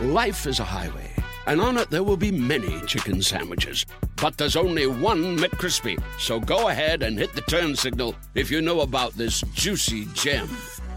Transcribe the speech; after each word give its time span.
Life 0.00 0.46
is 0.46 0.60
a 0.60 0.64
highway, 0.64 1.10
and 1.48 1.60
on 1.60 1.76
it 1.76 1.90
there 1.90 2.04
will 2.04 2.16
be 2.16 2.30
many 2.30 2.80
chicken 2.82 3.20
sandwiches. 3.20 3.84
But 4.14 4.38
there's 4.38 4.54
only 4.54 4.86
one 4.86 5.36
McCrispy. 5.36 6.00
So 6.20 6.38
go 6.38 6.68
ahead 6.68 7.02
and 7.02 7.18
hit 7.18 7.32
the 7.32 7.40
turn 7.40 7.74
signal 7.74 8.14
if 8.36 8.48
you 8.48 8.62
know 8.62 8.82
about 8.82 9.14
this 9.14 9.40
juicy 9.54 10.04
gem 10.14 10.48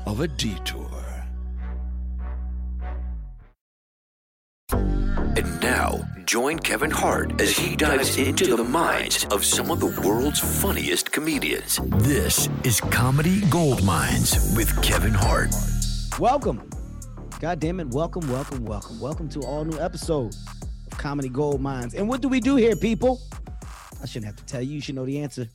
of 0.05 0.19
a 0.19 0.27
detour. 0.27 0.87
And 4.71 5.61
now, 5.61 6.07
join 6.25 6.59
Kevin 6.59 6.91
Hart 6.91 7.41
as 7.41 7.57
he 7.57 7.75
dives 7.75 8.19
into 8.19 8.55
the 8.55 8.63
minds 8.63 9.25
of 9.31 9.43
some 9.43 9.71
of 9.71 9.79
the 9.79 9.99
world's 10.07 10.61
funniest 10.61 11.11
comedians. 11.11 11.79
This 12.03 12.49
is 12.63 12.79
Comedy 12.79 13.41
Gold 13.49 13.83
Mines 13.83 14.55
with 14.55 14.79
Kevin 14.83 15.15
Hart. 15.15 15.49
Welcome. 16.19 16.61
God 17.41 17.59
damn 17.59 17.79
it. 17.79 17.87
Welcome, 17.87 18.31
welcome, 18.31 18.65
welcome. 18.65 18.99
Welcome 18.99 19.27
to 19.29 19.41
all 19.41 19.65
new 19.65 19.79
episode 19.79 20.35
of 20.61 20.97
Comedy 20.99 21.27
Gold 21.27 21.59
Mines. 21.59 21.95
And 21.95 22.07
what 22.07 22.21
do 22.21 22.29
we 22.29 22.39
do 22.39 22.55
here, 22.55 22.75
people? 22.75 23.19
I 23.99 24.05
shouldn't 24.05 24.27
have 24.27 24.35
to 24.35 24.45
tell 24.45 24.61
you. 24.61 24.75
You 24.75 24.79
should 24.79 24.93
know 24.93 25.07
the 25.07 25.17
answer. 25.17 25.47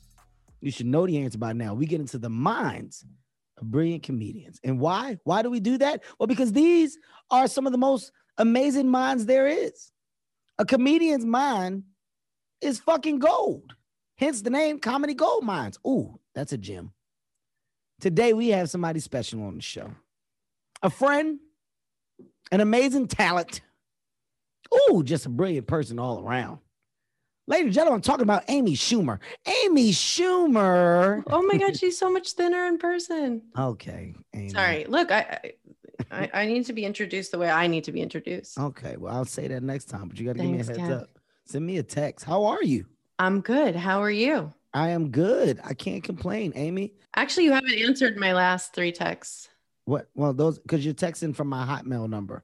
You 0.59 0.69
should 0.69 0.87
know 0.87 1.07
the 1.07 1.17
answer 1.19 1.37
by 1.37 1.53
now. 1.53 1.73
We 1.73 1.85
get 1.85 2.01
into 2.01 2.17
the 2.17 2.29
minds 2.29 3.05
of 3.57 3.71
brilliant 3.71 4.03
comedians. 4.03 4.59
And 4.65 4.81
why? 4.81 5.17
Why 5.23 5.41
do 5.41 5.49
we 5.49 5.61
do 5.61 5.77
that? 5.77 6.03
Well, 6.19 6.27
because 6.27 6.51
these 6.51 6.97
are 7.31 7.47
some 7.47 7.65
of 7.65 7.71
the 7.71 7.77
most 7.77 8.11
amazing 8.37 8.89
minds 8.89 9.25
there 9.25 9.47
is. 9.47 9.89
A 10.59 10.65
comedian's 10.65 11.23
mind 11.23 11.83
is 12.59 12.79
fucking 12.79 13.19
gold. 13.19 13.75
Hence 14.17 14.41
the 14.41 14.49
name 14.49 14.79
Comedy 14.79 15.13
Gold 15.13 15.45
Mines. 15.45 15.79
Ooh, 15.87 16.19
that's 16.35 16.51
a 16.51 16.57
gem. 16.57 16.91
Today 18.01 18.33
we 18.33 18.49
have 18.49 18.69
somebody 18.69 18.99
special 18.99 19.41
on 19.43 19.55
the 19.55 19.61
show. 19.61 19.89
A 20.83 20.89
friend, 20.89 21.39
an 22.51 22.61
amazing 22.61 23.07
talent. 23.07 23.61
Ooh, 24.89 25.03
just 25.03 25.25
a 25.25 25.29
brilliant 25.29 25.67
person 25.67 25.99
all 25.99 26.19
around. 26.19 26.59
Ladies 27.49 27.67
and 27.67 27.73
gentlemen, 27.73 27.95
I'm 27.97 28.01
talking 28.01 28.23
about 28.23 28.43
Amy 28.49 28.73
Schumer. 28.73 29.19
Amy 29.63 29.91
Schumer. 29.91 31.23
Oh 31.27 31.41
my 31.43 31.57
God, 31.57 31.77
she's 31.77 31.97
so 31.97 32.11
much 32.11 32.33
thinner 32.33 32.65
in 32.67 32.77
person. 32.77 33.43
Okay. 33.57 34.13
Amy. 34.33 34.49
Sorry. 34.49 34.85
Look, 34.85 35.11
I, 35.11 35.53
I 36.11 36.29
I 36.33 36.45
need 36.45 36.65
to 36.65 36.73
be 36.73 36.83
introduced 36.85 37.31
the 37.31 37.37
way 37.37 37.49
I 37.49 37.67
need 37.67 37.85
to 37.85 37.91
be 37.93 38.01
introduced. 38.01 38.59
Okay. 38.59 38.97
Well, 38.97 39.15
I'll 39.15 39.25
say 39.25 39.47
that 39.47 39.63
next 39.63 39.85
time, 39.85 40.09
but 40.09 40.19
you 40.19 40.25
got 40.25 40.35
to 40.35 40.41
give 40.41 40.51
me 40.51 40.59
a 40.59 40.63
heads 40.63 40.77
Kev. 40.77 41.01
up. 41.01 41.09
Send 41.45 41.65
me 41.65 41.77
a 41.77 41.83
text. 41.83 42.25
How 42.25 42.43
are 42.43 42.61
you? 42.61 42.85
I'm 43.17 43.39
good. 43.39 43.75
How 43.75 44.01
are 44.03 44.11
you? 44.11 44.53
I 44.73 44.89
am 44.89 45.09
good. 45.09 45.59
I 45.63 45.73
can't 45.73 46.03
complain, 46.03 46.51
Amy. 46.55 46.93
Actually, 47.15 47.45
you 47.45 47.53
haven't 47.53 47.79
answered 47.79 48.17
my 48.17 48.33
last 48.33 48.73
three 48.75 48.91
texts. 48.91 49.49
What? 49.87 50.09
Well, 50.15 50.33
those 50.33 50.59
because 50.59 50.83
you're 50.83 50.93
texting 50.93 51.33
from 51.33 51.47
my 51.47 51.65
Hotmail 51.65 52.09
number. 52.09 52.43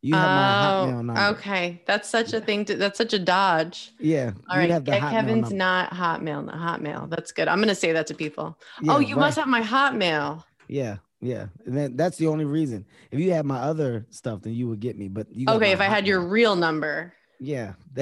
You 0.00 0.16
have 0.16 0.26
my 0.26 0.66
oh, 0.66 0.88
Hotmail 0.88 1.04
number. 1.04 1.20
Oh, 1.20 1.30
okay. 1.30 1.80
That's 1.86 2.08
such 2.08 2.32
a 2.32 2.40
thing. 2.40 2.64
To, 2.64 2.74
that's 2.74 2.98
such 2.98 3.12
a 3.12 3.20
dodge. 3.20 3.92
Yeah. 4.00 4.32
All 4.50 4.58
right. 4.58 4.84
the 4.84 4.90
Kevin's 4.90 5.52
number. 5.52 5.54
not 5.54 5.92
Hotmail. 5.92 6.46
Not 6.46 6.56
Hotmail. 6.56 7.08
That's 7.08 7.30
good. 7.30 7.46
I'm 7.46 7.60
gonna 7.60 7.76
say 7.76 7.92
that 7.92 8.08
to 8.08 8.14
people. 8.14 8.58
Oh, 8.58 8.64
yeah, 8.82 8.94
oh, 8.94 8.98
you 8.98 9.14
must 9.14 9.38
have 9.38 9.46
my 9.46 9.60
Hotmail. 9.60 10.42
Yeah, 10.66 10.96
yeah. 11.20 11.46
And 11.66 11.76
then 11.76 11.96
that's 11.96 12.16
the 12.16 12.26
only 12.26 12.46
reason. 12.46 12.84
If 13.12 13.20
you 13.20 13.32
had 13.32 13.46
my 13.46 13.60
other 13.60 14.04
stuff, 14.10 14.42
then 14.42 14.54
you 14.54 14.66
would 14.66 14.80
get 14.80 14.98
me. 14.98 15.06
But 15.06 15.28
you 15.30 15.46
Okay. 15.48 15.70
If 15.70 15.80
I 15.80 15.84
had 15.84 16.04
your 16.04 16.20
real 16.20 16.56
number. 16.56 17.12
yeah. 17.38 17.74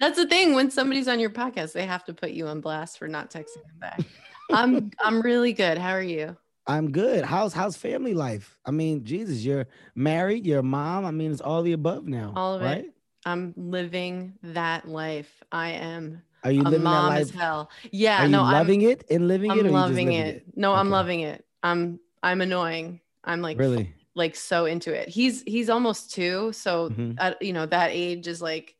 That's 0.00 0.16
the 0.16 0.26
thing. 0.28 0.54
When 0.54 0.72
somebody's 0.72 1.06
on 1.06 1.20
your 1.20 1.30
podcast, 1.30 1.72
they 1.72 1.86
have 1.86 2.04
to 2.06 2.14
put 2.14 2.30
you 2.30 2.48
on 2.48 2.60
blast 2.60 2.98
for 2.98 3.06
not 3.06 3.30
texting 3.30 3.62
them 3.62 3.78
back. 3.78 4.00
I'm 4.50 4.90
I'm 4.98 5.22
really 5.22 5.52
good. 5.52 5.78
How 5.78 5.90
are 5.90 6.02
you? 6.02 6.36
I'm 6.68 6.92
good. 6.92 7.24
How's 7.24 7.54
how's 7.54 7.76
family 7.76 8.12
life? 8.12 8.58
I 8.66 8.70
mean, 8.70 9.02
Jesus, 9.04 9.42
you're 9.44 9.66
married, 9.94 10.46
you're 10.46 10.58
a 10.60 10.62
mom. 10.62 11.06
I 11.06 11.10
mean, 11.10 11.32
it's 11.32 11.40
all 11.40 11.62
the 11.62 11.72
above 11.72 12.06
now. 12.06 12.34
All 12.36 12.54
of 12.56 12.60
right? 12.60 12.84
it. 12.84 12.92
I'm 13.24 13.54
living 13.56 14.34
that 14.42 14.86
life. 14.86 15.42
I 15.50 15.70
am 15.70 16.22
Are 16.44 16.52
you 16.52 16.60
a 16.60 16.64
living 16.64 16.80
that 16.80 16.84
mom 16.84 17.08
life? 17.08 17.22
as 17.22 17.30
hell. 17.30 17.70
Yeah, 17.90 18.22
Are 18.22 18.26
you 18.26 18.32
no, 18.32 18.42
loving 18.42 18.82
it 18.82 19.04
and 19.10 19.26
living 19.26 19.50
I'm, 19.50 19.60
it? 19.60 19.66
I'm 19.66 19.72
loving 19.72 20.06
living 20.08 20.20
it. 20.20 20.44
No, 20.56 20.74
I'm 20.74 20.90
loving 20.90 21.20
it. 21.20 21.44
I'm 21.62 22.00
I'm 22.22 22.42
annoying. 22.42 23.00
I'm 23.24 23.40
like 23.40 23.58
Really? 23.58 23.94
like 24.14 24.36
so 24.36 24.66
into 24.66 24.92
it. 24.92 25.08
He's 25.08 25.42
he's 25.46 25.70
almost 25.70 26.12
two, 26.12 26.52
so 26.52 26.90
Mhm. 26.90 27.14
at, 27.18 27.40
you 27.40 27.54
know 27.54 27.64
that 27.66 27.90
age 27.92 28.28
is 28.28 28.42
like 28.42 28.76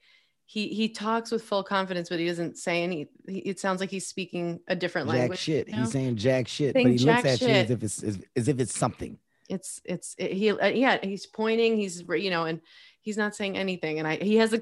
he 0.50 0.68
he 0.68 0.88
talks 0.88 1.30
with 1.30 1.42
full 1.42 1.62
confidence, 1.62 2.08
but 2.08 2.18
he 2.18 2.26
doesn't 2.26 2.56
say 2.56 2.82
any. 2.82 3.06
He, 3.28 3.40
it 3.40 3.60
sounds 3.60 3.80
like 3.80 3.90
he's 3.90 4.06
speaking 4.06 4.60
a 4.66 4.74
different 4.74 5.06
language. 5.06 5.44
Jack 5.44 5.54
language. 5.56 5.66
shit. 5.66 5.68
you 5.68 5.74
know? 5.76 5.82
He's 5.82 5.92
saying 5.92 6.16
jack 6.16 6.48
shit, 6.48 6.72
Saying 6.72 6.86
but 6.86 6.92
he 6.98 7.04
looks 7.04 7.24
at 7.26 7.40
you 7.42 7.48
as 7.48 7.70
if 7.70 7.82
it's 7.84 8.02
as, 8.02 8.18
as 8.34 8.48
if 8.48 8.58
it's 8.58 8.74
something. 8.74 9.18
it's 9.50 9.82
it's 9.84 10.14
it, 10.16 10.32
he 10.32 10.50
uh, 10.50 10.66
yeah 10.68 10.96
he's 11.02 11.26
pointing 11.26 11.76
he's 11.76 12.02
you 12.08 12.30
know 12.30 12.44
and 12.46 12.62
he's 13.02 13.18
not 13.18 13.36
saying 13.36 13.56
anything 13.58 13.98
and 13.98 14.08
i 14.08 14.16
he 14.16 14.36
has 14.36 14.50
the 14.50 14.58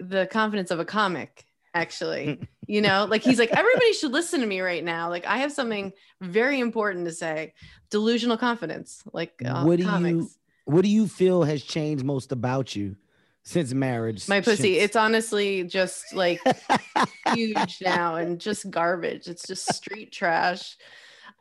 the 0.00 0.28
confidence 0.30 0.70
of 0.70 0.78
a 0.78 0.84
comic 0.84 1.44
actually 1.74 2.38
you 2.66 2.80
know 2.82 3.06
like 3.08 3.22
he's 3.22 3.38
like 3.38 3.50
everybody 3.50 3.92
should 3.94 4.12
listen 4.12 4.40
to 4.40 4.46
me 4.46 4.60
right 4.60 4.84
now 4.84 5.08
like 5.08 5.26
i 5.26 5.38
have 5.38 5.52
something 5.52 5.92
very 6.20 6.58
important 6.60 7.04
to 7.06 7.12
say 7.12 7.52
delusional 7.90 8.36
confidence 8.38 9.02
like 9.12 9.32
uh, 9.44 9.62
What 9.64 9.76
do 9.78 9.84
you- 9.84 10.28
What 10.64 10.82
do 10.82 10.88
you 10.88 11.06
feel 11.08 11.42
has 11.44 11.62
changed 11.62 12.04
most 12.04 12.32
about 12.32 12.74
you 12.76 12.96
since 13.42 13.72
marriage? 13.72 14.28
my 14.28 14.40
pussy. 14.40 14.74
since- 14.74 14.84
it's 14.84 14.96
honestly 14.96 15.64
just 15.64 16.12
like 16.14 16.40
huge 17.34 17.78
now 17.82 18.16
and 18.16 18.38
just 18.40 18.70
garbage. 18.70 19.28
It's 19.28 19.46
just 19.46 19.72
street 19.74 20.12
trash. 20.12 20.76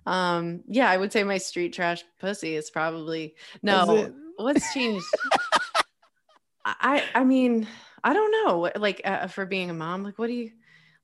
Um 0.06 0.64
yeah 0.68 0.90
i 0.90 0.96
would 0.98 1.12
say 1.12 1.24
my 1.24 1.38
street 1.38 1.74
trash 1.74 2.04
pussy 2.20 2.56
is 2.56 2.72
probably 2.72 3.36
no 3.62 4.12
what's 4.38 4.74
changed? 4.74 5.06
I 6.66 7.04
i 7.16 7.24
mean 7.24 7.68
i 8.04 8.14
don't 8.14 8.32
know. 8.32 8.72
Like 8.76 9.02
uh, 9.04 9.28
for 9.28 9.46
being 9.46 9.70
a 9.70 9.74
mom 9.74 10.04
like 10.04 10.18
what 10.18 10.28
do 10.28 10.34
you 10.34 10.52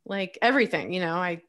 like 0.05 0.38
everything 0.41 0.94
you 0.94 1.01
know? 1.01 1.16
I 1.16 1.41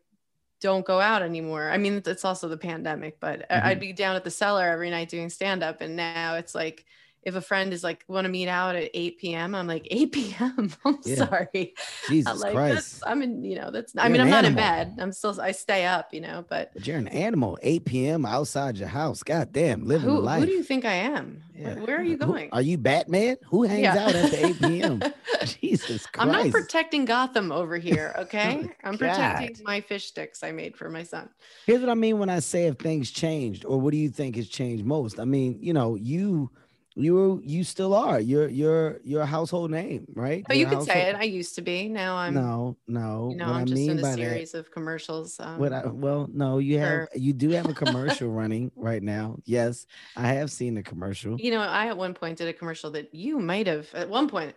don't 0.61 0.85
go 0.87 0.99
out 1.01 1.23
anymore. 1.23 1.71
I 1.71 1.77
mean 1.79 2.03
it's 2.05 2.25
also 2.25 2.49
the 2.49 2.57
pandemic 2.57 3.21
but 3.21 3.47
I- 3.51 3.55
Mm-hmm. 3.57 3.67
i'd 3.69 3.81
be 3.81 3.93
down 3.93 4.17
at 4.17 4.25
the 4.25 4.31
cellar 4.31 4.65
every 4.69 4.91
night 4.91 5.09
doing 5.09 5.31
stand 5.31 5.63
up 5.63 5.81
and 5.81 5.95
now 5.97 6.35
it's 6.35 6.55
like 6.55 6.85
if 7.27 7.35
a 7.35 7.41
friend 7.41 7.73
is 7.73 7.83
like 7.83 8.05
want 8.09 8.25
to 8.25 8.29
meet 8.31 8.47
out 8.49 8.77
at 8.77 8.89
8 8.95 9.19
p.m 9.19 9.55
i'm 9.55 9.67
like 9.67 9.87
8 9.91 10.13
p.m 10.13 10.71
i'm 10.85 10.99
Yeah. 11.05 11.17
sorry 11.17 11.75
Jesus 12.09 12.33
I'm 12.33 12.39
like 12.39 12.53
Christ. 12.55 13.03
i'm 13.07 13.21
in 13.21 13.43
you 13.45 13.57
know 13.59 13.71
that's 13.73 13.93
i 13.97 14.03
You're 14.05 14.13
mean 14.13 14.21
i'm 14.23 14.31
not 14.31 14.45
in 14.45 14.55
bed 14.55 14.97
i'm 15.01 15.13
still 15.13 15.39
i 15.41 15.51
stay 15.53 15.85
up 15.87 16.15
you 16.15 16.21
know 16.21 16.45
but 16.49 16.71
But 16.73 16.87
you're 16.87 16.97
an 16.99 17.09
animal. 17.09 17.59
8 17.63 17.85
p.m. 17.85 18.25
outside 18.25 18.77
your 18.79 18.89
house. 18.89 19.23
God 19.23 19.53
damn, 19.53 19.85
living 19.87 20.09
who, 20.09 20.21
life. 20.21 20.41
who 20.41 20.47
do 20.47 20.53
you 20.53 20.63
think 20.63 20.85
i 20.85 20.93
am 20.95 21.43
Yeah. 21.55 21.75
Where- 21.75 21.85
where 21.85 21.97
are 21.97 22.01
uh, 22.01 22.05
you 22.05 22.17
Who- 22.19 22.27
going 22.33 22.49
are 22.53 22.63
you 22.63 22.79
Batman? 22.79 23.37
Who 23.51 23.65
hangs 23.65 23.83
Yeah. 23.83 23.99
out 24.07 24.15
after 24.15 24.37
8 24.47 24.63
p.m.? 24.63 25.03
Jesus 25.61 26.07
Christ. 26.07 26.19
I'm 26.19 26.29
not 26.33 26.51
protecting 26.51 27.05
Gotham 27.05 27.51
over 27.53 27.77
here, 27.77 28.15
okay? 28.19 28.63
Oh, 28.65 28.71
I'm 28.85 28.99
protecting 28.99 29.65
my 29.65 29.81
fish 29.81 30.07
sticks 30.07 30.43
I 30.43 30.53
made 30.53 30.77
for 30.77 30.89
my 30.89 31.03
son. 31.03 31.29
Here's 31.67 31.81
what 31.81 31.91
I 31.91 31.95
mean 31.95 32.19
when 32.19 32.31
I 32.31 32.39
say 32.41 32.67
if 32.67 32.77
things 32.77 33.11
changed, 33.11 33.65
or 33.65 33.81
what 33.81 33.91
do 33.93 33.97
you 33.99 34.09
think 34.09 34.37
has 34.37 34.49
changed 34.49 34.85
most? 34.85 35.19
I 35.21 35.25
mean, 35.25 35.59
you 35.61 35.73
know, 35.73 35.95
you 35.95 36.51
you 36.97 37.43
you 37.45 37.63
still 37.63 37.95
are. 37.95 38.19
You're 38.19 38.49
you're 38.49 39.01
you're 39.05 39.23
a 39.23 39.27
household 39.27 39.71
name, 39.71 40.07
right? 40.15 40.45
But 40.49 40.57
You're 40.57 40.71
you 40.71 40.77
could 40.79 40.87
say 40.87 41.09
it. 41.11 41.15
I 41.17 41.25
used 41.25 41.55
to 41.57 41.63
be. 41.63 41.89
Now 41.89 42.17
I'm 42.17 42.33
no, 42.35 42.77
no. 42.89 43.29
you 43.31 43.37
know, 43.37 43.47
I'm 43.47 43.63
I 43.63 43.65
just 43.65 43.83
in 43.89 43.99
a 43.99 44.15
series 44.15 44.55
of 44.55 44.71
commercials. 44.71 45.39
Um, 45.39 45.59
what 45.59 45.73
I, 45.73 45.87
well, 45.87 46.29
no, 46.33 46.59
you 46.59 46.79
have 46.79 47.09
you 47.15 47.33
do 47.35 47.51
have 47.51 47.69
a 47.69 47.75
commercial 47.75 48.29
running 48.31 48.73
right 48.77 49.03
now. 49.03 49.37
Yes, 49.45 49.87
I 50.17 50.29
have 50.29 50.51
seen 50.51 50.75
the 50.75 50.83
commercial. 50.83 51.39
you 51.39 51.51
know, 51.51 51.61
I 51.61 51.89
at 51.89 51.97
one 51.97 52.15
point 52.15 52.39
did 52.39 52.49
a 52.49 52.53
commercial 52.53 52.91
that 52.93 53.15
you 53.15 53.39
might 53.39 53.67
have 53.67 53.89
at 53.95 54.09
one 54.09 54.29
point 54.29 54.55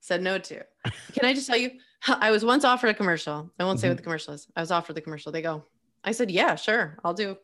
said 0.00 0.22
no 0.22 0.38
to. 0.38 0.64
Can 1.12 1.24
I 1.24 1.34
just 1.34 1.46
tell 1.46 1.56
you? 1.56 1.70
I 2.08 2.30
was 2.30 2.44
once 2.44 2.64
offered 2.64 2.88
a 2.88 2.94
commercial. 2.94 3.50
I 3.58 3.64
won't 3.64 3.80
say 3.80 3.86
Mm-hmm. 3.86 3.92
what 3.92 3.96
the 3.98 4.02
commercial 4.02 4.34
is. 4.34 4.46
I 4.56 4.60
was 4.60 4.70
offered 4.70 4.94
the 4.96 5.00
commercial. 5.00 5.32
They 5.32 5.42
go, 5.42 5.64
I 6.04 6.12
said, 6.12 6.30
yeah, 6.30 6.54
sure, 6.56 6.98
I'll 7.04 7.14
do. 7.14 7.36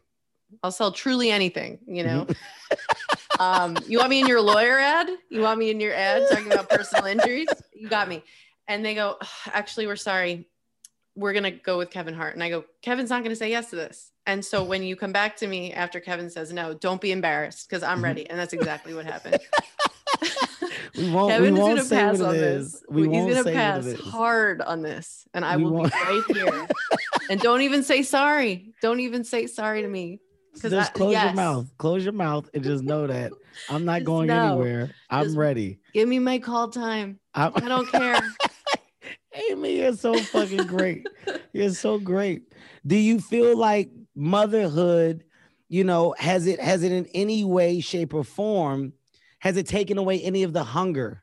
I'll 0.63 0.71
sell 0.71 0.93
truly 0.93 1.31
anything, 1.31 1.79
you 1.87 2.05
know. 2.05 2.27
um, 3.43 3.77
you 3.89 3.99
want 3.99 4.11
me 4.11 4.21
in 4.21 4.27
your 4.27 4.41
lawyer 4.41 4.79
ad? 4.79 5.09
You 5.31 5.41
want 5.41 5.59
me 5.59 5.71
in 5.71 5.81
your 5.81 5.95
ad 5.95 6.25
talking 6.31 6.53
about 6.53 6.69
personal 6.71 7.07
injuries? 7.07 7.49
You 7.75 7.89
got 7.89 8.09
me. 8.09 8.23
And 8.69 8.85
they 8.85 8.95
go, 8.95 9.19
actually, 9.47 9.87
we're 9.87 9.97
sorry. 9.97 10.47
We're 11.17 11.33
gonna 11.33 11.51
go 11.51 11.77
with 11.79 11.91
Kevin 11.91 12.15
Hart. 12.15 12.35
And 12.35 12.43
I 12.43 12.49
go, 12.49 12.65
Kevin's 12.81 13.11
not 13.11 13.23
gonna 13.23 13.37
say 13.37 13.51
yes 13.51 13.71
to 13.71 13.77
this. 13.77 14.13
And 14.27 14.45
so 14.45 14.63
when 14.63 14.83
you 14.85 14.95
come 14.97 15.13
back 15.13 15.37
to 15.39 15.47
me 15.47 15.73
after 15.73 15.99
Kevin 16.01 16.31
says 16.31 16.53
no, 16.53 16.73
don't 16.75 17.01
be 17.01 17.11
embarrassed 17.13 17.69
because 17.69 17.83
I'm 17.83 18.03
ready. 18.03 18.29
And 18.31 18.39
that's 18.39 18.53
exactly 18.53 18.95
what 18.95 19.05
happened. 19.05 19.39
we 20.97 21.11
won't. 21.11 21.31
Kevin's 21.33 21.53
we 21.55 21.61
won't 21.61 21.77
gonna 21.79 21.89
pass 21.89 22.21
on 22.21 22.35
this. 22.35 22.83
We 22.89 23.09
He's 23.09 23.35
gonna 23.35 23.51
pass 23.53 23.85
what 23.85 23.93
it 23.95 23.99
is. 23.99 24.07
hard 24.07 24.61
on 24.63 24.83
this, 24.83 25.27
and 25.35 25.45
I 25.45 25.57
We 25.57 25.65
will 25.65 25.73
won't- 25.73 25.93
be 25.93 25.99
right 25.99 26.23
here. 26.53 26.69
and 27.31 27.41
don't 27.41 27.63
even 27.63 27.83
say 27.83 28.03
sorry. 28.03 28.73
Don't 28.81 29.01
even 29.01 29.25
say 29.25 29.47
sorry 29.49 29.83
to 29.83 29.89
me. 29.89 30.21
Just 30.61 30.91
I- 30.91 30.93
close 30.93 31.15
your 31.15 31.33
mouth. 31.33 31.67
Close 31.79 32.05
your 32.05 32.13
mouth 32.13 32.49
and 32.55 32.63
just 32.63 32.85
know 32.85 33.07
that 33.07 33.33
I'm 33.69 33.85
not 33.85 34.05
going 34.05 34.29
know. 34.29 34.53
anywhere. 34.53 34.91
I'm 35.11 35.25
Just- 35.25 35.37
ready. 35.37 35.79
Give 35.95 36.09
me 36.09 36.19
my 36.19 36.39
call 36.39 36.69
time. 36.69 37.19
I'm, 37.35 37.53
I 37.57 37.61
don't 37.69 37.89
care. 37.91 38.21
Amy, 39.51 39.79
you're 39.79 39.97
so 39.97 40.15
fucking 40.19 40.67
great. 40.67 41.07
You're 41.53 41.71
so 41.71 41.99
great. 41.99 42.53
Do 42.87 42.97
you 42.97 43.19
feel 43.19 43.57
like 43.57 43.91
motherhood, 44.15 45.25
you 45.69 45.85
know, 45.85 46.15
has 46.19 46.47
it 46.47 46.61
has 46.61 46.83
it 46.83 46.93
in 46.93 47.07
any 47.15 47.45
way, 47.45 47.81
shape, 47.81 48.13
or 48.13 48.25
form, 48.25 48.93
has 49.39 49.57
it 49.57 49.67
taken 49.67 49.97
away 49.97 50.21
any 50.21 50.43
of 50.43 50.53
the 50.53 50.65
hunger 50.65 51.23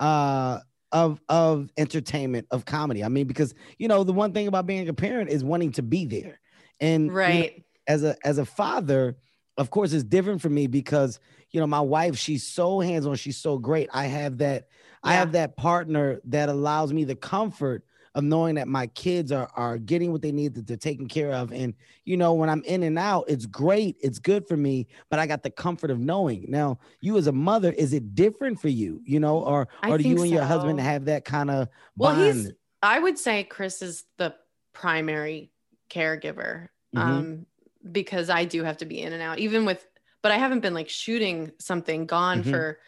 uh 0.00 0.60
of 0.92 1.20
of 1.28 1.68
entertainment, 1.76 2.46
of 2.50 2.64
comedy? 2.64 3.04
I 3.04 3.08
mean, 3.08 3.26
because 3.26 3.54
you 3.78 3.88
know, 3.88 4.04
the 4.04 4.12
one 4.14 4.32
thing 4.32 4.46
about 4.48 4.66
being 4.66 4.88
a 4.88 4.94
parent 4.94 5.28
is 5.28 5.44
wanting 5.44 5.72
to 5.72 5.82
be 5.82 6.06
there. 6.06 6.40
And 6.80 7.04
you 7.04 7.10
know, 7.10 7.14
right. 7.16 7.64
As 7.90 8.04
a 8.04 8.16
as 8.24 8.38
a 8.38 8.44
father, 8.44 9.16
of 9.56 9.70
course, 9.70 9.92
it's 9.92 10.04
different 10.04 10.40
for 10.40 10.48
me 10.48 10.66
because 10.68 11.18
you 11.50 11.60
know 11.60 11.66
my 11.66 11.80
wife, 11.80 12.16
she's 12.16 12.46
so 12.46 12.78
hands 12.80 13.06
on, 13.06 13.16
she's 13.16 13.36
so 13.36 13.58
great. 13.58 13.88
I 13.92 14.06
have 14.06 14.38
that, 14.38 14.68
I 15.02 15.14
have 15.14 15.32
that 15.32 15.56
partner 15.56 16.20
that 16.24 16.48
allows 16.48 16.92
me 16.92 17.04
the 17.04 17.16
comfort 17.16 17.84
of 18.14 18.24
knowing 18.24 18.56
that 18.56 18.68
my 18.68 18.86
kids 18.88 19.32
are 19.32 19.48
are 19.54 19.76
getting 19.78 20.12
what 20.12 20.22
they 20.22 20.30
need 20.32 20.54
that 20.54 20.66
they're 20.68 20.76
taken 20.76 21.08
care 21.08 21.32
of. 21.32 21.52
And 21.52 21.74
you 22.04 22.16
know, 22.16 22.32
when 22.34 22.48
I'm 22.48 22.62
in 22.64 22.84
and 22.84 22.98
out, 22.98 23.24
it's 23.26 23.46
great, 23.46 23.96
it's 24.00 24.20
good 24.20 24.46
for 24.46 24.56
me, 24.56 24.86
but 25.10 25.18
I 25.18 25.26
got 25.26 25.42
the 25.42 25.50
comfort 25.50 25.90
of 25.90 25.98
knowing. 25.98 26.46
Now, 26.48 26.78
you 27.00 27.16
as 27.18 27.26
a 27.26 27.32
mother, 27.32 27.72
is 27.72 27.92
it 27.92 28.14
different 28.14 28.60
for 28.60 28.68
you? 28.68 29.00
You 29.04 29.18
know, 29.18 29.38
or 29.42 29.68
I 29.82 29.90
or 29.90 29.98
do 29.98 30.08
you 30.08 30.22
and 30.22 30.30
your 30.30 30.44
husband 30.44 30.80
have 30.80 31.06
that 31.06 31.24
kind 31.24 31.50
of 31.50 31.68
Well, 31.96 32.14
bond? 32.14 32.36
he's. 32.36 32.52
I 32.82 32.98
would 32.98 33.18
say 33.18 33.44
Chris 33.44 33.82
is 33.82 34.04
the 34.16 34.34
primary 34.72 35.50
caregiver, 35.90 36.68
Mhm. 36.94 37.00
um, 37.00 37.46
because 37.92 38.30
I 38.30 38.44
do 38.44 38.62
have 38.64 38.78
to 38.78 38.84
be 38.86 39.00
in 39.00 39.12
and 39.12 39.22
out, 39.22 39.38
even 39.38 39.64
with. 39.64 39.86
But 40.22 40.32
I 40.32 40.36
haven't 40.36 40.60
been 40.60 40.74
like 40.74 40.90
shooting 40.90 41.52
something 41.58 42.04
gone 42.06 42.42
Mhm. 42.42 42.50
for, 42.50 42.78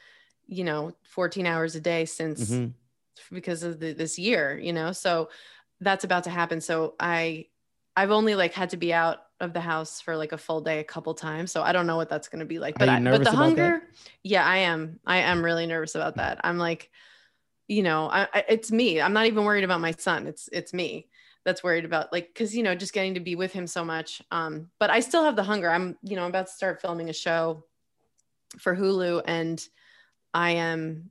you 0.46 0.64
know, 0.64 0.92
14 1.02 1.46
hours 1.46 1.74
a 1.74 1.80
day 1.80 2.04
since 2.04 2.50
Mhm. 2.50 2.74
because 3.30 3.62
of 3.62 3.80
the, 3.80 3.92
this 3.92 4.18
year, 4.18 4.58
you 4.58 4.72
know. 4.72 4.92
So 4.92 5.30
that's 5.80 6.04
about 6.04 6.24
to 6.24 6.30
happen. 6.30 6.60
So 6.60 6.94
I, 7.00 7.46
I've 7.96 8.10
only 8.10 8.34
like 8.34 8.52
had 8.52 8.70
to 8.70 8.76
be 8.76 8.92
out 8.92 9.18
of 9.40 9.52
the 9.54 9.60
house 9.60 10.00
for 10.00 10.16
like 10.16 10.32
a 10.32 10.38
full 10.38 10.60
day 10.60 10.78
a 10.80 10.84
couple 10.84 11.14
times. 11.14 11.52
So 11.52 11.62
I 11.62 11.72
don't 11.72 11.86
know 11.86 11.96
what 11.96 12.08
that's 12.10 12.28
going 12.28 12.40
to 12.40 12.46
be 12.46 12.58
like. 12.58 12.78
But 12.78 12.88
I, 12.88 13.00
but 13.00 13.24
the 13.24 13.30
about 13.30 13.32
that? 13.32 13.36
hunger, 13.36 13.82
yeah, 14.22 14.44
I 14.44 14.58
am. 14.58 15.00
I 15.06 15.18
am 15.18 15.42
really 15.44 15.66
nervous 15.66 15.94
about 15.94 16.16
that. 16.16 16.40
I'm 16.44 16.58
like, 16.58 16.90
you 17.66 17.82
know, 17.82 18.10
I, 18.10 18.28
I, 18.32 18.44
it's 18.48 18.70
me. 18.70 19.00
I'm 19.00 19.12
not 19.14 19.26
even 19.26 19.44
worried 19.44 19.64
about 19.64 19.80
my 19.80 19.92
son. 19.92 20.26
It's 20.26 20.48
it's 20.52 20.74
me 20.74 21.08
that's 21.44 21.62
worried 21.62 21.84
about 21.84 22.12
like 22.12 22.28
because 22.28 22.54
you 22.54 22.62
know 22.62 22.74
just 22.74 22.92
getting 22.92 23.14
to 23.14 23.20
be 23.20 23.34
with 23.34 23.52
him 23.52 23.66
so 23.66 23.84
much. 23.84 24.22
Um, 24.30 24.70
but 24.78 24.90
I 24.90 25.00
still 25.00 25.24
have 25.24 25.36
the 25.36 25.42
hunger. 25.42 25.70
I'm 25.70 25.96
you 26.02 26.16
know 26.16 26.22
I'm 26.22 26.30
about 26.30 26.46
to 26.46 26.52
start 26.52 26.80
filming 26.80 27.08
a 27.08 27.12
show 27.12 27.64
for 28.58 28.76
Hulu, 28.76 29.22
and 29.24 29.66
I 30.34 30.52
am, 30.52 31.10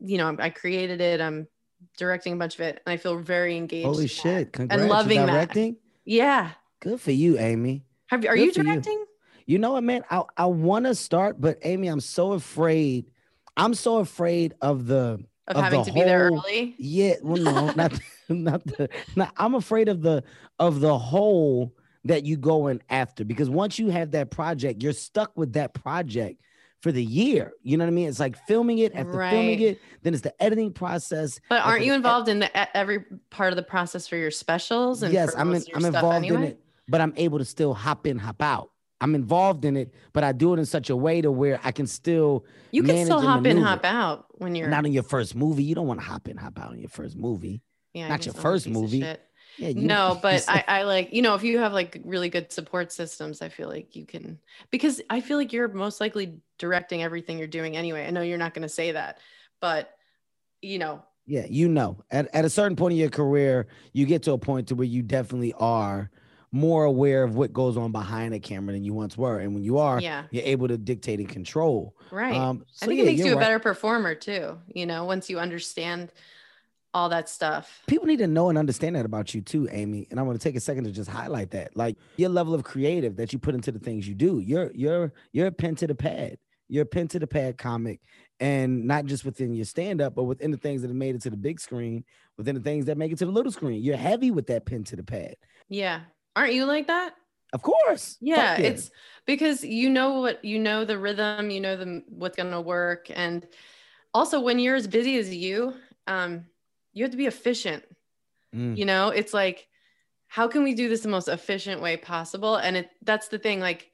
you 0.00 0.18
know, 0.18 0.36
I 0.38 0.50
created 0.50 1.00
it. 1.00 1.20
I'm 1.20 1.48
directing 1.96 2.34
a 2.34 2.36
bunch 2.36 2.54
of 2.54 2.60
it, 2.60 2.82
and 2.84 2.92
I 2.92 2.96
feel 2.96 3.18
very 3.18 3.56
engaged. 3.56 3.86
Holy 3.86 4.04
that. 4.04 4.08
shit! 4.08 4.52
Congrats. 4.52 4.82
You 4.82 4.88
loving 4.88 5.18
that. 5.18 5.32
directing. 5.32 5.76
Yeah. 6.04 6.50
Good 6.80 7.00
for 7.00 7.12
you, 7.12 7.38
Amy. 7.38 7.84
Have? 8.08 8.24
Are 8.26 8.36
Good 8.36 8.44
you 8.44 8.52
for 8.52 8.60
you. 8.60 8.64
directing? 8.64 9.04
You 9.46 9.58
know 9.58 9.72
what, 9.72 9.84
man? 9.84 10.02
I, 10.10 10.22
I 10.36 10.46
want 10.46 10.86
to 10.86 10.94
start, 10.94 11.40
but 11.40 11.58
Amy, 11.62 11.88
I'm 11.88 12.00
so 12.00 12.32
afraid. 12.32 13.10
I'm 13.56 13.74
so 13.74 13.98
afraid 13.98 14.54
of 14.60 14.86
the 14.86 15.24
Of, 15.46 15.56
Of 15.56 15.62
having 15.64 15.84
to 15.84 15.92
be 15.92 16.00
there 16.02 16.28
whole- 16.30 16.38
early? 16.38 16.74
yeah. 16.78 17.14
Well, 17.22 17.42
no, 17.42 17.72
not 17.72 17.98
not 18.28 18.64
the. 18.64 18.88
Not, 19.14 19.32
I'm 19.36 19.54
afraid 19.54 19.88
of 19.88 20.00
the 20.02 20.24
of 20.58 20.80
the 20.80 20.96
hole 20.98 21.74
that 22.04 22.24
you 22.24 22.36
go 22.36 22.68
in 22.68 22.82
after 22.90 23.24
because 23.24 23.48
once 23.50 23.78
you 23.78 23.88
have 23.90 24.10
that 24.12 24.30
project, 24.30 24.82
you're 24.82 24.92
stuck 24.92 25.36
with 25.36 25.52
that 25.54 25.74
project 25.74 26.40
for 26.80 26.92
the 26.92 27.02
year. 27.04 27.52
You 27.62 27.76
know 27.78 27.84
what 27.84 27.88
I 27.90 27.94
mean? 27.94 28.08
It's 28.08 28.20
like 28.20 28.36
filming 28.46 28.78
it 28.78 28.94
after 28.94 29.12
filming 29.12 29.60
it, 29.60 29.80
then 30.02 30.12
it's 30.14 30.22
the 30.22 30.42
editing 30.42 30.72
process. 30.72 31.40
But 31.48 31.62
aren't 31.64 31.80
you 31.80 31.88
the 31.88 31.92
ed- 31.94 31.96
involved 31.96 32.28
in 32.28 32.38
the 32.40 32.76
every 32.76 33.04
part 33.30 33.52
of 33.52 33.56
the 33.56 33.62
process 33.62 34.06
for 34.06 34.16
your 34.16 34.30
specials? 34.30 35.02
And 35.02 35.12
yes, 35.12 35.34
I'm 35.34 35.48
in, 35.48 35.52
most 35.54 35.62
of 35.62 35.68
your 35.68 35.76
I'm 35.78 35.84
involved 35.94 36.26
in 36.26 36.42
it, 36.42 36.60
but 36.88 37.00
I'm 37.00 37.12
able 37.16 37.38
to 37.38 37.44
still 37.44 37.72
hop 37.74 38.06
in, 38.06 38.18
hop 38.18 38.40
out. 38.42 38.70
I'm 39.04 39.14
involved 39.14 39.66
in 39.66 39.76
it, 39.76 39.92
but 40.14 40.24
I 40.24 40.32
do 40.32 40.54
it 40.54 40.58
in 40.58 40.64
such 40.64 40.88
a 40.88 40.96
way 40.96 41.20
to 41.20 41.30
where 41.30 41.60
I 41.62 41.72
can 41.72 41.86
still 41.86 42.46
You 42.70 42.82
can 42.82 43.04
still 43.04 43.20
hop 43.20 43.44
in, 43.44 43.58
hop 43.58 43.84
out 43.84 44.24
when 44.30 44.54
you're 44.54 44.70
not 44.70 44.86
in 44.86 44.94
your 44.94 45.02
first 45.02 45.34
movie. 45.34 45.62
You 45.62 45.74
don't 45.74 45.86
want 45.86 46.00
to 46.00 46.06
hop 46.06 46.26
in, 46.26 46.38
hop 46.38 46.58
out 46.58 46.72
in 46.72 46.78
your 46.78 46.88
first 46.88 47.14
movie. 47.14 47.60
yeah, 47.92 48.08
not 48.08 48.24
your 48.24 48.32
first 48.32 48.66
movie. 48.66 49.00
Yeah, 49.58 49.68
you, 49.68 49.74
no, 49.74 50.18
but 50.22 50.46
I, 50.48 50.64
I 50.66 50.82
like 50.84 51.12
you 51.12 51.20
know 51.20 51.34
if 51.34 51.44
you 51.44 51.58
have 51.58 51.74
like 51.74 52.00
really 52.02 52.30
good 52.30 52.50
support 52.50 52.92
systems, 52.92 53.42
I 53.42 53.50
feel 53.50 53.68
like 53.68 53.94
you 53.94 54.06
can 54.06 54.38
because 54.70 55.02
I 55.10 55.20
feel 55.20 55.36
like 55.36 55.52
you're 55.52 55.68
most 55.68 56.00
likely 56.00 56.38
directing 56.58 57.02
everything 57.02 57.36
you're 57.36 57.46
doing 57.46 57.76
anyway. 57.76 58.06
I 58.06 58.10
know 58.10 58.22
you're 58.22 58.38
not 58.38 58.54
going 58.54 58.62
to 58.62 58.70
say 58.70 58.92
that, 58.92 59.18
but 59.60 59.90
you 60.62 60.78
know, 60.78 61.02
yeah, 61.26 61.44
you 61.46 61.68
know, 61.68 61.98
at, 62.10 62.34
at 62.34 62.46
a 62.46 62.50
certain 62.50 62.74
point 62.74 62.92
in 62.92 62.98
your 63.00 63.10
career, 63.10 63.66
you 63.92 64.06
get 64.06 64.22
to 64.22 64.32
a 64.32 64.38
point 64.38 64.68
to 64.68 64.74
where 64.74 64.86
you 64.86 65.02
definitely 65.02 65.52
are 65.58 66.10
more 66.54 66.84
aware 66.84 67.24
of 67.24 67.34
what 67.34 67.52
goes 67.52 67.76
on 67.76 67.90
behind 67.90 68.32
the 68.32 68.38
camera 68.38 68.72
than 68.72 68.84
you 68.84 68.94
once 68.94 69.18
were, 69.18 69.40
and 69.40 69.54
when 69.54 69.64
you 69.64 69.78
are, 69.78 70.00
yeah, 70.00 70.24
you're 70.30 70.44
able 70.44 70.68
to 70.68 70.78
dictate 70.78 71.18
and 71.18 71.28
control. 71.28 71.96
right. 72.12 72.34
Um, 72.34 72.64
so 72.70 72.84
I 72.84 72.86
think 72.86 72.98
yeah, 72.98 73.04
it 73.04 73.06
makes 73.06 73.24
you 73.24 73.32
a 73.32 73.34
right. 73.34 73.40
better 73.40 73.58
performer 73.58 74.14
too. 74.14 74.56
You 74.72 74.86
know, 74.86 75.04
once 75.04 75.28
you 75.28 75.40
understand 75.40 76.12
all 76.94 77.08
that 77.08 77.28
stuff. 77.28 77.82
people 77.88 78.06
need 78.06 78.20
to 78.20 78.28
know 78.28 78.50
and 78.50 78.56
understand 78.56 78.94
that 78.94 79.04
about 79.04 79.34
you 79.34 79.40
too, 79.40 79.68
Amy. 79.72 80.06
And 80.12 80.20
I 80.20 80.22
want 80.22 80.40
to 80.40 80.48
take 80.48 80.54
a 80.54 80.60
second 80.60 80.84
to 80.84 80.92
just 80.92 81.10
highlight 81.10 81.50
that. 81.50 81.76
Like 81.76 81.96
your 82.16 82.28
level 82.28 82.54
of 82.54 82.62
creative 82.62 83.16
that 83.16 83.32
you 83.32 83.40
put 83.40 83.56
into 83.56 83.72
the 83.72 83.80
things 83.80 84.06
you 84.06 84.14
do. 84.14 84.38
You're 84.38 84.70
you're 84.72 85.12
you're 85.32 85.48
a 85.48 85.52
pen 85.52 85.74
to 85.76 85.88
the 85.88 85.94
pad. 85.96 86.38
You're 86.68 86.84
a 86.84 86.86
pen 86.86 87.08
to 87.08 87.18
the 87.18 87.26
pad 87.26 87.58
comic. 87.58 88.00
And 88.40 88.84
not 88.84 89.06
just 89.06 89.24
within 89.24 89.54
your 89.54 89.64
stand-up, 89.64 90.14
but 90.14 90.24
within 90.24 90.50
the 90.50 90.56
things 90.56 90.82
that 90.82 90.88
have 90.88 90.96
made 90.96 91.14
it 91.14 91.22
to 91.22 91.30
the 91.30 91.36
big 91.36 91.60
screen, 91.60 92.04
within 92.36 92.54
the 92.54 92.60
things 92.60 92.86
that 92.86 92.98
make 92.98 93.12
it 93.12 93.18
to 93.18 93.26
the 93.26 93.32
little 93.32 93.52
screen. 93.52 93.82
You're 93.82 93.96
heavy 93.96 94.30
with 94.30 94.46
that 94.48 94.66
pen 94.66 94.82
to 94.84 94.96
the 94.96 95.04
pad. 95.04 95.36
Yeah, 95.68 96.00
aren't 96.36 96.54
you 96.54 96.64
like 96.64 96.86
that? 96.88 97.14
Of 97.52 97.62
course. 97.62 98.14
Fuck 98.14 98.18
yeah, 98.20 98.56
it's 98.56 98.90
because 99.26 99.64
you 99.64 99.88
know 99.88 100.20
what 100.20 100.44
you 100.44 100.58
know 100.58 100.84
the 100.84 100.98
rhythm 100.98 101.50
you 101.50 101.60
know 101.60 101.76
the 101.76 102.02
what's 102.08 102.36
going 102.36 102.50
to 102.50 102.60
work 102.60 103.06
and 103.14 103.46
also 104.12 104.40
when 104.40 104.58
you're 104.58 104.76
as 104.76 104.86
busy 104.86 105.18
as 105.18 105.34
you 105.34 105.74
um 106.06 106.44
you 106.92 107.04
have 107.04 107.10
to 107.10 107.16
be 107.16 107.26
efficient 107.26 107.84
Mm. 108.54 108.76
you 108.76 108.84
know 108.84 109.08
it's 109.08 109.34
like 109.34 109.66
how 110.28 110.46
can 110.46 110.62
we 110.62 110.74
do 110.74 110.88
this 110.88 111.00
the 111.00 111.08
most 111.08 111.26
efficient 111.26 111.80
way 111.82 111.96
possible 111.96 112.54
and 112.54 112.76
it 112.76 112.90
that's 113.02 113.26
the 113.26 113.38
thing 113.38 113.58
like 113.58 113.90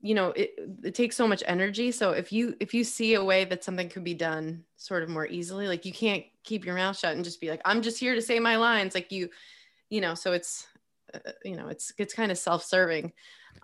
you 0.00 0.14
know 0.14 0.28
it, 0.28 0.50
it 0.84 0.94
takes 0.94 1.16
so 1.16 1.26
much 1.26 1.42
energy 1.44 1.90
so 1.90 2.12
if 2.12 2.32
you 2.32 2.54
if 2.60 2.72
you 2.72 2.84
see 2.84 3.14
a 3.14 3.24
way 3.24 3.44
that 3.44 3.64
something 3.64 3.88
could 3.88 4.04
be 4.04 4.14
done 4.14 4.62
sort 4.76 5.02
of 5.02 5.08
more 5.08 5.26
easily 5.26 5.66
like 5.66 5.84
you 5.84 5.92
can't 5.92 6.22
keep 6.44 6.64
your 6.64 6.76
mouth 6.76 6.96
shut 6.96 7.16
and 7.16 7.24
just 7.24 7.40
be 7.40 7.50
like 7.50 7.60
i'm 7.64 7.82
just 7.82 7.98
here 7.98 8.14
to 8.14 8.22
say 8.22 8.38
my 8.38 8.54
lines 8.54 8.94
like 8.94 9.10
you 9.10 9.28
you 9.90 10.00
know 10.00 10.14
so 10.14 10.32
it's 10.32 10.68
you 11.44 11.56
know 11.56 11.68
it's 11.68 11.92
it's 11.98 12.14
kind 12.14 12.30
of 12.30 12.38
self-serving. 12.38 13.12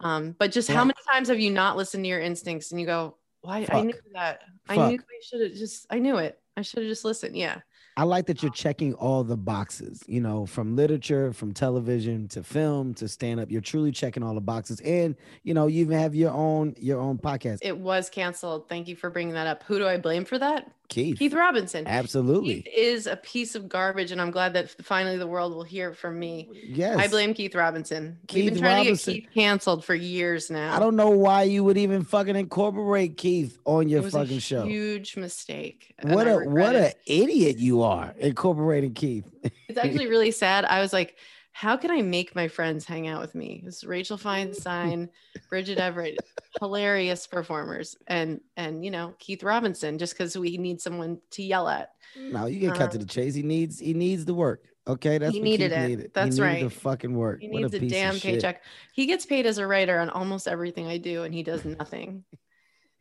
Um 0.01 0.35
but 0.39 0.53
just 0.53 0.71
how 0.71 0.85
many 0.85 0.99
times 1.11 1.29
have 1.29 1.41
you 1.41 1.51
not 1.51 1.77
listened 1.77 2.05
to 2.05 2.09
your 2.09 2.21
instincts 2.21 2.71
and 2.71 2.81
you 2.81 2.87
go 2.87 3.17
why 3.43 3.59
i 3.59 3.65
Fuck. 3.65 3.85
knew 3.85 3.95
that. 4.15 4.43
I 4.69 4.77
knew 4.77 4.99
i 4.99 5.21
should 5.23 5.41
have 5.41 5.59
just 5.59 5.87
i 5.91 5.99
knew 5.99 6.17
it. 6.19 6.39
I 6.57 6.63
should 6.63 6.83
have 6.83 6.89
just 6.89 7.05
listened. 7.05 7.37
Yeah. 7.37 7.61
I 7.97 8.05
like 8.05 8.27
that 8.27 8.43
you're 8.43 8.53
checking 8.53 8.95
all 8.95 9.23
the 9.23 9.37
boxes, 9.37 10.03
you 10.07 10.21
know, 10.21 10.47
from 10.47 10.77
literature, 10.77 11.33
from 11.33 11.53
television 11.53 12.27
to 12.29 12.43
film 12.43 12.95
to 12.95 13.07
stand 13.07 13.39
up. 13.39 13.51
You're 13.51 13.61
truly 13.61 13.93
checking 13.93 14.23
all 14.23 14.35
the 14.35 14.41
boxes. 14.41 14.81
And, 14.81 15.15
you 15.43 15.53
know, 15.53 15.67
you 15.67 15.83
even 15.83 15.99
have 15.99 16.15
your 16.15 16.31
own 16.31 16.75
your 16.79 17.01
own 17.01 17.19
podcast. 17.19 17.59
it 17.63 17.77
was 17.77 18.09
canceled. 18.09 18.69
Thank 18.69 18.89
you 18.89 18.97
for 18.97 19.11
bringing 19.11 19.35
that 19.35 19.47
up. 19.47 19.63
Who 19.65 19.79
do 19.79 19.87
i 19.87 19.99
blame 19.99 20.25
for 20.25 20.39
that 20.39 20.71
Keith. 20.89 21.19
keith 21.19 21.33
robinson 21.33 21.87
Absolutely. 21.87 22.63
Keith 22.63 22.75
is 22.77 23.07
a 23.07 23.17
piece 23.17 23.55
of 23.55 23.69
garbage, 23.69 24.13
and 24.13 24.21
I'm 24.21 24.31
glad 24.31 24.53
that 24.55 24.69
finally 24.85 25.17
the 25.17 25.27
world 25.27 25.55
will 25.55 25.63
hear 25.63 25.95
from 25.95 26.19
me. 26.19 26.49
Yes. 26.67 26.99
I 26.99 27.09
blame 27.09 27.33
Keith 27.35 27.55
Robinson. 27.55 28.19
We've 28.33 28.53
been 28.53 28.61
trying 28.61 28.79
Robinson. 28.79 29.15
to 29.15 29.21
get 29.21 29.27
Keith 29.27 29.35
canceled 29.35 29.85
for 29.85 29.95
years 29.95 30.51
now. 30.51 30.77
I 30.77 30.79
don't 30.79 30.97
know 30.97 31.11
why 31.11 31.45
you 31.45 31.65
would 31.65 31.79
even 31.79 32.03
fucking 32.05 32.37
incorporate 32.37 33.17
Keith 33.17 33.59
on 33.65 33.85
It 33.87 33.91
your 33.93 34.03
fucking 34.03 34.37
a 34.37 34.41
show. 34.41 34.65
huge 34.65 35.17
mistake. 35.17 35.95
What 36.03 36.27
a 36.29 36.39
what 36.41 36.75
a 36.75 36.93
idiot 37.07 37.59
you 37.59 37.83
are 37.83 38.15
incorporating 38.19 38.93
Keith. 38.95 39.25
It's 39.69 39.79
actually 39.79 40.09
really 40.09 40.31
sad. 40.31 40.65
I 40.67 40.81
was 40.81 40.93
like, 40.93 41.17
how 41.53 41.77
can 41.77 41.91
I 41.91 42.03
make 42.03 42.35
my 42.35 42.49
friends 42.49 42.85
hang 42.85 43.07
out 43.09 43.21
with 43.21 43.35
me? 43.35 43.63
It's 43.67 43.85
Rachel 43.85 44.17
Feinstein, 44.27 45.09
Bridget 45.51 45.79
Everett, 45.79 46.19
hilarious 46.61 47.27
performers, 47.27 47.97
and 48.07 48.41
and 48.57 48.85
you 48.85 48.91
know 48.91 49.15
Keith 49.19 49.43
Robinson, 49.43 49.99
just 49.99 50.15
because 50.15 50.37
we 50.37 50.57
need 50.57 50.81
someone 50.81 51.19
to 51.33 51.43
yell 51.43 51.69
at. 51.69 51.93
No, 52.19 52.47
you 52.47 52.61
get 52.61 52.75
cut 52.75 52.91
to 52.93 52.99
Um, 52.99 53.03
the 53.05 53.09
chase. 53.09 53.35
He 53.35 53.43
needs 53.43 53.79
he 53.79 53.95
needs 53.95 54.25
the 54.25 54.35
work. 54.35 54.65
Okay, 54.89 55.19
that's 55.19 55.33
He 55.33 55.39
what 55.41 55.45
needed 55.45 55.71
Keith 55.71 55.79
it. 55.79 55.89
needed. 55.89 56.11
That's 56.13 56.37
he 56.37 56.43
needed 56.43 56.67
The 56.67 56.71
fucking 56.71 57.15
work. 57.15 57.41
He 57.41 57.47
needs 57.47 57.73
a, 57.73 57.77
of 57.77 57.89
damn 57.89 58.19
paycheck. 58.19 58.63
He 58.95 59.07
gets 59.07 59.25
paid 59.25 59.47
as 59.47 59.59
a 59.59 59.67
writer 59.67 59.99
on 60.01 60.11
almost 60.11 60.49
everything 60.49 60.87
I 60.89 60.99
do, 60.99 61.23
and 61.23 61.33
he 61.33 61.43
does 61.45 61.65
nothing. 61.65 62.25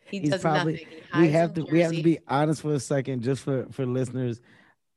He 0.05 0.19
He's 0.19 0.29
does 0.29 0.41
probably- 0.41 0.73
nothing. 0.73 0.87
He 1.15 1.21
we 1.21 1.29
have 1.29 1.53
to 1.55 1.63
we 1.63 1.79
have 1.79 1.93
to 1.93 2.03
be 2.03 2.19
honest 2.27 2.61
for 2.61 2.73
a 2.73 2.79
second, 2.79 3.23
just 3.23 3.43
for 3.43 3.65
for 3.71 3.85
listeners. 3.85 4.41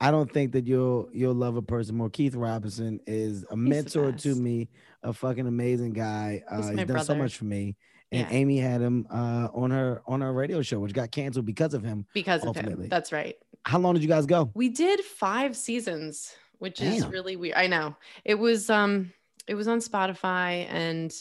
I 0.01 0.11
don't 0.11 0.31
think 0.31 0.53
that 0.53 0.67
you'll 0.67 1.09
you'll 1.13 1.35
love 1.35 1.57
a 1.57 1.63
person 1.63 1.97
more. 1.97 2.11
Keith 2.11 2.35
Robinson 2.35 3.01
is 3.07 3.45
a 3.51 3.57
mentor 3.57 4.13
to 4.13 4.35
me, 4.35 4.69
a 5.03 5.13
fucking 5.13 5.47
amazing 5.47 5.93
guy. 5.93 6.43
Uh, 6.51 6.57
He's 6.57 6.69
he's 6.71 6.87
done 6.87 7.05
so 7.05 7.15
much 7.15 7.37
for 7.37 7.45
me. 7.45 7.77
And 8.13 8.29
Yeah. 8.29 8.37
Amy 8.37 8.59
had 8.59 8.81
him 8.81 9.07
uh, 9.11 9.49
on 9.55 9.71
her 9.71 10.03
on 10.07 10.21
her 10.21 10.33
radio 10.33 10.63
show, 10.63 10.79
which 10.81 10.93
got 10.93 11.11
canceled 11.11 11.47
because 11.47 11.75
of 11.75 11.83
him. 11.83 12.07
because 12.13 12.45
of 12.45 12.55
him. 12.57 12.89
That's 12.89 13.13
right. 13.13 13.37
How 13.65 13.79
long 13.79 13.95
did 13.95 14.03
you 14.03 14.09
guys 14.09 14.27
go? 14.27 14.51
We 14.55 14.69
did 14.69 15.01
five 15.01 15.57
seasons, 15.57 16.35
which 16.59 16.81
is 16.83 17.07
really 17.07 17.37
weird. 17.37 17.57
I 17.57 17.67
know. 17.67 17.97
It 18.25 18.35
was 18.35 18.69
um 18.71 19.13
it 19.47 19.55
was 19.55 19.69
on 19.69 19.79
Spotify 19.79 20.67
and 20.69 21.15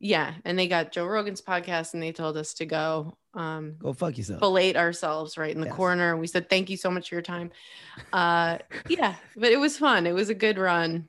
yeah, 0.00 0.34
and 0.44 0.58
they 0.58 0.66
got 0.66 0.92
Joe 0.92 1.04
Rogan's 1.06 1.42
podcast 1.42 1.94
and 1.94 2.02
they 2.02 2.12
told 2.12 2.36
us 2.36 2.54
to 2.54 2.66
go 2.66 3.16
um 3.34 3.76
Go 3.78 3.92
fuck 3.92 4.16
yourself. 4.18 4.40
fillet 4.40 4.74
ourselves 4.74 5.38
right 5.38 5.54
in 5.54 5.60
the 5.60 5.66
Yes. 5.66 5.76
corner. 5.76 6.16
We 6.16 6.26
said 6.26 6.48
thank 6.50 6.70
you 6.70 6.76
so 6.76 6.90
much 6.90 7.08
for 7.08 7.14
your 7.14 7.22
time. 7.22 7.50
Uh 8.12 8.58
yeah, 8.88 9.14
but 9.36 9.52
it 9.52 9.58
was 9.58 9.78
fun. 9.78 10.04
It 10.06 10.12
was 10.12 10.30
a 10.30 10.34
good 10.34 10.58
run. 10.58 11.08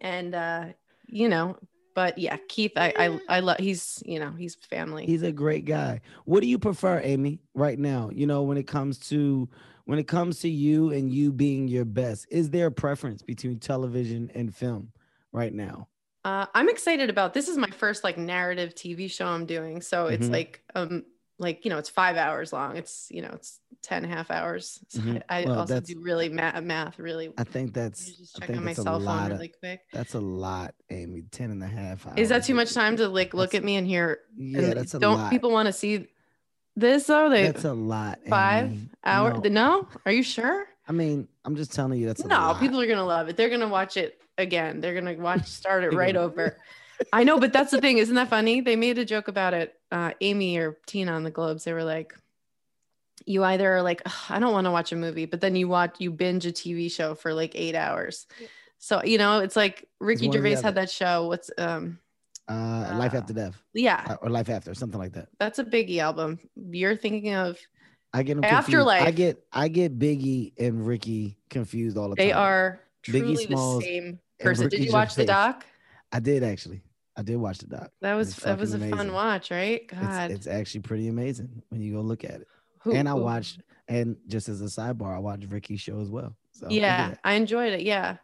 And 0.00 0.34
uh 0.34 0.64
you 1.06 1.28
know, 1.28 1.56
but 1.94 2.18
yeah, 2.18 2.36
Keith 2.48 2.72
I 2.76 2.92
I 2.96 3.36
I 3.36 3.40
love 3.40 3.58
he's, 3.58 4.02
you 4.04 4.18
know, 4.18 4.32
he's 4.32 4.56
family. 4.56 5.06
He's 5.06 5.22
a 5.22 5.30
great 5.32 5.64
guy. 5.64 6.00
What 6.24 6.40
do 6.40 6.48
you 6.48 6.58
prefer, 6.58 7.00
Amy, 7.04 7.40
right 7.54 7.78
now? 7.78 8.10
You 8.12 8.26
know, 8.26 8.42
when 8.42 8.58
it 8.58 8.66
comes 8.66 8.98
to 9.10 9.48
when 9.84 9.98
it 9.98 10.08
comes 10.08 10.40
to 10.40 10.48
you 10.48 10.90
and 10.92 11.10
you 11.10 11.32
being 11.32 11.68
your 11.68 11.84
best, 11.84 12.26
is 12.30 12.50
there 12.50 12.66
a 12.66 12.72
preference 12.72 13.22
between 13.22 13.58
television 13.60 14.30
and 14.34 14.54
film 14.54 14.90
right 15.32 15.52
now? 15.54 15.88
Uh, 16.24 16.46
I'm 16.54 16.68
excited 16.68 17.10
about 17.10 17.32
this. 17.32 17.48
Is 17.48 17.56
my 17.56 17.70
first 17.70 18.02
like 18.04 18.18
narrative 18.18 18.74
TV 18.74 19.08
show 19.08 19.26
I'm 19.26 19.46
doing. 19.46 19.80
So 19.82 20.08
it's 20.08 20.28
Mhm. 20.28 20.32
like 20.32 20.62
um 20.74 21.04
like 21.38 21.64
you 21.64 21.70
know 21.70 21.78
it's 21.78 21.88
five 21.88 22.16
hours 22.16 22.52
long. 22.52 22.76
It's 22.76 23.06
you 23.10 23.22
know 23.22 23.30
it's 23.34 23.60
10 23.82 24.04
half 24.04 24.30
hours. 24.30 24.80
So 24.88 25.00
Mhm. 25.00 25.22
I, 25.28 25.42
I 25.42 25.44
Well, 25.46 25.60
also 25.60 25.80
do 25.80 26.00
really 26.00 26.28
math 26.28 26.62
math 26.64 26.98
really. 26.98 27.32
I 27.38 27.44
think 27.44 27.74
that's 27.74 28.04
just 28.16 28.42
I 28.42 28.46
check 28.46 28.56
on 28.56 28.64
my 28.64 28.72
cell 28.72 29.00
phone 29.00 29.06
of, 29.26 29.30
really 29.32 29.48
quick. 29.60 29.80
that's 29.92 30.14
a 30.14 30.20
lot, 30.20 30.74
Amy. 30.90 31.22
10 31.30 31.50
and 31.52 31.62
a 31.62 31.66
half 31.66 32.06
hours. 32.06 32.18
Is 32.18 32.28
that 32.30 32.44
too 32.44 32.54
much 32.54 32.74
time 32.74 32.96
to 32.96 33.08
like 33.08 33.34
look 33.34 33.50
That's- 33.52 33.60
at 33.62 33.64
me 33.64 33.76
and 33.76 33.86
hear? 33.86 34.20
Yeah, 34.36 34.60
and 34.60 34.72
that's 34.74 34.94
a 34.94 34.96
lot. 34.96 35.00
don't 35.00 35.18
lot. 35.18 35.30
people 35.30 35.50
want 35.52 35.66
to 35.66 35.72
see 35.72 36.08
this 36.76 37.06
though? 37.06 37.28
They 37.30 37.44
that's 37.44 37.64
a 37.64 37.72
lot. 37.72 38.18
five 38.28 38.66
Amy. 38.66 38.90
hour. 39.04 39.32
No, 39.34 39.48
No. 39.48 39.88
are 40.06 40.12
you 40.12 40.22
sure? 40.22 40.66
I 40.88 40.92
mean, 40.92 41.28
I'm 41.44 41.54
just 41.54 41.72
telling 41.72 42.00
you 42.00 42.06
that's 42.06 42.22
a 42.24 42.26
No, 42.28 42.34
lot. 42.36 42.60
people 42.60 42.80
are 42.80 42.86
gonna 42.86 43.04
love 43.04 43.28
it. 43.28 43.36
They're 43.36 43.50
gonna 43.50 43.68
watch 43.68 43.96
it 43.96 44.18
again. 44.38 44.80
They're 44.80 44.94
gonna 44.94 45.14
watch 45.22 45.46
start 45.46 45.84
it 45.84 45.92
right 45.94 46.16
over. 46.16 46.56
I 47.12 47.22
know, 47.24 47.38
but 47.38 47.52
that's 47.52 47.70
the 47.70 47.80
thing. 47.80 47.98
Isn't 47.98 48.16
that 48.16 48.28
funny? 48.28 48.60
They 48.60 48.74
made 48.74 48.98
a 48.98 49.04
joke 49.04 49.28
about 49.28 49.54
it. 49.54 49.77
Uh, 49.90 50.12
Amy 50.20 50.58
or 50.58 50.78
Tina 50.86 51.12
on 51.12 51.24
the 51.24 51.30
Globes. 51.30 51.64
They 51.64 51.72
were 51.72 51.84
like, 51.84 52.14
you 53.26 53.44
either 53.44 53.76
are 53.76 53.82
like, 53.82 54.02
I 54.30 54.38
don't 54.38 54.52
want 54.52 54.66
to 54.66 54.70
watch 54.70 54.92
a 54.92 54.96
movie, 54.96 55.26
but 55.26 55.40
then 55.40 55.56
you 55.56 55.68
watch 55.68 55.96
you 55.98 56.10
binge 56.10 56.46
a 56.46 56.52
TV 56.52 56.90
show 56.90 57.14
for 57.14 57.32
like 57.34 57.52
eight 57.54 57.74
hours. 57.74 58.26
So 58.78 59.02
you 59.02 59.18
know, 59.18 59.40
it's 59.40 59.56
like 59.56 59.88
Ricky 60.00 60.28
one 60.28 60.36
or 60.36 60.40
the 60.40 60.48
Gervais 60.50 60.62
had 60.62 60.74
that 60.76 60.90
show. 60.90 61.26
What's 61.26 61.50
um 61.58 61.98
uh, 62.48 62.96
life 62.96 63.12
after 63.12 63.34
death 63.34 63.60
yeah, 63.74 64.04
uh, 64.08 64.16
or 64.22 64.30
life 64.30 64.48
after, 64.48 64.72
something 64.72 64.98
like 64.98 65.12
that. 65.12 65.28
that's 65.38 65.58
a 65.58 65.64
biggie 65.64 65.98
album. 65.98 66.38
You're 66.56 66.96
thinking 66.96 67.34
of 67.34 67.58
I 68.12 68.22
get 68.22 68.40
them 68.40 68.42
confused. 68.42 68.88
I 68.88 69.10
get 69.10 69.44
I 69.52 69.68
get 69.68 69.98
Biggie 69.98 70.52
and 70.58 70.86
Ricky 70.86 71.36
confused 71.50 71.96
all 71.98 72.08
the 72.08 72.14
they 72.14 72.28
time. 72.28 72.28
They 72.28 72.32
are 72.32 72.80
Biggie 73.06 73.36
truly 73.36 73.46
the 73.46 73.80
same 73.82 74.18
person. 74.40 74.68
Did 74.68 74.84
you 74.84 74.92
watch 74.92 75.14
the 75.14 75.26
doc? 75.26 75.66
I 76.10 76.20
did 76.20 76.42
actually. 76.42 76.80
I 77.18 77.22
did 77.22 77.36
watch 77.36 77.58
the 77.58 77.66
doc. 77.66 77.90
That 78.00 78.14
was 78.14 78.36
that 78.36 78.58
was 78.58 78.72
a 78.74 78.78
fucking 78.78 78.96
fun 78.96 79.12
watch, 79.12 79.50
right? 79.50 79.82
It's, 79.82 79.92
God. 79.92 80.30
it's 80.30 80.46
actually 80.46 80.82
pretty 80.82 81.08
amazing 81.08 81.62
when 81.68 81.82
you 81.82 81.92
go 81.94 82.00
look 82.00 82.22
at 82.24 82.30
it. 82.42 82.48
Who- 82.82 82.94
and 82.94 83.08
I 83.08 83.12
who- 83.12 83.22
watched, 83.22 83.60
and 83.88 84.16
just 84.28 84.48
as 84.48 84.60
a 84.62 84.66
sidebar, 84.66 85.14
I 85.14 85.18
watched 85.18 85.46
Ricky's 85.50 85.80
show 85.80 86.00
as 86.00 86.10
well. 86.10 86.36
So 86.52 86.66
yeah 86.70 87.10
it. 87.12 87.18
i 87.22 87.34
enjoyed 87.34 87.72
it 87.72 87.82
yeah 87.82 88.16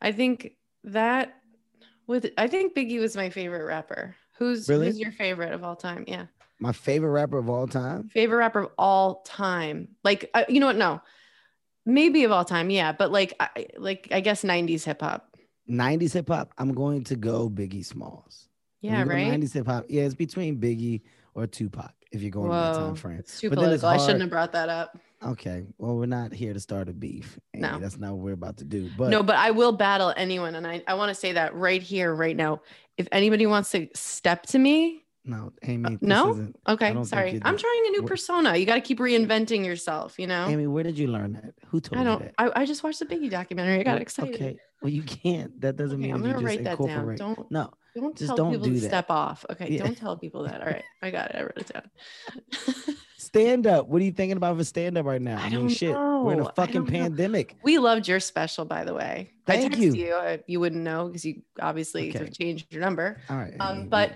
i 0.00 0.12
think 0.12 0.52
that 0.84 1.34
with 2.06 2.30
i 2.38 2.46
think 2.46 2.76
biggie 2.76 3.00
was 3.00 3.16
my 3.16 3.28
favorite 3.28 3.64
rapper 3.64 4.14
who's 4.38 4.68
Really? 4.68 4.86
who's 4.86 5.00
your 5.00 5.10
favorite 5.10 5.52
of 5.52 5.64
all 5.64 5.74
time 5.74 6.04
yeah 6.06 6.26
my 6.60 6.70
favorite 6.70 7.10
rapper 7.10 7.38
of 7.38 7.50
all 7.50 7.66
time. 7.66 8.08
favorite 8.10 8.36
rapper 8.36 8.60
of 8.60 8.70
all 8.78 9.22
time 9.22 9.88
like 10.04 10.30
uh, 10.32 10.44
you 10.48 10.60
know 10.60 10.66
what 10.66 10.76
no 10.76 11.00
maybe 11.84 12.22
of 12.22 12.30
all 12.30 12.44
time 12.44 12.70
yeah 12.70 12.92
but 12.92 13.10
like 13.10 13.34
I, 13.40 13.66
like 13.76 14.06
i 14.12 14.20
guess 14.20 14.44
90s 14.44 14.84
hip-hop 14.84 15.31
90s 15.72 16.12
hip 16.12 16.28
hop. 16.28 16.52
I'm 16.58 16.72
going 16.72 17.04
to 17.04 17.16
go 17.16 17.48
Biggie 17.48 17.84
Smalls. 17.84 18.48
Yeah 18.80 19.02
right 19.02 19.32
90s 19.32 19.52
hip 19.52 19.66
hop. 19.66 19.86
Yeah, 19.88 20.02
it's 20.02 20.14
between 20.14 20.58
Biggie 20.58 21.02
or 21.34 21.46
Tupac 21.46 21.92
if 22.12 22.20
you're 22.20 22.30
going 22.30 22.50
to 22.50 22.54
that 22.54 22.74
time 22.74 22.94
frame. 22.94 23.18
it's 23.18 23.40
too 23.40 23.48
But 23.48 23.58
then 23.58 23.72
it's 23.72 23.80
political 23.80 24.02
i 24.02 24.06
shouldn't 24.06 24.20
have 24.20 24.30
brought 24.30 24.52
that 24.52 24.68
up 24.68 24.98
Okay, 25.24 25.64
well, 25.78 25.96
we're 25.96 26.06
not 26.06 26.32
here 26.32 26.52
to 26.52 26.58
start 26.58 26.88
a 26.88 26.92
beef. 26.92 27.38
Amy. 27.54 27.62
No. 27.62 27.78
that's 27.78 27.96
not 27.96 28.10
what 28.14 28.24
we're 28.24 28.32
about 28.32 28.56
to 28.56 28.64
do. 28.64 28.90
But 28.98 29.10
no 29.10 29.22
but 29.22 29.36
i 29.36 29.50
will 29.52 29.72
battle 29.72 30.12
anyone 30.16 30.54
and 30.56 30.66
i, 30.66 30.82
I 30.86 30.94
want 30.94 31.10
to 31.10 31.14
say 31.14 31.32
that 31.32 31.54
right 31.54 31.80
here 31.82 32.14
right 32.14 32.36
now 32.36 32.60
if 32.98 33.06
anybody 33.12 33.46
wants 33.46 33.70
to 33.70 33.88
step 33.94 34.44
to 34.46 34.58
me 34.58 35.01
no, 35.24 35.52
Amy. 35.62 35.94
Uh, 35.94 35.98
no? 36.00 36.52
okay 36.68 36.92
sorry 37.04 37.40
i'm 37.44 37.56
trying 37.56 37.84
a 37.86 37.90
new 37.90 38.02
persona 38.02 38.56
you 38.56 38.66
got 38.66 38.74
to 38.74 38.80
keep 38.80 38.98
reinventing 38.98 39.64
yourself 39.64 40.18
you 40.18 40.26
know 40.26 40.46
Amy, 40.48 40.66
where 40.66 40.82
did 40.82 40.98
you 40.98 41.06
learn 41.06 41.32
that? 41.34 41.54
Who 41.68 41.80
told 41.80 42.00
I 42.00 42.04
don't. 42.04 42.20
that? 42.22 42.34
I, 42.38 42.62
I 42.62 42.66
just 42.66 42.82
watched 42.82 42.98
the 42.98 43.06
Biggie 43.06 43.30
documentary. 43.30 43.80
I 43.80 43.82
got 43.82 44.00
excited. 44.00 44.34
Okay, 44.34 44.56
well, 44.82 44.90
you 44.90 45.02
can't. 45.02 45.58
That 45.60 45.76
doesn't 45.76 45.98
Okay, 45.98 46.08
mean 46.08 46.14
I'm 46.14 46.26
you 46.26 46.32
gonna 46.32 46.46
just 46.46 46.56
write 46.56 46.64
that 46.64 46.86
down. 46.86 47.16
Don't 47.16 47.50
No, 47.50 47.70
don't 47.94 48.16
just 48.16 48.28
tell 48.28 48.36
don't 48.36 48.52
people 48.52 48.66
do 48.68 48.74
to 48.74 48.80
that. 48.80 48.88
step 48.88 49.10
off. 49.10 49.44
Okay, 49.50 49.70
Yeah. 49.72 49.84
don't 49.84 49.96
tell 49.96 50.16
people 50.16 50.44
that. 50.44 50.60
All 50.60 50.66
right, 50.66 50.84
I 51.02 51.10
got 51.10 51.30
it. 51.30 51.36
I 51.36 51.42
wrote 51.42 51.52
it 51.56 51.72
down. 51.72 52.96
stand 53.16 53.66
up. 53.66 53.88
What 53.88 54.02
are 54.02 54.04
you 54.04 54.12
thinking 54.12 54.36
about 54.36 54.56
for 54.56 54.64
stand 54.64 54.98
up 54.98 55.06
right 55.06 55.20
now? 55.22 55.38
I 55.38 55.48
mean, 55.48 55.58
don't 55.60 55.68
shit, 55.68 55.94
we're 55.94 56.32
in 56.34 56.40
a 56.40 56.52
fucking 56.52 56.74
don't 56.84 56.92
know. 56.92 56.98
pandemic. 57.00 57.56
we 57.62 57.78
loved 57.78 58.08
your 58.08 58.20
special, 58.20 58.64
by 58.64 58.84
the 58.84 58.94
way. 58.94 59.30
Thank 59.46 59.74
I 59.74 59.78
you. 59.78 59.92
you. 59.94 60.12
Uh, 60.14 60.36
you 60.46 60.60
wouldn't 60.60 60.82
know 60.82 61.06
because 61.06 61.24
you 61.24 61.42
obviously 61.60 62.10
Okay. 62.10 62.18
have 62.18 62.32
changed 62.32 62.72
your 62.72 62.80
number. 62.80 63.18
All 63.28 63.36
right, 63.36 63.54
Um, 63.60 63.88
but, 63.88 64.12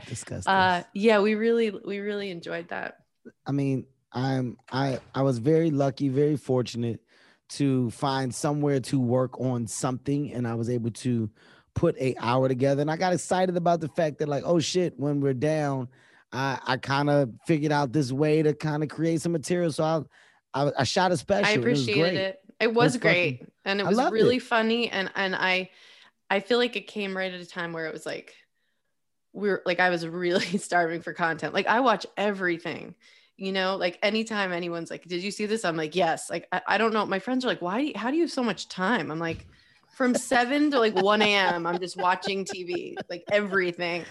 Uh, 0.47 0.83
yeah, 0.95 1.21
we 1.21 1.35
really 1.35 1.71
we 1.71 1.99
really 1.99 2.30
enjoyed 2.30 2.68
that. 2.68 2.99
I 3.47 3.52
mean, 3.52 3.87
I'm 4.12 4.56
I 4.71 5.00
I 5.14 5.23
was 5.23 5.38
very 5.38 5.71
lucky, 5.71 6.09
very 6.09 6.37
fortunate 6.37 7.00
to 7.49 7.90
find 7.90 8.35
somewhere 8.35 8.80
to 8.80 8.99
work 9.00 9.40
on 9.40 9.66
something, 9.66 10.33
and 10.33 10.47
I 10.49 10.54
was 10.54 10.68
able 10.68 10.90
to 10.90 11.30
put 11.76 11.97
a 11.99 12.16
hour 12.18 12.49
together. 12.49 12.80
And 12.83 12.90
I 12.90 12.97
got 12.97 13.12
excited 13.12 13.56
about 13.56 13.80
the 13.80 13.88
fact 13.88 14.18
that, 14.18 14.28
like, 14.28 14.42
oh 14.45 14.59
shit, 14.59 14.99
when 14.99 15.21
we're 15.21 15.35
down, 15.35 15.88
I 16.33 16.59
I 16.66 16.76
kind 16.78 17.09
of 17.09 17.30
figured 17.47 17.71
out 17.71 17.92
this 17.92 18.11
way 18.11 18.42
to 18.42 18.52
kind 18.52 18.83
of 18.83 18.88
create 18.88 19.21
some 19.21 19.30
material. 19.33 19.71
So 19.71 19.85
I 19.85 20.02
I, 20.64 20.73
I 20.78 20.85
shot 20.85 21.12
a 21.12 21.16
special. 21.16 21.47
I 21.47 21.52
appreciated 21.52 22.00
it. 22.00 22.02
Was 22.02 22.16
great. 22.16 22.16
it. 22.16 22.42
It 22.59 22.75
was 22.75 22.95
fucking- 22.95 23.00
great, 23.00 23.49
and 23.64 23.80
it 23.80 23.87
was 23.87 23.99
really 24.11 24.38
it. 24.38 24.42
funny. 24.42 24.90
And 24.90 25.11
and 25.14 25.37
I, 25.37 25.71
I 26.30 26.40
feel 26.40 26.59
like 26.59 26.75
it 26.75 26.87
came 26.88 27.16
right 27.16 27.33
at 27.33 27.40
a 27.40 27.47
time 27.47 27.73
where 27.73 27.87
it 27.87 27.92
was 27.92 28.06
like, 28.06 28.35
we 29.35 29.50
are 29.50 29.62
like 29.66 29.78
I 29.78 29.90
was 29.90 30.06
really 30.06 30.59
starving 30.59 31.02
for 31.02 31.12
content. 31.12 31.52
Like 31.52 31.66
I 31.66 31.80
watch 31.80 32.06
everything, 32.16 32.95
you 33.37 33.52
know. 33.52 33.76
Like 33.76 33.99
anytime 34.02 34.52
anyone's 34.52 34.90
like, 34.90 35.06
"Did 35.06 35.23
you 35.23 35.30
see 35.30 35.45
this?" 35.45 35.64
I'm 35.66 35.76
like, 35.76 35.95
"Yes." 35.95 36.30
Like 36.30 36.49
I, 36.50 36.62
I 36.66 36.78
don't 36.78 36.95
know. 36.95 37.04
My 37.04 37.18
friends 37.18 37.45
are 37.45 37.49
like, 37.49 37.61
"Why? 37.61 37.80
Do 37.80 37.87
you, 37.88 37.92
how 37.95 38.11
do 38.11 38.16
you 38.16 38.23
have 38.23 38.33
so 38.33 38.42
much 38.42 38.68
time?" 38.68 39.11
I'm 39.11 39.18
like, 39.18 39.47
from 39.96 40.14
seven 40.14 40.70
to 40.70 40.78
like 40.78 40.94
one 40.94 41.22
a.m. 41.22 41.66
I'm 41.66 41.78
just 41.80 41.96
watching 41.96 42.44
TV, 42.44 42.94
like 43.08 43.24
everything. 43.32 44.04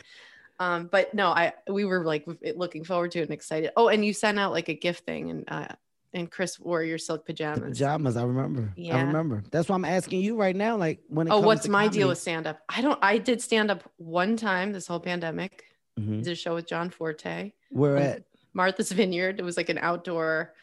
Um, 0.60 0.88
but 0.92 1.14
no, 1.14 1.28
I 1.30 1.54
we 1.70 1.86
were 1.86 2.04
like 2.04 2.26
looking 2.56 2.84
forward 2.84 3.12
to 3.12 3.20
it 3.20 3.24
and 3.24 3.32
excited. 3.32 3.72
Oh, 3.78 3.90
and 3.90 4.04
you 4.04 4.12
sent 4.12 4.40
out 4.40 4.52
like 4.52 4.68
a 4.68 4.74
gift 4.74 5.06
thing, 5.06 5.30
and 5.30 5.44
uh, 5.48 5.68
and 6.14 6.32
Chris 6.32 6.60
wore 6.60 6.82
your 6.82 6.98
silk 6.98 7.26
The 7.26 7.34
pajamas. 7.34 7.78
pajamas, 7.78 8.18
I 8.18 8.24
remember. 8.24 8.74
Yeah. 8.76 8.98
I 8.98 9.02
remember. 9.02 9.44
That's 9.52 9.70
why 9.70 9.76
I'm 9.76 9.86
asking 9.86 10.22
you 10.22 10.36
right 10.38 10.56
now. 10.56 10.76
Like, 10.76 11.02
when 11.08 11.28
it 11.28 11.30
Oh, 11.30 11.36
comes 11.36 11.46
what's 11.46 11.64
to 11.66 11.72
my 11.72 11.84
comedy- 11.84 12.00
deal 12.00 12.08
with 12.08 12.18
stand 12.18 12.48
up? 12.48 12.60
I 12.68 12.82
don't. 12.82 12.98
I 13.04 13.18
did 13.20 13.42
stand 13.42 13.70
up 13.70 13.84
one 13.98 14.38
time 14.38 14.72
this 14.74 14.88
whole 14.88 15.00
pandemic. 15.00 15.66
Mhm. 16.00 16.24
Did 16.24 16.32
a 16.32 16.36
show 16.36 16.56
with 16.56 16.68
John 16.68 16.90
Forte, 16.90 17.52
Where 17.70 17.98
Um, 17.98 18.04
at? 18.04 18.24
Martha's 18.54 18.92
Vineyard. 18.92 19.40
It 19.40 19.44
was 19.44 19.56
like 19.58 19.70
an 19.70 19.78
outdoor 19.78 20.54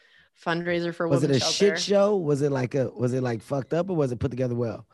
fundraiser 0.43 0.93
for 0.93 1.07
Was 1.07 1.23
it 1.23 1.29
a 1.31 1.39
shelter. 1.39 1.53
shit 1.53 1.79
show? 1.79 2.17
Was 2.17 2.41
it 2.41 2.51
like 2.51 2.73
a? 2.75 2.89
Was 2.89 3.13
it 3.13 3.21
like 3.23 3.41
fucked 3.41 3.73
up 3.73 3.89
or 3.89 3.95
was 3.95 4.11
it 4.11 4.19
put 4.19 4.31
together 4.31 4.55
well? 4.55 4.85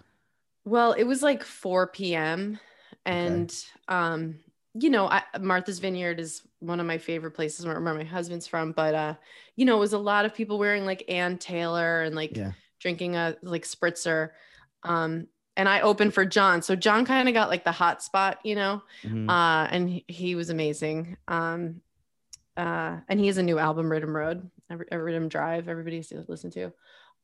Well, 0.65 0.93
it 0.93 1.03
was 1.03 1.23
like 1.23 1.43
4 1.43 1.87
p.m. 1.87 2.59
And 3.05 3.53
um, 3.87 4.39
you 4.75 4.89
know, 4.89 5.07
I, 5.07 5.23
Martha's 5.39 5.79
Vineyard 5.79 6.19
is 6.19 6.43
one 6.59 6.79
of 6.79 6.85
my 6.85 6.97
favorite 6.97 7.31
places 7.31 7.65
where, 7.65 7.79
where 7.81 7.93
my 7.93 8.03
husband's 8.03 8.47
from. 8.47 8.71
But 8.71 8.93
uh, 8.95 9.13
you 9.55 9.65
know, 9.65 9.77
it 9.77 9.79
was 9.79 9.93
a 9.93 9.97
lot 9.97 10.25
of 10.25 10.33
people 10.33 10.59
wearing 10.59 10.85
like 10.85 11.03
Ann 11.09 11.37
Taylor 11.37 12.03
and 12.03 12.15
like 12.15 12.37
Yeah. 12.37 12.51
drinking 12.79 13.15
a 13.15 13.35
like 13.41 13.63
spritzer. 13.63 14.31
Um, 14.83 15.27
and 15.57 15.67
I 15.67 15.81
opened 15.81 16.13
for 16.13 16.23
John. 16.23 16.61
So 16.61 16.75
John 16.75 17.03
kind 17.05 17.27
of 17.27 17.33
got 17.33 17.49
like 17.49 17.63
the 17.63 17.71
hot 17.71 18.01
spot, 18.03 18.39
you 18.43 18.55
know. 18.55 18.81
Mhm. 19.03 19.29
Uh, 19.29 19.67
and 19.71 19.89
he, 19.89 20.05
he 20.07 20.35
was 20.35 20.49
amazing. 20.49 21.17
Um, 21.27 21.81
uh, 22.55 22.97
and 23.07 23.19
he 23.19 23.27
has 23.27 23.37
a 23.37 23.43
new 23.43 23.57
album, 23.57 23.91
Rhythm 23.91 24.15
Road, 24.15 24.49
Rhythm 24.69 25.29
Drive. 25.29 25.67
everybody's 25.67 26.09
to 26.09 26.23
listen 26.27 26.51
to. 26.51 26.71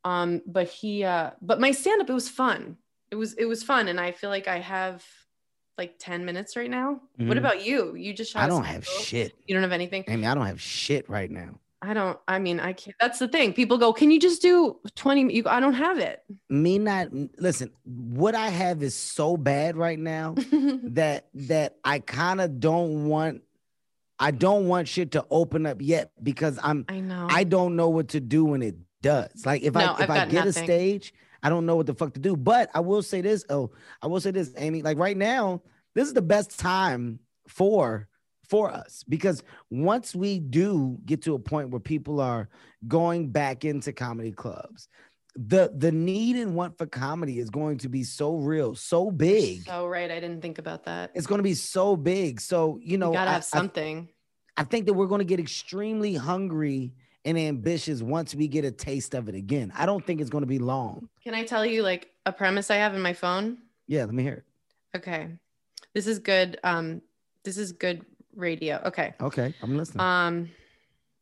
Um, 0.04 0.42
but 0.46 0.68
he, 0.68 1.04
uh, 1.04 1.32
but 1.42 1.60
my 1.60 1.72
stand 1.72 2.01
up, 2.01 2.10
it 2.10 2.13
was 2.13 2.30
fun. 2.30 2.77
It 3.12 3.15
was, 3.15 3.33
it 3.33 3.45
was 3.45 3.63
fun, 3.63 3.88
and 3.88 4.00
I 4.00 4.12
feel 4.12 4.29
like 4.29 4.47
I 4.47 4.59
have, 4.59 5.03
like 5.77 5.95
10 6.00 6.24
minutes 6.25 6.55
right 6.55 6.69
now. 6.69 7.01
What 7.17 7.35
Mhm. 7.35 7.38
about 7.38 7.65
you? 7.65 7.95
You 7.95 8.13
just 8.13 8.31
shot 8.31 8.43
I 8.43 8.47
don't 8.47 8.63
have 8.63 8.85
shit. 8.88 9.33
You 9.45 9.53
don't 9.55 9.63
have 9.63 9.71
anything. 9.74 10.03
Amy, 10.07 10.25
I 10.25 10.33
don't 10.33 10.45
have 10.45 10.62
shit 10.62 11.09
right 11.09 11.29
now. 11.29 11.59
I 11.81 11.93
don't. 11.93 12.17
I 12.27 12.39
mean, 12.39 12.59
I 12.62 12.71
can't. 12.74 12.95
That's 13.00 13.19
the 13.19 13.27
thing. 13.27 13.53
People 13.53 13.77
go, 13.77 13.91
"Can 13.93 14.09
you 14.09 14.19
just 14.19 14.41
do 14.41 14.79
20?" 14.95 15.31
You, 15.35 15.43
I 15.47 15.59
don't 15.59 15.74
have 15.74 16.00
it. 16.00 16.24
Me 16.50 16.79
not 16.79 17.09
listen, 17.38 17.71
what 17.83 18.33
I 18.33 18.47
have 18.50 18.81
is 18.81 18.95
so 18.95 19.35
bad 19.38 19.75
right 19.75 20.00
now 20.00 20.33
that 20.95 21.27
that 21.33 21.75
I 21.83 22.00
kind 22.00 22.39
of 22.41 22.59
don't 22.59 23.07
want 23.07 23.41
I 24.17 24.31
don't 24.31 24.67
want 24.69 24.88
shit 24.88 25.12
to 25.12 25.25
open 25.29 25.65
up 25.65 25.77
yet 25.81 26.12
because 26.24 26.57
I'm 26.63 26.85
I 26.88 27.01
know. 27.01 27.27
I 27.29 27.43
don't 27.43 27.75
know 27.75 27.89
what 27.89 28.07
to 28.09 28.21
do 28.21 28.45
when 28.45 28.63
it 28.63 28.75
does. 29.01 29.45
Like 29.45 29.62
if 29.62 29.74
No, 29.75 29.91
I 29.93 30.03
if 30.03 30.09
I've 30.09 30.09
I 30.09 30.25
get 30.25 30.45
nothing. 30.45 30.47
a 30.50 30.53
stage, 30.53 31.13
I 31.46 31.50
don't 31.50 31.68
know 31.68 31.75
what 31.75 31.86
the 31.86 31.94
fuck 31.94 32.16
to 32.16 32.20
do. 32.20 32.36
But 32.36 32.72
I 32.74 32.80
will 32.80 33.04
say 33.04 33.22
this. 33.22 33.46
Oh, 33.52 33.70
I 34.02 34.08
will 34.08 34.20
say 34.20 34.32
this, 34.32 34.52
Amy. 34.58 34.82
Like 34.82 34.98
right 34.98 35.16
now, 35.16 35.62
this 35.94 36.08
is 36.08 36.16
the 36.16 36.22
best 36.24 36.58
time 36.58 37.20
for 37.48 38.08
for 38.50 38.72
us 38.72 39.04
because 39.08 39.44
once 39.70 40.16
we 40.16 40.40
do 40.40 40.98
get 41.06 41.22
to 41.24 41.36
a 41.36 41.40
point 41.40 41.70
where 41.70 41.80
people 41.80 42.20
are 42.20 42.50
going 42.88 43.30
back 43.30 43.64
into 43.64 43.94
comedy 43.94 44.32
clubs, 44.32 44.88
the 45.36 45.72
the 45.78 45.92
need 45.92 46.36
and 46.36 46.56
want 46.56 46.80
for 46.80 46.88
comedy 46.88 47.38
is 47.38 47.52
going 47.52 47.78
to 47.78 47.90
be 47.90 48.04
so 48.04 48.38
real, 48.38 48.74
so 48.74 49.12
big. 49.12 49.66
so 49.68 49.86
right. 49.86 50.10
I 50.10 50.20
didn't 50.20 50.42
think 50.42 50.58
about 50.58 50.86
that. 50.86 51.12
it's 51.14 51.28
going 51.28 51.38
to 51.40 51.44
be 51.44 51.54
so 51.54 51.96
big. 51.96 52.42
So 52.42 52.80
you 52.82 52.98
know, 52.98 53.12
you 53.12 53.18
gotta 53.20 53.30
I- 53.30 53.34
have 53.34 53.42
I 53.54 53.58
something. 53.60 54.10
I 54.58 54.64
think 54.64 54.88
that 54.88 54.94
we're 54.94 55.08
going 55.08 55.20
to 55.20 55.25
get 55.25 55.40
extremely 55.40 56.16
hungry 56.16 56.94
and 57.25 57.38
ambitious 57.38 58.01
once 58.01 58.36
we 58.36 58.48
get 58.48 58.63
a 58.63 58.72
taste 58.72 59.15
of 59.15 59.27
it 59.27 59.36
again. 59.36 59.74
I 59.75 59.86
don't 59.86 60.05
think 60.05 60.22
it's 60.22 60.29
going 60.29 60.44
to 60.44 60.48
be 60.48 60.60
long. 60.60 61.10
Can 61.24 61.34
I 61.34 61.44
tell 61.44 61.65
you 61.65 61.82
like 61.82 62.12
a 62.25 62.32
premise 62.32 62.70
I 62.72 62.75
have 62.75 62.94
in 62.94 63.01
my 63.01 63.13
phone? 63.13 63.58
Yeah, 63.88 64.05
let 64.05 64.13
me 64.13 64.24
hear 64.24 64.34
it. 64.94 64.98
Okay. 64.98 65.27
This 65.94 66.08
is 66.08 66.20
good. 66.20 66.60
Um, 66.63 67.01
this 67.44 67.58
is 67.58 67.72
good 67.72 68.05
radio. 68.36 68.82
Okay. 68.86 69.13
Okay, 69.20 69.53
I'm 69.62 69.75
listening. 69.75 70.01
Um, 70.01 70.51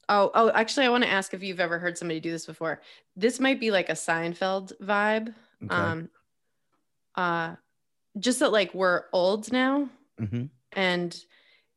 oh, 0.10 0.29
oh, 0.36 0.51
actually, 0.53 0.86
I 0.86 0.89
want 0.89 1.03
to 1.05 1.10
ask 1.10 1.33
if 1.33 1.41
you've 1.41 1.60
ever 1.62 1.79
heard 1.79 1.98
somebody 1.98 2.19
do 2.19 2.31
this 2.31 2.45
before. 2.45 2.81
This 3.15 3.39
might 3.39 3.60
be 3.60 3.72
like 3.72 3.89
a 3.89 3.93
Seinfeld 3.93 4.74
vibe. 4.81 5.33
okay. 5.63 5.74
Um, 5.75 6.10
uh, 7.15 7.55
just 8.19 8.39
that 8.39 8.51
like 8.51 8.74
we're 8.74 9.03
old 9.13 9.51
now, 9.51 9.88
Mhm. 10.19 10.50
and 10.74 11.25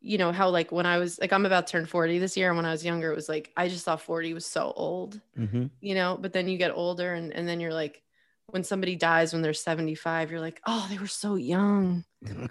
you 0.06 0.18
know 0.18 0.32
how 0.32 0.48
like 0.50 0.70
when 0.72 0.86
I 0.86 0.98
was 0.98 1.18
like 1.18 1.32
I'm 1.32 1.44
about 1.46 1.66
to 1.66 1.72
turn 1.72 1.86
40 1.86 2.18
this 2.18 2.36
year, 2.36 2.48
and 2.48 2.56
when 2.56 2.66
I 2.66 2.70
was 2.70 2.84
younger, 2.84 3.10
it 3.12 3.16
was 3.16 3.28
like 3.28 3.50
I 3.56 3.68
just 3.68 3.84
thought 3.84 4.00
40 4.00 4.32
was 4.34 4.46
so 4.46 4.72
old, 4.76 5.20
Mhm. 5.38 5.70
you 5.80 5.94
know. 5.94 6.16
But 6.20 6.32
then 6.32 6.48
you 6.48 6.56
get 6.58 6.70
older, 6.72 7.12
and 7.14 7.32
and 7.32 7.46
then 7.48 7.60
you're 7.60 7.74
like, 7.74 8.02
when 8.46 8.62
somebody 8.64 8.94
dies 8.96 9.32
when 9.32 9.42
they're 9.42 9.52
75, 9.52 10.30
you're 10.30 10.40
like, 10.40 10.60
oh, 10.66 10.86
they 10.88 10.98
were 10.98 11.06
so 11.08 11.34
young. 11.34 12.04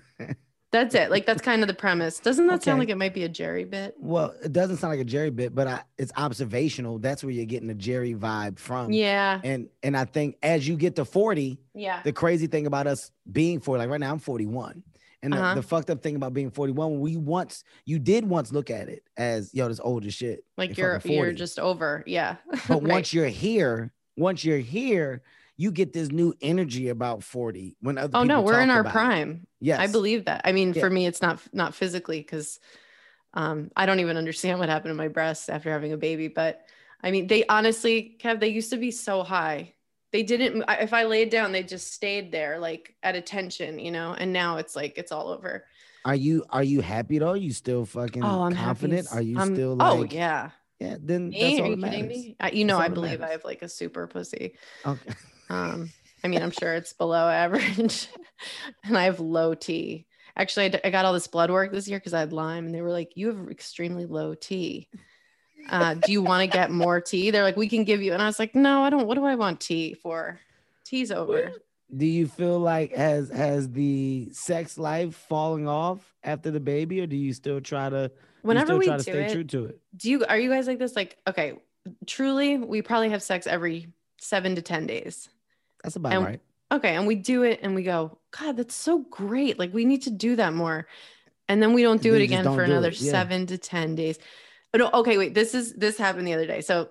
That's 0.72 0.94
it. 0.94 1.10
Like 1.10 1.26
that's 1.26 1.42
kind 1.42 1.62
of 1.62 1.70
the 1.70 1.74
premise. 1.74 2.20
Doesn't 2.20 2.48
that 2.48 2.62
sound 2.62 2.80
like 2.80 2.90
it 2.90 2.98
might 2.98 3.14
be 3.14 3.24
a 3.24 3.30
Jerry 3.30 3.64
bit? 3.64 3.96
well, 3.98 4.36
it 4.44 4.52
doesn't 4.52 4.76
sound 4.78 4.92
like 4.92 5.00
a 5.00 5.06
Jerry 5.06 5.30
bit, 5.30 5.56
but 5.56 5.68
I, 5.68 5.82
it's 5.98 6.12
observational. 6.18 7.00
That's 7.00 7.24
where 7.24 7.32
you're 7.32 7.46
getting 7.46 7.70
the 7.70 7.74
Jerry 7.76 8.14
vibe 8.14 8.60
from. 8.60 8.92
Yeah. 8.92 9.40
And 9.42 9.70
and 9.84 9.96
I 9.96 10.04
think 10.04 10.36
as 10.44 10.68
you 10.68 10.76
get 10.76 10.98
to 10.98 11.06
40, 11.06 11.60
Yeah. 11.74 12.02
the 12.04 12.12
crazy 12.12 12.48
thing 12.48 12.66
about 12.68 12.88
us 12.88 13.10
being 13.32 13.62
40, 13.62 13.80
like 13.80 13.90
right 13.90 14.02
now, 14.02 14.12
I'm 14.12 14.20
41. 14.20 14.84
And 15.26 15.34
the, 15.34 15.38
Uh-huh. 15.38 15.56
the 15.56 15.64
fucked 15.64 15.90
up 15.90 16.04
thing 16.04 16.16
about 16.16 16.34
being 16.36 16.52
41, 16.52 17.00
we 17.00 17.18
once 17.18 17.64
you 17.84 17.98
did 17.98 18.30
once 18.30 18.52
look 18.54 18.70
at 18.70 18.90
it 18.90 19.02
as 19.18 19.52
yo, 19.56 19.68
this 19.68 19.80
old 19.80 20.06
as 20.06 20.14
shit. 20.14 20.46
Like 20.56 20.78
You're 20.78 20.92
you're 20.92 21.00
fucking 21.00 21.12
you're 21.16 21.26
40. 21.26 21.36
just 21.36 21.60
over. 21.60 22.04
Yeah. 22.06 22.36
But 22.68 22.84
Right. 22.84 22.92
once 22.94 23.12
you're 23.12 23.26
here, 23.28 23.92
once 24.16 24.46
you're 24.46 24.60
here, 24.60 25.24
you 25.58 25.72
get 25.72 25.94
this 25.94 26.10
new 26.12 26.36
energy 26.42 26.90
about 26.90 27.24
40 27.24 27.76
when 27.82 27.98
other 27.98 28.16
Oh 28.16 28.24
no, 28.24 28.42
we're 28.42 28.62
in 28.62 28.70
our 28.70 28.82
about 28.82 28.90
it. 28.90 28.94
prime. 28.94 29.48
Yes. 29.60 29.80
I 29.80 29.88
believe 29.88 30.26
that. 30.26 30.42
I 30.46 30.52
mean, 30.52 30.74
Yeah. 30.74 30.82
for 30.82 30.90
me, 30.92 31.08
it's 31.08 31.24
not 31.24 31.40
not 31.54 31.74
physically 31.74 32.20
because 32.20 32.60
um, 33.34 33.72
I 33.76 33.86
don't 33.88 34.00
even 34.00 34.18
understand 34.18 34.60
what 34.60 34.70
happened 34.70 34.92
to 34.92 34.96
my 34.96 35.08
breasts 35.08 35.50
after 35.50 35.72
having 35.72 35.92
a 35.92 35.98
baby. 35.98 36.28
But 36.28 36.62
I 37.02 37.10
mean, 37.12 37.26
they 37.28 37.46
honestly, 37.48 38.16
Kev, 38.22 38.40
they 38.40 38.50
used 38.50 38.70
to 38.70 38.78
be 38.78 38.92
so 38.92 39.24
high. 39.24 39.74
They 40.12 40.24
didn't. 40.24 40.64
If 40.70 40.94
I 40.94 41.04
laid 41.04 41.30
down, 41.30 41.52
they 41.52 41.64
just 41.64 41.92
stayed 41.92 42.32
there, 42.32 42.58
like 42.60 42.96
at 43.04 43.16
attention, 43.16 43.80
you 43.80 43.92
know. 43.92 44.14
And 44.18 44.32
now 44.32 44.58
it's 44.58 44.76
like 44.76 44.98
it's 44.98 45.12
all 45.12 45.28
over. 45.30 45.66
Are 46.06 46.16
you 46.16 46.46
are 46.50 46.64
you 46.64 46.82
happy 46.82 47.20
though? 47.20 47.30
Are 47.30 47.38
you 47.38 47.52
still 47.52 47.86
fucking 47.86 48.24
Oh, 48.24 48.44
I'm 48.44 48.56
confident? 48.56 49.08
happy. 49.08 49.18
Are 49.20 49.22
you 49.22 49.38
I'm- 49.40 49.54
still 49.56 49.76
like 49.76 49.92
oh 49.92 50.04
yeah. 50.04 50.52
yeah, 50.80 50.98
then 51.02 51.32
that's 51.32 51.42
Me? 51.44 51.60
all 51.60 51.66
Are 51.66 51.70
you 51.72 51.78
kidding 51.84 52.08
me? 52.08 52.36
I, 52.40 52.52
you 52.52 52.64
know, 52.66 52.78
That's 52.78 52.92
I 52.92 52.94
believe 52.94 53.22
I 53.22 53.32
have 53.32 53.44
like 53.44 53.62
a 53.64 53.70
super 53.70 54.08
pussy. 54.08 54.56
Okay. 54.86 55.12
Um, 55.50 55.90
I 56.24 56.28
mean, 56.28 56.42
I'm 56.42 56.52
sure 56.52 56.74
it's 56.76 56.94
below 56.94 57.28
average, 57.28 58.08
and 58.84 58.98
I 58.98 59.04
have 59.06 59.20
low 59.20 59.54
T. 59.54 60.06
Actually, 60.38 60.66
I, 60.66 60.70
d- 60.70 60.80
I 60.84 60.90
got 60.90 61.06
all 61.06 61.14
this 61.14 61.28
blood 61.28 61.50
work 61.50 61.72
this 61.72 61.88
year 61.88 61.98
because 61.98 62.14
I 62.14 62.20
had 62.20 62.34
Lyme, 62.34 62.66
and 62.66 62.76
they 62.76 62.82
were 62.82 62.92
like, 62.92 63.14
"You 63.16 63.28
have 63.28 63.50
extremely 63.50 64.06
low 64.06 64.34
T. 64.36 64.90
Uh, 65.70 65.96
do 65.96 66.12
you 66.12 66.22
want 66.22 66.42
to 66.42 66.48
get 66.58 66.72
more 66.72 67.02
tea? 67.02 67.32
They're 67.32 67.44
like, 67.44 67.58
"We 67.58 67.68
can 67.68 67.84
give 67.84 68.02
you," 68.02 68.14
and 68.14 68.22
I 68.22 68.26
was 68.28 68.40
like, 68.40 68.56
"No, 68.56 68.84
I 68.84 68.90
don't. 68.90 69.08
What 69.08 69.16
do 69.16 69.26
I 69.26 69.36
want 69.36 69.60
tea 69.60 69.94
for? 69.94 70.40
Tea's 70.84 71.12
over." 71.12 71.52
Do 71.96 72.06
you 72.06 72.28
feel 72.28 72.60
like 72.60 72.94
has 72.96 73.30
has 73.30 73.70
the 73.72 74.30
sex 74.32 74.78
life 74.78 75.16
falling 75.16 75.68
off 75.68 76.00
after 76.24 76.52
the 76.52 76.60
baby, 76.60 77.02
or 77.02 77.08
do 77.08 77.16
you 77.16 77.34
still 77.34 77.62
try 77.62 77.90
to 77.90 78.12
Whenever 78.42 78.68
still 78.68 78.78
we 78.80 78.86
try 78.86 78.98
do 78.98 79.04
to 79.04 79.12
stay 79.12 79.26
it, 79.26 79.32
true 79.32 79.44
to 79.44 79.66
it? 79.66 79.80
do 79.96 80.10
you 80.10 80.26
are 80.26 80.38
you 80.38 80.50
guys 80.50 80.68
like 80.68 80.80
this? 80.80 80.96
Like, 80.96 81.18
okay, 81.28 81.54
truly, 82.06 82.58
we 82.58 82.82
probably 82.82 83.10
have 83.10 83.22
sex 83.24 83.48
every 83.48 83.88
seven 84.20 84.56
to 84.56 84.62
ten 84.62 84.88
days. 84.88 85.30
That's 85.84 85.96
about 85.96 86.14
And- 86.14 86.26
right. 86.26 86.42
okay 86.72 86.96
and 86.96 87.06
we 87.06 87.14
do 87.14 87.44
it 87.44 87.60
and 87.62 87.76
we 87.76 87.84
go 87.84 88.18
god 88.32 88.58
that's 88.58 88.74
so 88.74 89.00
great 89.12 89.60
like 89.60 89.72
we 89.72 89.86
need 89.86 90.02
to 90.02 90.10
do 90.10 90.36
that 90.36 90.52
more 90.52 90.88
and 91.48 91.62
then 91.62 91.74
we 91.74 91.84
don't 91.84 92.02
do 92.02 92.16
it 92.16 92.24
again 92.24 92.44
don't 92.44 92.56
for 92.56 92.66
do 92.66 92.72
another 92.72 92.90
yeah. 92.90 93.12
seven 93.12 93.46
to 93.46 93.58
ten 93.60 93.94
days 93.94 94.18
no, 94.78 94.90
okay 94.94 95.18
wait 95.18 95.34
this 95.34 95.54
is 95.54 95.74
this 95.74 95.98
happened 95.98 96.28
the 96.28 96.34
other 96.34 96.46
day 96.48 96.62
so 96.62 96.90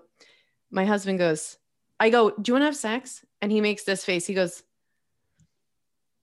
my 0.70 0.84
husband 0.84 1.18
goes 1.18 1.56
i 2.00 2.10
go 2.10 2.30
do 2.30 2.50
you 2.50 2.54
want 2.54 2.62
to 2.62 2.66
have 2.66 2.76
sex 2.76 3.24
and 3.42 3.50
he 3.52 3.60
makes 3.60 3.84
this 3.84 4.04
face 4.04 4.26
he 4.26 4.34
goes 4.34 4.62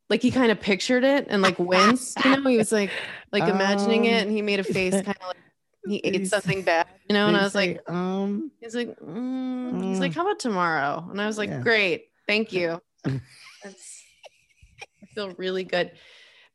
like 0.10 0.22
he 0.22 0.32
kind 0.32 0.52
of 0.52 0.60
pictured 0.60 1.04
it 1.04 1.28
and 1.30 1.42
like 1.42 1.58
winced 1.58 2.24
you 2.26 2.32
know 2.38 2.50
he 2.50 2.58
was 2.58 2.72
like 2.72 2.92
like 3.32 3.48
imagining 3.48 4.06
it 4.06 4.22
Um, 4.24 4.28
and 4.28 4.32
he 4.32 4.42
made 4.42 4.60
a 4.60 4.64
face 4.64 4.94
kind 5.02 5.08
of 5.22 5.28
like 5.28 5.38
he 5.86 5.98
ate 5.98 6.28
something 6.28 6.62
bad 6.62 6.88
you 7.10 7.14
know 7.14 7.28
and 7.28 7.38
i 7.38 7.44
was 7.44 7.54
say, 7.54 7.74
like 7.74 7.90
um, 7.90 8.52
He's 8.62 8.76
like, 8.76 9.00
mm. 9.00 9.84
he's 9.84 10.00
like, 10.00 10.12
Mm. 10.12 10.16
how 10.16 10.22
about 10.22 10.40
tomorrow? 10.40 11.08
And 11.10 11.20
I 11.20 11.26
was 11.26 11.38
like, 11.40 11.50
Yeah. 11.50 11.62
great, 11.62 12.06
thank 12.28 12.54
you. 12.54 12.80
That's, 13.04 14.04
I 15.02 15.06
feel 15.16 15.34
really 15.34 15.64
good. 15.64 15.92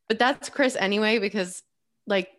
But 0.09 0.21
that's 0.21 0.49
Chris 0.49 0.77
anyway, 0.77 1.19
because 1.19 1.63
like 2.07 2.31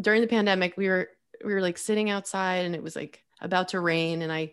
during 0.00 0.22
the 0.22 0.26
pandemic, 0.26 0.76
we 0.76 0.88
were 0.88 1.08
we 1.44 1.54
were 1.54 1.60
like 1.60 1.78
sitting 1.78 2.10
outside 2.10 2.64
and 2.66 2.74
it 2.74 2.82
was 2.82 2.96
like 2.96 3.22
about 3.40 3.68
to 3.68 3.80
rain, 3.80 4.22
and 4.22 4.32
I 4.32 4.52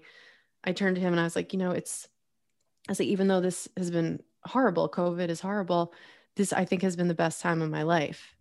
I 0.63 0.71
turned 0.73 0.95
to 0.95 1.01
him 1.01 1.13
and 1.13 1.19
I 1.19 1.23
was 1.23 1.35
like, 1.35 1.53
you 1.53 1.59
know, 1.59 1.71
it's 1.71 2.07
I 2.87 2.91
was 2.91 2.99
like, 2.99 3.09
even 3.09 3.27
though 3.27 3.41
this 3.41 3.67
has 3.77 3.91
been 3.91 4.21
horrible, 4.43 4.89
COVID 4.89 5.29
is 5.29 5.41
horrible, 5.41 5.93
this 6.35 6.53
I 6.53 6.65
think 6.65 6.81
has 6.81 6.95
been 6.95 7.07
the 7.07 7.13
best 7.13 7.41
time 7.41 7.61
of 7.61 7.69
my 7.69 7.83
life. 7.83 8.35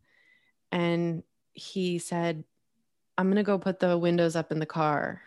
And 0.72 1.22
he 1.52 1.98
said, 1.98 2.44
I'm 3.18 3.28
gonna 3.28 3.42
go 3.42 3.58
put 3.58 3.80
the 3.80 3.96
windows 3.96 4.36
up 4.36 4.52
in 4.52 4.58
the 4.58 4.66
car 4.66 5.22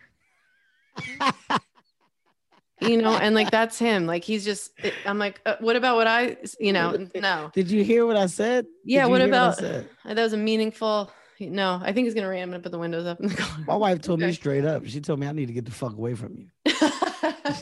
you 2.80 2.96
know 2.96 3.16
and 3.16 3.34
like 3.34 3.50
that's 3.50 3.78
him 3.78 4.06
like 4.06 4.24
he's 4.24 4.44
just 4.44 4.72
i'm 5.04 5.18
like 5.18 5.40
uh, 5.46 5.56
what 5.60 5.76
about 5.76 5.96
what 5.96 6.06
i 6.06 6.36
you 6.58 6.72
know 6.72 7.06
no 7.14 7.50
Did 7.52 7.70
you 7.70 7.84
hear 7.84 8.06
what 8.06 8.16
I 8.16 8.26
said? 8.26 8.66
Yeah 8.84 9.06
what 9.06 9.20
about 9.20 9.58
that 9.58 9.86
was 10.04 10.32
a 10.32 10.38
meaningful 10.38 11.10
no 11.40 11.80
i 11.82 11.92
think 11.92 12.04
he's 12.06 12.14
gonna 12.14 12.28
rain 12.28 12.42
i'm 12.42 12.50
gonna 12.50 12.62
put 12.62 12.72
the 12.72 12.78
windows 12.78 13.06
up 13.06 13.18
in 13.20 13.28
the 13.28 13.34
car 13.42 13.58
My 13.66 13.76
wife 13.76 14.00
told 14.00 14.20
me 14.20 14.32
straight 14.32 14.64
up. 14.64 14.84
She 14.86 15.00
told 15.00 15.18
me 15.20 15.26
I 15.26 15.32
need 15.32 15.46
to 15.46 15.52
get 15.52 15.64
the 15.64 15.70
fuck 15.70 15.92
away 15.96 16.14
from 16.14 16.36
you. 16.36 16.46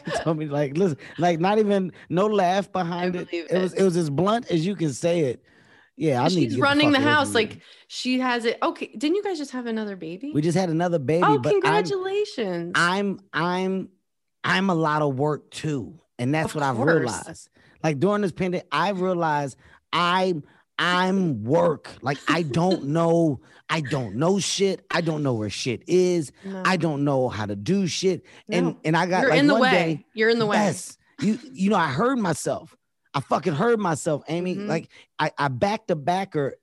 She 0.05 0.11
told 0.23 0.37
me 0.37 0.47
like, 0.47 0.77
listen, 0.77 0.99
like 1.19 1.41
not 1.41 1.59
even 1.59 1.93
no 2.11 2.27
laugh 2.27 2.71
behind 2.71 3.17
it. 3.17 3.31
believe 3.31 3.47
It 3.51 3.59
was 3.59 3.73
it. 3.73 3.81
it 3.81 3.83
was 3.85 3.97
as 3.97 4.11
blunt 4.11 4.51
as 4.51 4.67
you 4.67 4.77
can 4.77 4.93
say 4.93 5.21
it. 5.21 5.43
Yeah, 5.97 6.23
I 6.23 6.29
need. 6.29 6.51
she's 6.51 6.59
running 6.59 6.93
the 6.93 6.99
away 6.99 7.07
house 7.09 7.35
like 7.35 7.61
she 7.89 8.21
has 8.21 8.45
it 8.45 8.59
okay 8.63 8.91
didn't 8.97 9.17
you 9.17 9.23
guys 9.23 9.39
just 9.39 9.51
have 9.53 9.67
another 9.67 9.97
baby 9.97 10.31
we 10.33 10.43
just 10.43 10.57
had 10.59 10.69
another 10.69 10.99
baby, 10.99 11.25
oh 11.27 11.39
but 11.39 11.49
I'm 11.55 11.61
congratulations 11.61 12.73
I'm 12.77 13.19
I'm 13.33 13.89
I'm 14.45 14.71
a 14.71 14.75
lot 14.75 15.03
of 15.03 15.19
work 15.19 15.51
too. 15.51 15.99
And 16.19 16.35
that's 16.35 16.51
Of 16.51 16.57
what 16.57 16.65
I've 16.65 16.79
realized. 16.79 17.49
Like 17.83 17.99
during 18.01 18.23
this 18.23 18.33
pandemic, 18.33 18.67
I 18.73 18.91
realized 18.91 19.57
I'm 19.93 20.43
I'm 20.79 21.45
work. 21.45 21.91
Like 22.03 22.19
I 22.29 22.43
don't 22.43 22.85
know, 22.97 23.41
I 23.69 23.81
don't 23.81 24.17
know 24.17 24.39
shit. 24.39 24.85
I 24.91 25.01
don't 25.01 25.23
know 25.23 25.35
where 25.35 25.51
shit 25.51 25.83
is. 25.89 26.33
No. 26.45 26.63
I 26.65 26.77
don't 26.77 27.05
know 27.05 27.29
how 27.29 27.47
to 27.47 27.57
do 27.57 27.87
shit. 27.87 28.25
And 28.49 28.67
No. 28.67 28.79
and 28.85 28.97
I 28.97 29.07
got 29.07 29.23
you're 29.23 29.31
like 29.31 29.41
in 29.41 29.47
the 29.49 29.55
way 29.57 29.71
day. 29.71 30.07
you're 30.15 30.31
in 30.31 30.39
the 30.39 30.47
way 30.47 30.57
Yes. 30.57 30.97
You 31.21 31.39
you 31.53 31.71
know, 31.71 31.77
I 31.77 31.89
heard 31.89 32.19
myself. 32.19 32.77
I 33.15 33.21
fucking 33.21 33.55
heard 33.55 33.81
myself, 33.81 34.23
Amy. 34.29 34.55
Mhm. 34.55 34.69
Like 34.69 34.89
I, 35.19 35.33
I 35.37 35.49
backed 35.49 35.89
the 35.89 35.97
backer 35.97 36.55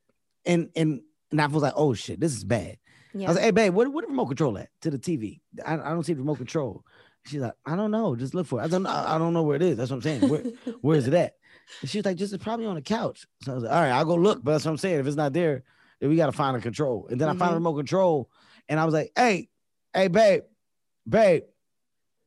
and 0.45 0.69
and 0.75 1.01
and 1.31 1.41
I 1.41 1.47
was 1.47 1.61
like, 1.63 1.73
oh 1.75 1.93
shit, 1.93 2.19
this 2.21 2.33
is 2.33 2.43
bad. 2.45 2.77
Yeah. 3.13 3.25
I 3.25 3.29
was 3.29 3.35
like, 3.35 3.45
hey, 3.45 3.51
babe, 3.51 3.73
what, 3.73 3.91
what 3.91 4.03
the 4.03 4.09
remote 4.09 4.27
control 4.27 4.57
at 4.57 4.69
to 4.81 4.91
the 4.91 4.99
TV? 4.99 5.39
I, 5.65 5.73
I 5.73 5.89
don't 5.89 6.03
see 6.05 6.13
the 6.13 6.19
remote 6.19 6.37
control. 6.37 6.83
She's 7.25 7.39
like, 7.41 7.53
I 7.65 7.75
don't 7.75 7.89
know. 7.91 8.15
Just 8.15 8.33
look 8.35 8.45
for 8.45 8.59
it. 8.61 8.63
I 8.63 8.67
don't 8.67 8.83
know. 8.83 8.89
I 8.91 9.17
don't 9.17 9.33
know 9.33 9.41
where 9.43 9.55
it 9.55 9.61
is. 9.63 9.77
That's 9.77 9.89
what 9.89 9.97
I'm 9.97 10.01
saying. 10.03 10.29
Where, 10.29 10.41
where 10.81 10.97
is 10.97 11.07
it 11.07 11.13
at? 11.13 11.35
And 11.81 11.89
she 11.89 11.97
was 11.99 12.05
like, 12.05 12.17
just 12.17 12.33
it's 12.33 12.43
probably 12.43 12.65
on 12.65 12.75
the 12.75 12.81
couch. 12.81 13.25
So 13.43 13.51
I 13.51 13.55
was 13.55 13.63
like, 13.63 13.73
all 13.73 13.81
right, 13.81 13.91
I'll 13.91 14.05
go 14.05 14.15
look. 14.15 14.43
But 14.43 14.51
that's 14.53 14.65
what 14.65 14.71
I'm 14.71 14.77
saying. 14.77 14.99
If 14.99 15.07
it's 15.07 15.15
not 15.15 15.33
there, 15.33 15.63
then 15.99 16.09
we 16.09 16.15
gotta 16.15 16.31
find 16.31 16.55
a 16.57 16.61
control. 16.61 17.07
And 17.09 17.19
then 17.19 17.29
I 17.29 17.33
found 17.33 17.51
a 17.51 17.53
Mhm. 17.53 17.59
remote 17.59 17.75
control, 17.75 18.29
and 18.69 18.79
I 18.79 18.85
was 18.85 18.93
like, 18.93 19.11
hey, 19.15 19.49
hey, 19.93 20.07
babe, 20.07 20.43
babe, 21.07 21.43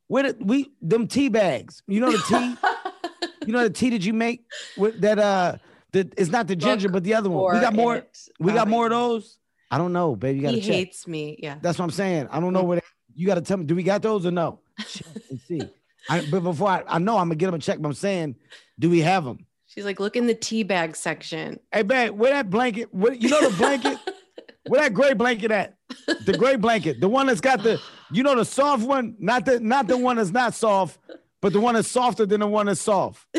where 0.07 0.23
did 0.23 0.49
we 0.49 0.73
them 0.81 1.07
tea 1.07 1.29
bags? 1.29 1.83
You 1.87 2.01
know 2.01 2.13
the 2.13 2.19
tea, 2.19 2.57
you 3.47 3.53
know 3.53 3.63
the 3.63 3.71
tea 3.71 3.91
that 3.91 4.05
you 4.05 4.13
make 4.15 4.45
with 4.77 5.01
that 5.01 5.19
uh 5.19 5.57
that 5.93 6.15
it's 6.17 6.31
not 6.31 6.47
the 6.49 6.57
ginger, 6.57 6.89
Book 6.89 6.95
but 6.95 7.05
the 7.05 7.15
other 7.15 7.31
one. 7.31 7.55
We 7.55 7.61
got 7.61 7.75
more, 7.75 7.97
it. 7.97 8.19
we 8.39 8.53
got 8.53 8.69
more 8.69 8.87
of 8.87 8.91
those. 8.91 9.39
I 9.71 9.77
don't 9.79 9.93
know, 9.93 10.17
baby. 10.17 10.37
You 10.39 10.43
gotta 10.43 10.57
He 10.57 10.63
check. 10.63 10.77
hates 10.77 11.07
me. 11.07 11.39
Yeah. 11.43 11.57
That's 11.61 11.79
what 11.79 11.85
I'm 11.85 11.91
saying. 11.91 12.29
I 12.31 12.41
don't 12.41 12.53
know 12.55 12.63
where 12.65 12.77
they, 12.77 12.83
you 13.15 13.27
got 13.27 13.35
to 13.35 13.43
tell 13.43 13.59
me. 13.59 13.65
Do 13.65 13.75
we 13.75 13.83
got 13.83 14.01
those 14.01 14.25
or 14.25 14.31
no? 14.31 14.61
See. 15.47 15.71
I, 16.09 16.23
but 16.23 16.41
before 16.41 16.69
I, 16.69 16.85
I 16.87 16.99
know 16.99 17.19
I'm 17.19 17.29
gonna 17.29 17.35
get 17.37 17.47
them 17.47 17.55
a 17.57 17.59
check. 17.59 17.79
But 17.81 17.89
I'm 17.89 17.95
saying, 17.95 18.37
do 18.79 18.91
we 18.91 19.01
have 19.01 19.25
them? 19.25 19.47
She's 19.67 19.85
like, 19.85 20.01
look 20.01 20.17
in 20.17 20.27
the 20.27 20.35
tea 20.35 20.63
bag 20.63 20.97
section. 20.97 21.61
Hey, 21.73 21.83
babe, 21.83 22.13
where 22.13 22.33
that 22.33 22.49
blanket? 22.51 22.93
What 22.93 23.21
you 23.21 23.29
know 23.29 23.49
the 23.49 23.57
blanket? 23.57 23.99
where 24.67 24.81
that 24.81 24.95
gray 24.95 25.13
blanket 25.13 25.51
at? 25.51 25.77
The 26.25 26.37
gray 26.37 26.57
blanket, 26.57 27.01
the 27.01 27.09
one 27.09 27.27
that's 27.27 27.41
got 27.41 27.63
the, 27.63 27.81
you 28.11 28.23
know, 28.23 28.35
the 28.35 28.45
soft 28.45 28.85
one, 28.87 29.17
not 29.19 29.45
the 29.45 29.61
not 29.61 29.87
the 29.87 29.97
one 29.99 30.17
that's 30.17 30.31
not 30.31 30.55
soft, 30.55 30.99
but 31.41 31.53
the 31.53 31.61
one 31.61 31.75
that's 31.75 31.89
softer 31.89 32.27
than 32.27 32.41
the 32.41 32.47
one 32.47 32.67
that's 32.67 32.81
soft. 32.81 33.27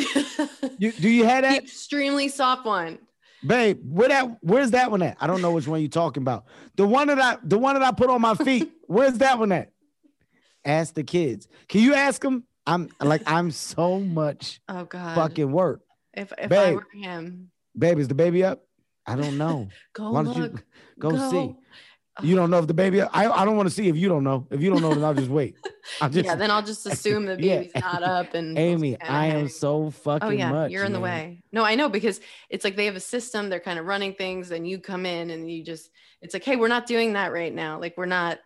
You 0.77 0.93
do 0.93 1.09
you 1.09 1.25
have 1.25 1.43
the 1.43 1.49
that, 1.49 1.63
extremely 1.63 2.29
soft 2.29 2.65
one. 2.65 2.99
babe? 3.45 3.79
Where 3.83 4.07
that? 4.07 4.37
Where's 4.41 4.71
that 4.71 4.91
one 4.91 5.01
at? 5.01 5.17
I 5.19 5.27
don't 5.27 5.41
know 5.41 5.51
which 5.51 5.67
one 5.67 5.81
you're 5.81 5.89
talking 5.89 6.23
about. 6.23 6.45
The 6.75 6.87
one 6.87 7.07
that 7.07 7.19
I, 7.19 7.37
the 7.43 7.57
one 7.57 7.73
that 7.75 7.83
I 7.83 7.91
put 7.91 8.09
on 8.09 8.21
my 8.21 8.33
feet. 8.35 8.71
Where's 8.87 9.17
that 9.17 9.37
one 9.39 9.51
at? 9.51 9.71
Ask 10.63 10.93
the 10.93 11.03
kids. 11.03 11.47
Can 11.67 11.81
you 11.81 11.93
ask 11.95 12.21
them? 12.21 12.45
I'm 12.69 12.89
like 13.01 13.23
I'm 13.25 13.51
so 13.51 13.99
much 13.99 14.61
Oh 14.69 14.85
God. 14.85 15.15
fucking 15.15 15.51
work, 15.51 15.81
If 16.13 16.31
if 16.37 16.51
I 16.51 16.73
were 16.73 16.85
him, 16.93 17.49
babe. 17.77 17.99
Is 17.99 18.07
the 18.07 18.15
baby 18.15 18.43
up? 18.43 18.63
I 19.05 19.15
don't 19.15 19.37
know. 19.37 19.67
go 19.93 20.11
Why 20.11 20.23
don't 20.23 20.35
you 20.35 20.43
look. 20.43 20.65
go 20.99 21.17
see? 21.17 21.55
You 22.21 22.35
don't 22.35 22.49
know 22.51 22.59
if 22.59 22.67
the 22.67 22.73
baby. 22.73 23.01
I 23.01 23.29
I 23.29 23.45
don't 23.45 23.55
want 23.55 23.69
to 23.69 23.73
see 23.73 23.87
if 23.87 23.95
you 23.95 24.09
don't 24.09 24.23
know. 24.23 24.45
If 24.51 24.61
you 24.61 24.69
don't 24.69 24.81
know, 24.81 24.93
then 24.93 25.03
I'll 25.03 25.13
just 25.13 25.29
wait. 25.29 25.55
I'll 26.01 26.09
just. 26.09 26.25
yeah, 26.25 26.35
then 26.35 26.51
I'll 26.51 26.61
just 26.61 26.85
assume 26.85 27.25
the 27.25 27.37
Yeah. 27.37 27.59
baby's 27.59 27.75
not 27.75 28.03
up 28.03 28.33
and 28.33 28.57
Amy, 28.57 28.99
I 29.01 29.27
am 29.27 29.47
so 29.47 29.89
fucking 29.89 30.27
Oh 30.27 30.31
yeah, 30.31 30.51
much. 30.51 30.71
you're 30.71 30.83
in 30.83 30.93
the 30.93 30.99
way. 30.99 31.41
No, 31.51 31.63
I 31.63 31.75
know 31.75 31.89
because 31.89 32.19
it's 32.49 32.63
like 32.65 32.75
they 32.75 32.85
have 32.85 32.95
a 32.97 32.99
system. 32.99 33.49
They're 33.49 33.59
kind 33.59 33.79
of 33.79 33.85
running 33.85 34.13
things, 34.13 34.51
and 34.51 34.67
you 34.67 34.79
come 34.79 35.05
in 35.05 35.29
and 35.31 35.49
you 35.49 35.63
just. 35.63 35.89
It's 36.21 36.33
like, 36.33 36.43
hey, 36.43 36.57
we're 36.57 36.67
not 36.67 36.85
doing 36.85 37.13
that 37.13 37.31
right 37.31 37.53
now. 37.53 37.79
Like 37.79 37.95
we're 37.97 38.05
not. 38.05 38.39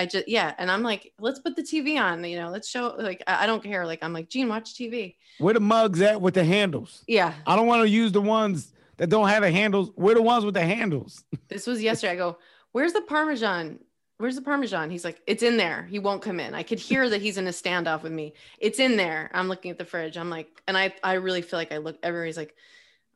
I 0.00 0.06
just 0.06 0.28
yeah, 0.28 0.54
and 0.58 0.70
I'm 0.70 0.82
like, 0.82 1.12
let's 1.18 1.38
put 1.38 1.56
the 1.56 1.62
TV 1.62 2.00
on. 2.00 2.24
You 2.24 2.38
know, 2.40 2.50
let's 2.50 2.68
show. 2.68 2.94
Like 2.98 3.22
I, 3.26 3.44
I 3.44 3.46
don't 3.46 3.62
care. 3.62 3.84
Like 3.86 4.00
I'm 4.02 4.12
like, 4.12 4.28
Gene, 4.28 4.48
watch 4.48 4.74
TV. 4.74 5.16
Where 5.38 5.54
the 5.54 5.60
mugs 5.60 6.00
at 6.00 6.20
with 6.20 6.34
the 6.34 6.44
handles? 6.44 7.04
Yeah, 7.06 7.34
I 7.46 7.56
don't 7.56 7.66
want 7.66 7.82
to 7.82 7.88
use 7.88 8.12
the 8.12 8.20
ones 8.22 8.72
that 8.96 9.08
don't 9.08 9.28
have 9.28 9.42
the 9.42 9.50
handles. 9.50 9.90
Where 9.94 10.14
the 10.14 10.22
ones 10.22 10.44
with 10.44 10.54
the 10.54 10.64
handles? 10.64 11.24
this 11.48 11.66
was 11.66 11.82
yesterday. 11.82 12.14
I 12.14 12.16
go, 12.16 12.38
where's 12.72 12.92
the 12.92 13.02
Parmesan? 13.02 13.78
Where's 14.18 14.36
the 14.36 14.42
Parmesan? 14.42 14.90
He's 14.90 15.04
like, 15.04 15.22
it's 15.26 15.42
in 15.42 15.56
there. 15.56 15.86
He 15.90 15.98
won't 15.98 16.20
come 16.20 16.40
in. 16.40 16.54
I 16.54 16.62
could 16.62 16.78
hear 16.78 17.08
that 17.08 17.22
he's 17.22 17.38
in 17.38 17.46
a 17.46 17.50
standoff 17.50 18.02
with 18.02 18.12
me. 18.12 18.34
It's 18.58 18.78
in 18.78 18.98
there. 18.98 19.30
I'm 19.32 19.48
looking 19.48 19.70
at 19.70 19.78
the 19.78 19.86
fridge. 19.86 20.18
I'm 20.18 20.28
like, 20.28 20.62
and 20.68 20.76
I, 20.76 20.92
I 21.02 21.14
really 21.14 21.40
feel 21.40 21.58
like 21.58 21.72
I 21.72 21.78
look, 21.78 21.96
everybody's 22.02 22.36
like, 22.36 22.54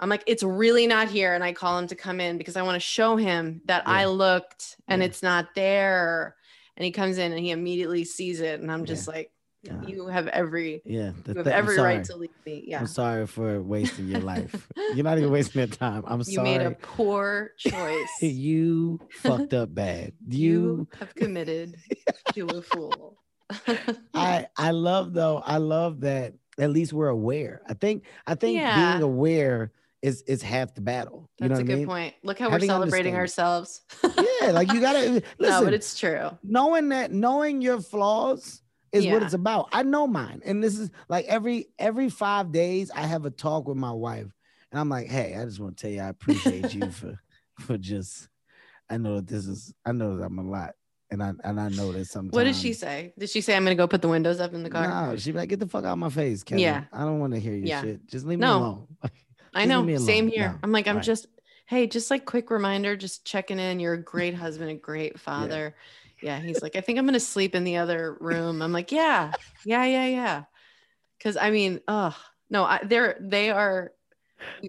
I'm 0.00 0.08
like, 0.08 0.24
it's 0.26 0.42
really 0.42 0.86
not 0.86 1.08
here. 1.08 1.34
And 1.34 1.44
I 1.44 1.52
call 1.52 1.78
him 1.78 1.86
to 1.88 1.94
come 1.94 2.20
in 2.20 2.38
because 2.38 2.56
I 2.56 2.62
want 2.62 2.76
to 2.76 2.80
show 2.80 3.16
him 3.16 3.60
that 3.66 3.86
I 3.86 4.06
looked 4.06 4.76
and 4.88 5.02
Yeah. 5.02 5.06
it's 5.08 5.22
not 5.22 5.54
there. 5.54 6.36
And 6.76 6.84
he 6.84 6.90
comes 6.90 7.18
in 7.18 7.32
and 7.32 7.40
he 7.40 7.50
immediately 7.50 8.04
sees 8.04 8.40
it. 8.40 8.60
And 8.60 8.70
I'm 8.70 8.80
Yeah. 8.80 8.86
just 8.86 9.06
like, 9.08 9.30
Yeah. 9.62 9.80
you 9.86 10.06
have 10.08 10.26
every, 10.28 10.82
Yeah, 10.84 11.12
the 11.24 11.32
you 11.32 11.36
have 11.38 11.44
th- 11.46 11.56
every 11.56 11.78
right 11.78 12.04
to 12.04 12.16
leave 12.16 12.30
me. 12.44 12.64
Yeah. 12.66 12.80
I'm 12.80 12.86
sorry 12.86 13.26
for 13.26 13.62
wasting 13.62 14.08
your 14.08 14.20
life. 14.20 14.68
You're 14.94 15.04
not 15.04 15.16
even 15.18 15.30
wasting 15.30 15.60
your 15.60 15.68
time. 15.68 16.02
I'm 16.06 16.22
sorry. 16.24 16.34
You 16.50 16.58
made 16.58 16.66
a 16.66 16.72
poor 16.72 17.52
choice. 17.58 18.08
you 18.20 19.00
fucked 19.22 19.54
up 19.54 19.74
bad. 19.74 20.12
you 20.28 20.50
You, 20.50 20.88
have 20.98 21.14
committed 21.14 21.76
to 22.34 22.46
a 22.46 22.60
fool. 22.62 23.18
I, 24.14 24.46
I 24.56 24.70
love 24.72 25.12
though. 25.12 25.38
I 25.44 25.58
love 25.58 26.00
that. 26.00 26.34
At 26.58 26.70
least 26.70 26.92
we're 26.92 27.08
aware. 27.08 27.62
I 27.68 27.74
think. 27.74 28.04
I 28.26 28.34
think 28.34 28.56
Yeah. 28.58 28.92
being 28.92 29.02
aware 29.02 29.72
is 30.04 30.20
is 30.22 30.42
half 30.42 30.74
the 30.74 30.82
battle. 30.82 31.30
You 31.40 31.48
That's 31.48 31.58
know 31.58 31.64
a 31.64 31.66
good 31.66 31.78
mean? 31.78 31.86
point. 31.86 32.14
Look 32.22 32.38
how 32.38 32.50
Having 32.50 32.68
we're 32.68 32.74
celebrating 32.74 33.14
ourselves. 33.16 33.80
Yeah, 34.02 34.50
like 34.50 34.70
you 34.72 34.80
gotta 34.80 34.98
listen. 35.00 35.22
Uh, 35.40 35.60
no, 35.60 35.64
but 35.64 35.72
it's 35.72 35.98
true. 35.98 36.30
knowing 36.42 36.90
that 36.90 37.10
knowing 37.10 37.62
your 37.62 37.80
flaws 37.80 38.60
is 38.92 39.06
what 39.06 39.22
it's 39.22 39.32
about. 39.34 39.70
I 39.72 39.82
know 39.82 40.06
mine. 40.06 40.42
And 40.44 40.62
this 40.62 40.78
is 40.78 40.90
like 41.08 41.24
every 41.24 41.68
every 41.78 42.10
5 42.10 42.52
days 42.52 42.90
I 42.90 43.00
have 43.06 43.24
a 43.24 43.30
talk 43.30 43.66
with 43.66 43.78
my 43.78 43.92
wife 43.92 44.26
and 44.70 44.78
I'm 44.78 44.90
like, 44.90 45.06
"Hey, 45.08 45.34
I 45.40 45.44
just 45.46 45.58
want 45.58 45.76
to 45.78 45.82
tell 45.82 45.90
you 45.90 46.02
I 46.02 46.08
appreciate 46.08 46.74
you 46.74 46.90
for 47.00 47.18
for 47.60 47.78
just 47.78 48.28
I 48.90 48.98
know 48.98 49.16
that 49.16 49.26
this 49.26 49.46
is 49.46 49.72
I 49.86 49.92
know 49.92 50.18
that 50.18 50.24
I'm 50.24 50.38
a 50.38 50.42
lot 50.42 50.74
and 51.10 51.22
I 51.22 51.32
and 51.42 51.58
I 51.58 51.70
know 51.70 51.92
that 51.92 52.04
sometimes 52.06 52.32
What 52.34 52.44
did 52.44 52.56
she 52.56 52.74
say? 52.74 53.14
Did 53.18 53.30
she 53.30 53.40
say 53.40 53.56
I'm 53.56 53.64
gonna 53.64 53.74
go 53.74 53.86
put 53.88 54.02
the 54.02 54.08
windows 54.08 54.38
up 54.38 54.52
in 54.52 54.62
the 54.64 54.70
car? 54.70 54.86
No, 55.10 55.16
she'd 55.16 55.32
be 55.32 55.38
like, 55.38 55.48
"Get 55.48 55.60
the 55.60 55.66
fuck 55.66 55.84
out 55.84 55.92
of 55.94 55.98
my 55.98 56.10
face, 56.10 56.42
Kevin. 56.44 56.62
Yeah. 56.62 56.84
I 56.92 57.00
don't 57.06 57.20
want 57.20 57.32
to 57.32 57.40
hear 57.40 57.54
your 57.54 57.66
Yeah. 57.68 57.80
shit. 57.80 58.06
Just 58.06 58.26
leave 58.26 58.38
No. 58.38 58.58
me 58.58 58.64
alone." 58.66 58.86
I 59.54 59.64
know. 59.66 59.96
Same 59.98 60.28
here. 60.28 60.48
No. 60.52 60.58
I'm 60.62 60.72
like, 60.72 60.86
I'm 60.88 60.96
Right. 60.96 61.04
just, 61.04 61.26
hey, 61.66 61.86
just 61.86 62.10
like 62.10 62.24
quick 62.24 62.50
reminder, 62.50 62.96
just 62.96 63.24
checking 63.24 63.58
in. 63.58 63.80
You're 63.80 63.94
a 63.94 64.02
great 64.02 64.34
husband, 64.34 64.70
a 64.70 64.74
great 64.74 65.18
father. 65.28 65.74
Yeah. 66.22 66.38
He's 66.40 66.62
like, 66.62 66.76
I 66.76 66.80
think 66.80 66.98
I'm 66.98 67.04
gonna 67.06 67.20
sleep 67.20 67.54
in 67.54 67.64
the 67.64 67.76
other 67.76 68.16
room. 68.20 68.62
I'm 68.62 68.72
like, 68.72 68.90
yeah, 68.92 69.32
yeah, 69.64 69.84
yeah, 69.84 70.06
yeah. 70.06 70.44
Cause 71.22 71.36
I 71.36 71.50
mean, 71.50 71.80
oh 71.88 72.16
no, 72.50 72.64
I, 72.64 72.80
they're 72.84 73.16
they 73.20 73.50
are 73.50 73.92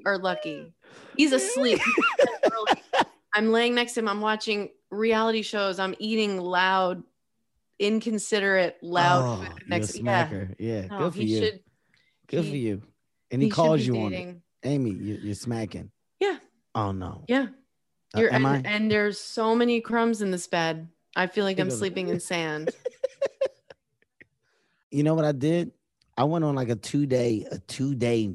are 0.05 0.17
lucky. 0.17 0.73
He's 1.17 1.31
asleep. 1.33 1.79
He's 1.83 2.27
up 2.45 2.53
early. 2.53 2.81
I'm 3.33 3.51
laying 3.51 3.75
next 3.75 3.93
to 3.93 3.99
him. 3.99 4.07
I'm 4.07 4.21
watching 4.21 4.69
reality 4.91 5.41
shows. 5.41 5.79
I'm 5.79 5.95
eating 5.99 6.37
loud, 6.39 7.03
inconsiderate, 7.79 8.77
loud 8.81 9.23
Oh, 9.23 9.35
food 9.41 9.47
you're 9.47 9.65
a 9.65 9.69
next. 9.69 9.95
Yeah. 9.99 10.45
Yeah, 10.59 10.87
No, 10.87 10.97
good 10.99 11.13
for 11.13 11.19
he 11.19 11.25
you. 11.25 11.39
should. 11.39 11.59
good 12.27 12.43
he- 12.45 12.49
for 12.49 12.55
you. 12.55 12.81
And 13.31 13.41
he, 13.41 13.49
should 13.49 13.55
calls 13.55 13.85
you 13.85 13.97
on 13.97 14.13
it. 14.13 14.37
Amy, 14.65 14.91
you, 14.91 15.19
you're 15.21 15.35
smacking. 15.35 15.91
Yeah. 16.19 16.37
Oh 16.73 16.91
no. 16.91 17.23
Yeah. 17.27 17.47
Uh, 18.15 18.21
You're, 18.21 18.33
and, 18.33 18.47
I? 18.47 18.61
and 18.63 18.89
there's 18.89 19.19
so 19.19 19.55
many 19.55 19.81
crumbs 19.81 20.21
in 20.21 20.31
this 20.31 20.47
bed. 20.47 20.87
I 21.15 21.27
feel 21.27 21.43
like 21.43 21.59
I'm 21.59 21.71
sleeping 21.71 22.09
in 22.09 22.19
sand. 22.19 22.71
You 24.95 25.03
know 25.03 25.13
what 25.13 25.25
I 25.25 25.33
did? 25.33 25.71
I 26.17 26.23
went 26.23 26.45
on 26.45 26.55
like 26.55 26.69
a 26.69 26.75
two 26.75 27.05
day, 27.05 27.45
a 27.51 27.59
two 27.59 27.95
day 27.95 28.33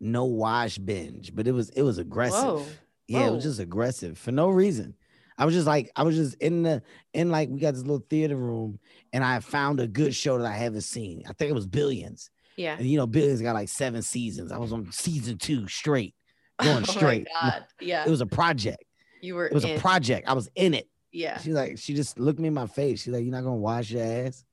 no 0.00 0.24
wash 0.24 0.76
binge, 0.76 1.32
but 1.36 1.46
it 1.46 1.52
was 1.52 1.70
it 1.70 1.82
was 1.82 1.98
aggressive. 1.98 2.42
Whoa. 2.42 2.66
Yeah, 3.06 3.28
it 3.28 3.32
was 3.32 3.44
just 3.44 3.60
aggressive 3.60 4.18
for 4.18 4.32
no 4.32 4.48
reason. 4.48 4.96
I 5.38 5.44
was 5.44 5.54
just 5.54 5.68
like, 5.68 5.88
I 5.94 6.02
was 6.02 6.16
just 6.16 6.34
in 6.36 6.64
the 6.64 6.82
in 7.14 7.30
like 7.30 7.48
we 7.48 7.60
got 7.60 7.74
this 7.74 7.82
little 7.82 8.04
theater 8.10 8.34
room, 8.34 8.80
and 9.12 9.22
I 9.22 9.38
found 9.38 9.78
a 9.78 9.86
good 9.86 10.12
show 10.12 10.36
that 10.38 10.46
I 10.46 10.56
haven't 10.56 10.80
seen. 10.80 11.22
I 11.28 11.32
think 11.32 11.48
it 11.48 11.54
was 11.54 11.68
Billions, 11.68 12.30
Yeah. 12.60 12.76
and 12.78 12.86
you 12.86 12.98
know 12.98 13.06
Billy's 13.06 13.40
got 13.42 13.54
like 13.54 13.68
seven 13.68 14.02
seasons. 14.02 14.52
I 14.52 14.58
was 14.58 14.72
on 14.72 14.90
season 14.92 15.38
two 15.38 15.66
straight, 15.68 16.14
Oh 16.58 16.64
going 16.64 16.80
my 16.82 16.92
straight. 16.92 17.26
God. 17.42 17.64
Yeah. 17.80 18.04
It 18.06 18.10
was 18.10 18.20
a 18.20 18.26
project. 18.26 18.84
you 19.22 19.34
were 19.34 19.46
It 19.46 19.52
was 19.54 19.64
in. 19.64 19.76
a 19.76 19.80
project. 19.80 20.28
I 20.28 20.34
was 20.34 20.48
in 20.54 20.74
it. 20.74 20.88
yeah. 21.12 21.38
She's 21.38 21.54
like, 21.54 21.78
she 21.78 21.94
just 21.94 22.18
looked 22.18 22.38
me 22.38 22.48
in 22.48 22.54
my 22.54 22.66
face. 22.66 23.02
She's 23.02 23.12
like, 23.12 23.22
"You're 23.24 23.32
not 23.32 23.44
gonna 23.44 23.56
wash 23.56 23.90
your 23.90 24.04
ass." 24.04 24.44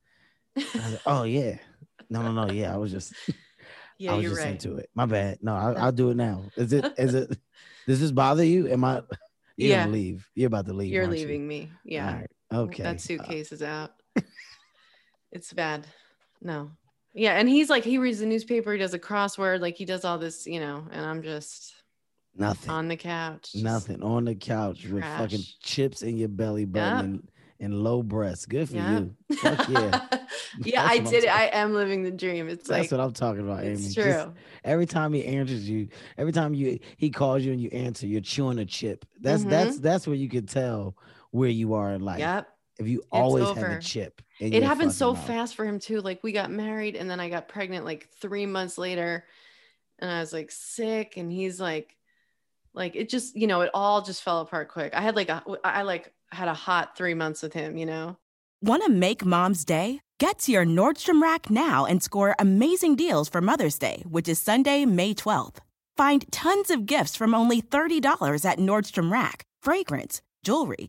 I 0.56 0.90
like, 0.90 1.00
"Oh 1.06 1.22
yeah, 1.24 1.58
no, 2.10 2.22
no, 2.22 2.32
no, 2.32 2.50
yeah." 2.52 2.72
I 2.74 2.78
was 2.78 2.90
just, 2.90 3.12
yeah, 3.98 4.12
I 4.12 4.14
was 4.16 4.22
you're 4.22 4.32
just 4.32 4.42
right. 4.42 4.52
into 4.52 4.76
it. 4.76 4.88
My 4.94 5.06
bad. 5.06 5.38
No, 5.42 5.54
I, 5.54 5.72
I'll 5.74 5.92
do 5.92 6.10
it 6.10 6.16
now. 6.16 6.44
Is 6.56 6.72
it? 6.72 6.84
Is 6.98 7.14
it? 7.14 7.36
Does 7.86 8.00
this 8.00 8.10
bother 8.10 8.42
you? 8.44 8.68
Am 8.68 8.82
I? 8.84 9.02
You're 9.56 9.70
Yeah. 9.70 9.80
gonna 9.84 9.92
leave. 9.92 10.28
You're 10.34 10.46
about 10.48 10.66
to 10.66 10.72
leave. 10.72 10.92
You're 10.92 11.04
aren't 11.04 11.16
you? 11.18 11.26
leaving 11.26 11.46
me. 11.46 11.70
Yeah. 11.84 12.06
All 12.08 12.14
right. 12.14 12.30
Okay. 12.68 12.82
That 12.84 12.96
Uh, 12.96 12.98
suitcase 12.98 13.52
is 13.52 13.62
out. 13.62 13.90
it's 15.32 15.52
bad. 15.52 15.86
No. 16.40 16.70
Yeah. 17.14 17.32
And 17.38 17.48
he's 17.48 17.68
like, 17.70 17.84
he 17.84 17.98
reads 17.98 18.20
the 18.20 18.26
newspaper, 18.26 18.72
he 18.72 18.78
does 18.78 18.94
a 18.94 18.98
crossword, 18.98 19.60
like 19.60 19.76
he 19.76 19.84
does 19.84 20.04
all 20.04 20.18
this, 20.18 20.46
you 20.46 20.60
know, 20.60 20.86
and 20.92 21.04
I'm 21.04 21.22
just 21.22 21.74
nothing. 22.36 22.70
on 22.70 22.88
the 22.88 22.96
couch. 22.96 23.50
nothing 23.54 24.02
on 24.02 24.24
the 24.26 24.34
couch 24.34 24.86
with 24.86 25.02
fucking 25.04 25.42
chips 25.62 26.02
in 26.02 26.16
your 26.16 26.28
belly 26.28 26.64
button 26.64 26.96
Yep. 26.96 27.04
and, 27.04 27.28
and 27.60 27.82
low 27.82 28.02
breasts. 28.04 28.46
Good 28.46 28.68
for 28.68 28.76
Yeah. 28.76 29.00
you. 29.00 29.14
Fuck 29.36 29.68
yeah. 29.68 30.06
yeah, 30.64 30.84
I 30.84 30.98
did 30.98 31.24
it. 31.24 31.28
I 31.34 31.46
am 31.46 31.74
living 31.74 32.04
the 32.04 32.10
dream. 32.12 32.48
It's 32.48 32.68
like 32.68 32.82
That's 32.82 32.92
like 32.92 32.98
what 33.00 33.04
I'm 33.04 33.12
talking 33.12 33.40
about, 33.42 33.64
Amy. 33.64 33.72
it's 33.72 33.94
Just 33.94 33.96
true. 34.24 34.32
every 34.64 34.86
time 34.86 35.12
he 35.12 35.24
answers 35.24 35.68
you, 35.68 35.88
every 36.16 36.32
time 36.32 36.54
you 36.54 36.78
he 36.98 37.10
calls 37.10 37.42
you 37.42 37.50
and 37.52 37.60
you 37.60 37.68
answer, 37.70 38.06
you're 38.06 38.20
chewing 38.20 38.58
a 38.60 38.64
chip. 38.64 39.04
That's 39.20 39.42
Mhm. 39.44 39.50
that's 39.50 39.78
that's 39.80 40.06
where 40.06 40.14
you 40.14 40.28
can 40.28 40.46
tell 40.46 40.96
where 41.32 41.50
you 41.50 41.74
are 41.74 41.92
in 41.94 42.02
life. 42.02 42.20
Yep. 42.20 42.48
If 42.78 42.88
you 42.88 43.02
always 43.10 43.46
have 43.48 43.56
a 43.58 43.60
over. 43.60 43.78
chip. 43.80 44.22
it 44.40 44.62
happened 44.62 44.92
so 44.92 45.12
mouth. 45.12 45.26
fast 45.26 45.56
for 45.56 45.64
him 45.64 45.78
too 45.78 46.00
like 46.00 46.22
we 46.22 46.32
got 46.32 46.50
married 46.50 46.94
and 46.94 47.10
then 47.10 47.18
i 47.18 47.28
got 47.28 47.48
pregnant 47.48 47.84
like 47.84 48.08
three 48.20 48.46
months 48.46 48.78
later 48.78 49.24
and 49.98 50.10
i 50.10 50.20
was 50.20 50.32
like 50.32 50.52
sick 50.52 51.16
and 51.16 51.32
he's 51.32 51.60
like 51.60 51.96
like 52.74 52.94
it 52.94 53.08
just 53.08 53.34
you 53.34 53.48
know 53.48 53.62
it 53.62 53.70
all 53.74 54.00
just 54.02 54.22
fell 54.22 54.40
apart 54.40 54.68
quick 54.68 54.94
i 54.94 55.00
had 55.00 55.16
like 55.16 55.28
a 55.28 55.42
i 55.64 55.82
like 55.82 56.12
had 56.30 56.46
a 56.46 56.54
hot 56.54 56.96
three 56.96 57.14
months 57.14 57.42
with 57.42 57.52
him 57.52 57.76
you 57.76 57.86
know 57.86 58.16
Want 58.60 58.82
to 58.82 58.90
make 58.90 59.24
mom's 59.24 59.64
day? 59.64 60.00
Get 60.18 60.40
to 60.40 60.50
your 60.50 60.66
Nordstrom 60.66 61.22
Rack 61.22 61.48
now 61.48 61.86
and 61.86 62.02
score 62.02 62.34
amazing 62.40 62.96
deals 62.96 63.28
for 63.28 63.40
Mother's 63.40 63.78
Day, 63.78 64.02
which 64.04 64.28
is 64.28 64.40
Sunday, 64.40 64.84
May 64.84 65.14
12th. 65.14 65.58
Find 65.96 66.26
tons 66.32 66.68
of 66.68 66.84
gifts 66.84 67.14
from 67.14 67.36
only 67.36 67.62
$30 67.62 68.44
at 68.44 68.58
Nordstrom 68.58 69.12
Rack 69.12 69.44
fragrance, 69.62 70.22
jewelry, 70.42 70.88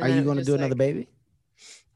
And 0.00 0.12
Are 0.12 0.16
you 0.16 0.22
going 0.22 0.38
to 0.38 0.44
do 0.44 0.54
another 0.54 0.74
baby? 0.76 1.08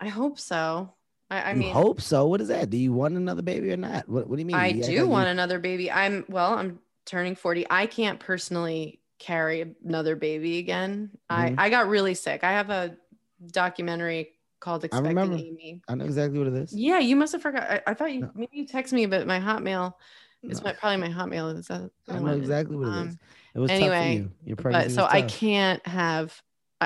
I 0.01 0.09
hope 0.09 0.38
so. 0.38 0.93
I, 1.31 1.51
I 1.53 1.55
mean, 1.55 1.73
hope 1.73 2.01
so. 2.01 2.27
What 2.27 2.41
is 2.41 2.49
that? 2.49 2.69
Do 2.69 2.77
you 2.77 2.93
want 2.93 3.17
another 3.17 3.43
baby 3.43 3.73
or 3.73 3.77
not? 3.77 4.09
What, 4.09 4.29
what 4.29 4.37
do 4.37 4.41
you 4.41 4.47
mean? 4.47 4.57
I 4.57 4.67
You 4.69 4.75
do 4.83 4.88
like 4.88 4.97
you- 4.97 5.07
want 5.09 5.29
another 5.29 5.59
baby. 5.61 5.91
I'm 5.91 6.25
well, 6.29 6.55
I'm 6.55 6.81
turning 7.07 7.37
40. 7.37 7.67
I 7.71 7.87
can't 7.87 8.19
personally 8.21 9.01
carry 9.19 9.75
another 9.85 10.17
baby 10.17 10.59
again. 10.59 11.11
Mhm. 11.31 11.57
I 11.59 11.67
I 11.67 11.71
got 11.71 11.88
really 11.88 12.15
sick. 12.15 12.43
I 12.45 12.53
have 12.53 12.71
a 12.71 12.97
documentary 13.53 14.31
called 14.61 14.85
Expecting 14.85 15.09
remember. 15.09 15.37
Amy. 15.37 15.83
I 15.88 15.95
know 15.95 16.05
exactly 16.05 16.38
what 16.38 16.49
it 16.49 16.55
is. 16.55 16.75
Yeah, 16.75 16.99
you 16.99 17.17
must 17.17 17.33
have 17.33 17.43
forgot. 17.43 17.62
I, 17.62 17.83
I 17.87 17.95
thought 17.95 18.12
you 18.12 18.21
No. 18.23 18.31
maybe 18.35 18.51
you 18.53 18.67
text 18.67 18.93
me, 18.93 19.07
but 19.07 19.27
my 19.27 19.38
Hotmail 19.41 19.95
is 20.43 20.59
No. 20.61 20.65
my 20.65 20.73
probably 20.75 20.97
my 20.99 21.09
Hotmail. 21.15 21.57
Is 21.57 21.69
that 21.69 21.91
I 22.09 22.19
know 22.19 22.33
exactly 22.33 22.77
what 22.77 22.88
it 22.88 22.91
is. 22.91 22.97
Um, 22.97 23.19
It 23.55 23.59
was 23.61 23.71
anyway, 23.71 23.88
tough 23.91 24.05
for 24.07 24.12
you. 24.12 24.31
Your 24.45 24.57
pregnancy 24.57 24.97
but 24.97 25.03
so 25.03 25.09
I 25.09 25.23
can't 25.23 25.87
have. 25.87 26.43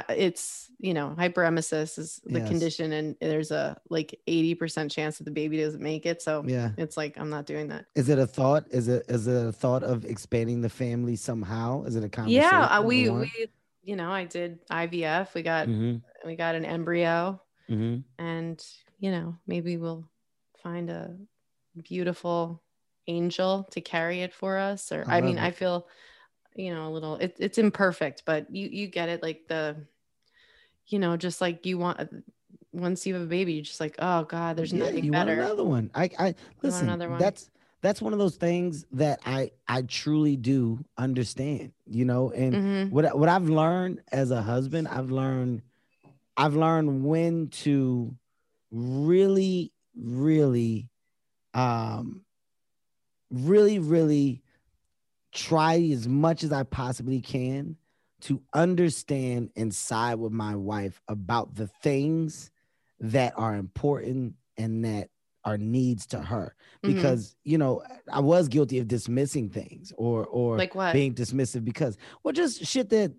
It's 0.09 0.71
you 0.79 0.95
know 0.95 1.15
hyperemesis 1.19 1.99
is 1.99 2.21
the 2.25 2.41
Yes. 2.41 2.49
condition, 2.49 2.93
and 2.93 3.17
there's 3.21 3.51
a 3.51 3.81
like 3.89 4.21
eighty 4.27 4.55
percent 4.55 4.91
chance 4.91 5.19
that 5.19 5.25
the 5.25 5.31
baby 5.31 5.59
doesn't 5.59 5.83
make 5.83 6.07
it. 6.07 6.23
So 6.23 6.45
Yeah. 6.47 6.73
it's 6.77 6.97
like 6.97 7.19
I'm 7.19 7.31
not 7.31 7.47
doing 7.47 7.69
that. 7.69 7.87
Is 7.95 8.09
it 8.09 8.19
a 8.19 8.27
thought? 8.27 8.67
Is 8.71 8.89
it 8.89 9.05
is 9.09 9.27
it 9.27 9.47
a 9.47 9.53
thought 9.53 9.83
of 9.83 10.05
expanding 10.05 10.61
the 10.61 10.69
family 10.69 11.17
somehow? 11.17 11.85
Is 11.85 11.97
it 11.97 12.05
a 12.05 12.09
conversation? 12.09 12.59
Yeah, 12.59 12.79
uh, 12.79 12.83
we 12.83 13.09
we 13.11 13.49
you 13.83 13.97
know 13.97 14.11
I 14.11 14.25
did 14.25 14.61
IVF. 14.71 15.35
We 15.35 15.43
got 15.43 15.69
Mhm, 15.69 16.03
we 16.25 16.37
got 16.37 16.55
an 16.55 16.65
embryo, 16.65 17.41
mhm. 17.69 18.05
and 18.19 18.65
you 18.99 19.11
know 19.11 19.37
maybe 19.47 19.77
we'll 19.77 20.09
find 20.59 20.91
a 20.91 21.17
beautiful 21.83 22.63
angel 23.07 23.65
to 23.73 23.81
carry 23.81 24.23
it 24.23 24.35
for 24.35 24.59
us. 24.59 24.93
Or 24.93 25.07
I 25.07 25.19
I, 25.19 25.21
mean, 25.23 25.39
it. 25.39 25.43
I 25.45 25.51
feel 25.53 25.89
you 26.57 26.75
know 26.75 26.88
a 26.88 26.92
little. 26.92 27.16
It, 27.16 27.37
it's 27.38 27.59
imperfect, 27.59 28.25
but 28.27 28.51
you 28.55 28.69
you 28.69 28.88
get 28.88 29.09
it. 29.11 29.23
Like 29.23 29.49
the, 29.49 29.87
you 30.87 30.99
know, 30.99 31.16
just 31.16 31.40
like 31.40 31.66
you 31.66 31.79
want. 31.79 32.01
Once 32.73 33.07
you 33.07 33.14
have 33.14 33.23
a 33.23 33.27
baby, 33.27 33.55
you're 33.55 33.64
just 33.64 33.81
like, 33.81 33.97
oh 33.99 34.25
god, 34.25 34.57
there's 34.57 34.73
Yeah, 34.73 34.75
nothing 34.75 35.05
you 35.05 35.12
better. 35.12 35.31
Want 35.31 35.31
another 35.31 35.64
one. 35.64 35.90
I 35.95 36.11
I 36.19 36.35
listen. 36.62 36.88
another 36.88 37.11
one. 37.11 37.19
That's 37.19 37.51
that's 37.83 38.01
one 38.01 38.12
of 38.12 38.19
those 38.19 38.37
things 38.37 38.85
that 38.92 39.21
I 39.25 39.51
I 39.69 39.83
truly 39.83 40.37
do 40.37 40.85
understand. 40.97 41.73
You 41.87 42.05
know, 42.07 42.31
and 42.33 42.59
Mhm. 42.59 42.88
what 42.88 43.19
what 43.19 43.29
I've 43.29 43.49
learned 43.49 44.03
as 44.12 44.31
a 44.31 44.42
husband, 44.42 44.88
I've 44.88 45.11
learned 45.11 45.62
I've 46.37 46.57
learned 46.57 47.05
when 47.05 47.49
to 47.51 48.16
really, 48.71 49.73
really, 49.97 50.90
um, 51.55 52.25
really, 53.31 53.79
really 53.79 54.42
try 55.37 55.81
as 55.92 56.09
much 56.09 56.42
as 56.42 56.53
I 56.53 56.62
possibly 56.64 57.20
can 57.20 57.77
to 58.22 58.40
understand 58.55 59.51
and 59.57 59.75
side 59.75 60.16
with 60.16 60.33
my 60.33 60.57
wife 60.57 61.01
about 61.09 61.55
the 61.55 61.66
things 61.83 62.51
that 63.01 63.35
are 63.37 63.55
important 63.57 64.35
and 64.57 64.85
that 64.85 65.11
are 65.44 65.59
needs 65.59 66.07
to 66.07 66.18
her 66.20 66.57
Mhm. 66.83 66.88
because 66.94 67.37
you 67.44 67.59
know 67.59 67.83
I 68.11 68.20
was 68.20 68.49
guilty 68.49 68.79
of 68.79 68.88
dismissing 68.88 69.51
things 69.51 69.92
or 69.96 70.27
or 70.27 70.57
like 70.59 70.75
what? 70.75 70.92
being 70.92 71.14
dismissive 71.14 71.64
because 71.64 71.96
well 72.25 72.33
just 72.33 72.64
shit 72.64 72.88
that 72.88 73.12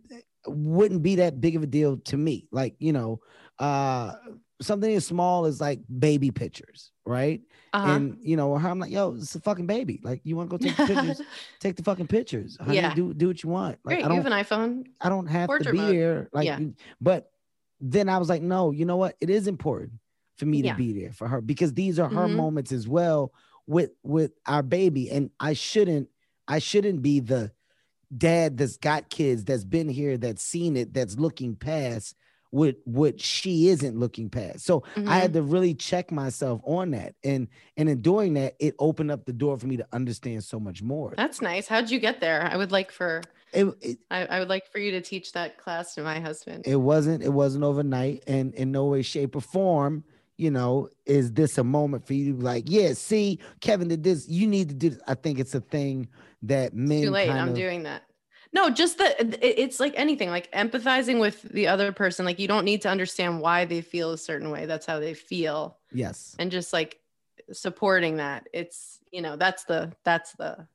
wouldn't 0.47 1.03
be 1.03 1.15
that 1.15 1.39
big 1.39 1.56
of 1.56 1.63
a 1.63 1.67
deal 1.67 1.97
to 1.97 2.17
me 2.17 2.47
like 2.51 2.75
you 2.80 2.91
know 2.91 3.19
uh 3.60 4.15
something 4.62 4.93
as 4.96 5.06
small 5.06 5.46
as 5.46 5.62
like 5.62 5.80
baby 6.00 6.32
pictures 6.32 6.91
right 7.06 7.41
Uh-huh. 7.74 7.91
and 7.91 8.17
you 8.22 8.36
know 8.36 8.56
her 8.58 8.70
i'm 8.70 8.80
like 8.80 8.91
yo 8.91 9.13
it's 9.15 9.36
a 9.36 9.39
fucking 9.39 9.67
baby 9.67 10.00
like 10.04 10.22
you 10.24 10.36
want 10.36 10.50
to 10.50 10.58
go 10.58 10.63
take 10.63 10.76
the 10.78 10.86
pictures 10.96 11.22
take 11.60 11.76
the 11.76 11.84
fucking 11.84 12.08
pictures 12.08 12.58
honey, 12.60 12.76
Yeah. 12.78 12.93
do 12.96 13.13
do 13.13 13.28
what 13.28 13.43
you 13.43 13.50
want 13.50 13.78
like 13.86 13.98
Great, 14.00 14.06
i 14.06 14.10
you 14.10 14.22
have 14.22 14.26
an 14.26 14.32
iPhone. 14.34 14.86
i 15.02 15.10
don't 15.10 15.28
have 15.28 15.48
to 15.60 15.72
be 15.72 15.78
mode. 15.78 15.96
there 15.96 16.30
like 16.34 16.46
Yeah. 16.48 16.60
but 17.00 17.32
then 17.80 18.10
i 18.10 18.17
was 18.17 18.30
like 18.30 18.41
no 18.41 18.72
you 18.72 18.86
know 18.86 18.98
what 18.98 19.15
it 19.22 19.30
is 19.30 19.48
important 19.48 19.93
for 20.38 20.46
me 20.46 20.63
to 20.63 20.74
be 20.74 20.93
there 21.00 21.12
for 21.13 21.28
her 21.28 21.41
because 21.41 21.74
these 21.74 22.00
are 22.00 22.10
her 22.10 22.28
Mhm. 22.28 22.36
moments 22.36 22.72
as 22.72 22.88
well 22.88 23.34
with 23.67 23.91
with 24.04 24.32
our 24.48 24.63
baby 24.63 25.10
and 25.12 25.30
i 25.39 25.54
shouldn't 25.54 26.10
i 26.48 26.58
shouldn't 26.60 27.02
be 27.04 27.20
the 27.20 27.52
dad 28.15 28.58
that's 28.58 28.78
got 28.78 29.10
kids 29.10 29.43
that's 29.43 29.65
been 29.65 29.89
here 29.89 30.17
that's 30.17 30.41
seen 30.41 30.78
it 30.78 30.93
that's 30.93 31.17
looking 31.17 31.56
past 31.56 32.15
what 32.58 32.76
what 32.86 33.22
she 33.22 33.67
isn't 33.70 33.96
looking 34.00 34.30
past 34.30 34.60
so 34.65 34.84
i 34.96 35.00
Mhm. 35.00 35.08
had 35.22 35.34
to 35.34 35.41
really 35.41 35.74
check 35.76 36.12
myself 36.12 36.60
on 36.65 36.91
that 36.91 37.13
and 37.24 37.48
and 37.78 37.88
in 37.88 38.02
doing 38.02 38.34
that 38.34 38.56
it 38.60 38.74
opened 38.80 39.12
up 39.12 39.26
the 39.26 39.34
door 39.34 39.58
for 39.60 39.67
me 39.67 39.78
to 39.78 39.88
understand 39.93 40.43
so 40.43 40.60
much 40.60 40.82
more 40.82 41.13
That's 41.15 41.41
nice. 41.41 41.67
How'd 41.67 41.89
you 41.91 42.00
get 42.00 42.20
there? 42.20 42.41
I 42.52 42.58
would 42.58 42.72
like 42.72 42.91
for 42.91 43.22
it, 43.54 43.65
it, 43.82 43.98
I, 44.12 44.26
I 44.26 44.39
would 44.39 44.50
like 44.50 44.65
for 44.72 44.80
you 44.80 44.91
to 44.91 45.02
teach 45.02 45.32
that 45.34 45.58
class 45.58 45.93
to 45.96 46.02
my 46.04 46.20
husband. 46.20 46.63
it 46.67 46.76
wasn't 46.91 47.24
it 47.24 47.34
wasn't 47.41 47.63
overnight 47.63 48.24
and 48.28 48.54
in 48.56 48.72
no 48.72 48.86
way 48.88 49.02
shape 49.04 49.36
or 49.36 49.41
form 49.41 50.04
you 50.38 50.52
know 50.52 50.89
is 51.06 51.32
this 51.34 51.58
a 51.58 51.63
moment 51.63 52.06
for 52.08 52.13
you 52.13 52.32
to 52.32 52.38
be 52.39 52.43
like 52.43 52.65
yeah 52.67 52.93
see 52.93 53.39
kevin 53.62 53.88
did 53.88 54.04
this 54.04 54.28
you 54.28 54.46
need 54.48 54.67
to 54.70 54.76
do 54.76 54.89
this. 54.91 55.00
i 55.08 55.13
think 55.13 55.39
it's 55.39 55.56
a 55.56 55.62
thing 55.62 56.08
that 56.43 56.74
men 56.76 57.04
Too 57.04 57.10
late. 57.12 57.30
I'm 57.30 57.50
of- 57.50 57.56
doing 57.56 57.84
that. 57.84 58.04
No, 58.54 58.70
just 58.70 58.98
that 59.00 59.16
it's 59.44 59.80
like 59.80 59.94
anything, 59.96 60.30
like 60.30 60.52
empathizing 60.52 61.20
with 61.20 61.42
the 61.44 61.68
other 61.68 61.92
person. 61.92 62.26
Like 62.26 62.40
you 62.40 62.48
don't 62.48 62.66
need 62.66 62.82
to 62.84 62.90
understand 62.90 63.42
why 63.42 63.66
they 63.66 63.82
feel 63.82 64.12
a 64.12 64.18
certain 64.18 64.50
way. 64.50 64.66
That's 64.66 64.86
how 64.86 65.00
they 65.00 65.14
feel. 65.14 65.78
yes 65.92 66.36
And 66.40 66.50
just 66.52 66.74
like 66.74 67.00
supporting 67.52 68.18
that. 68.18 68.48
It's, 68.54 69.00
you 69.12 69.22
know, 69.22 69.36
that's 69.36 69.64
the, 69.66 69.92
that's 70.04 70.34
the, 70.34 70.68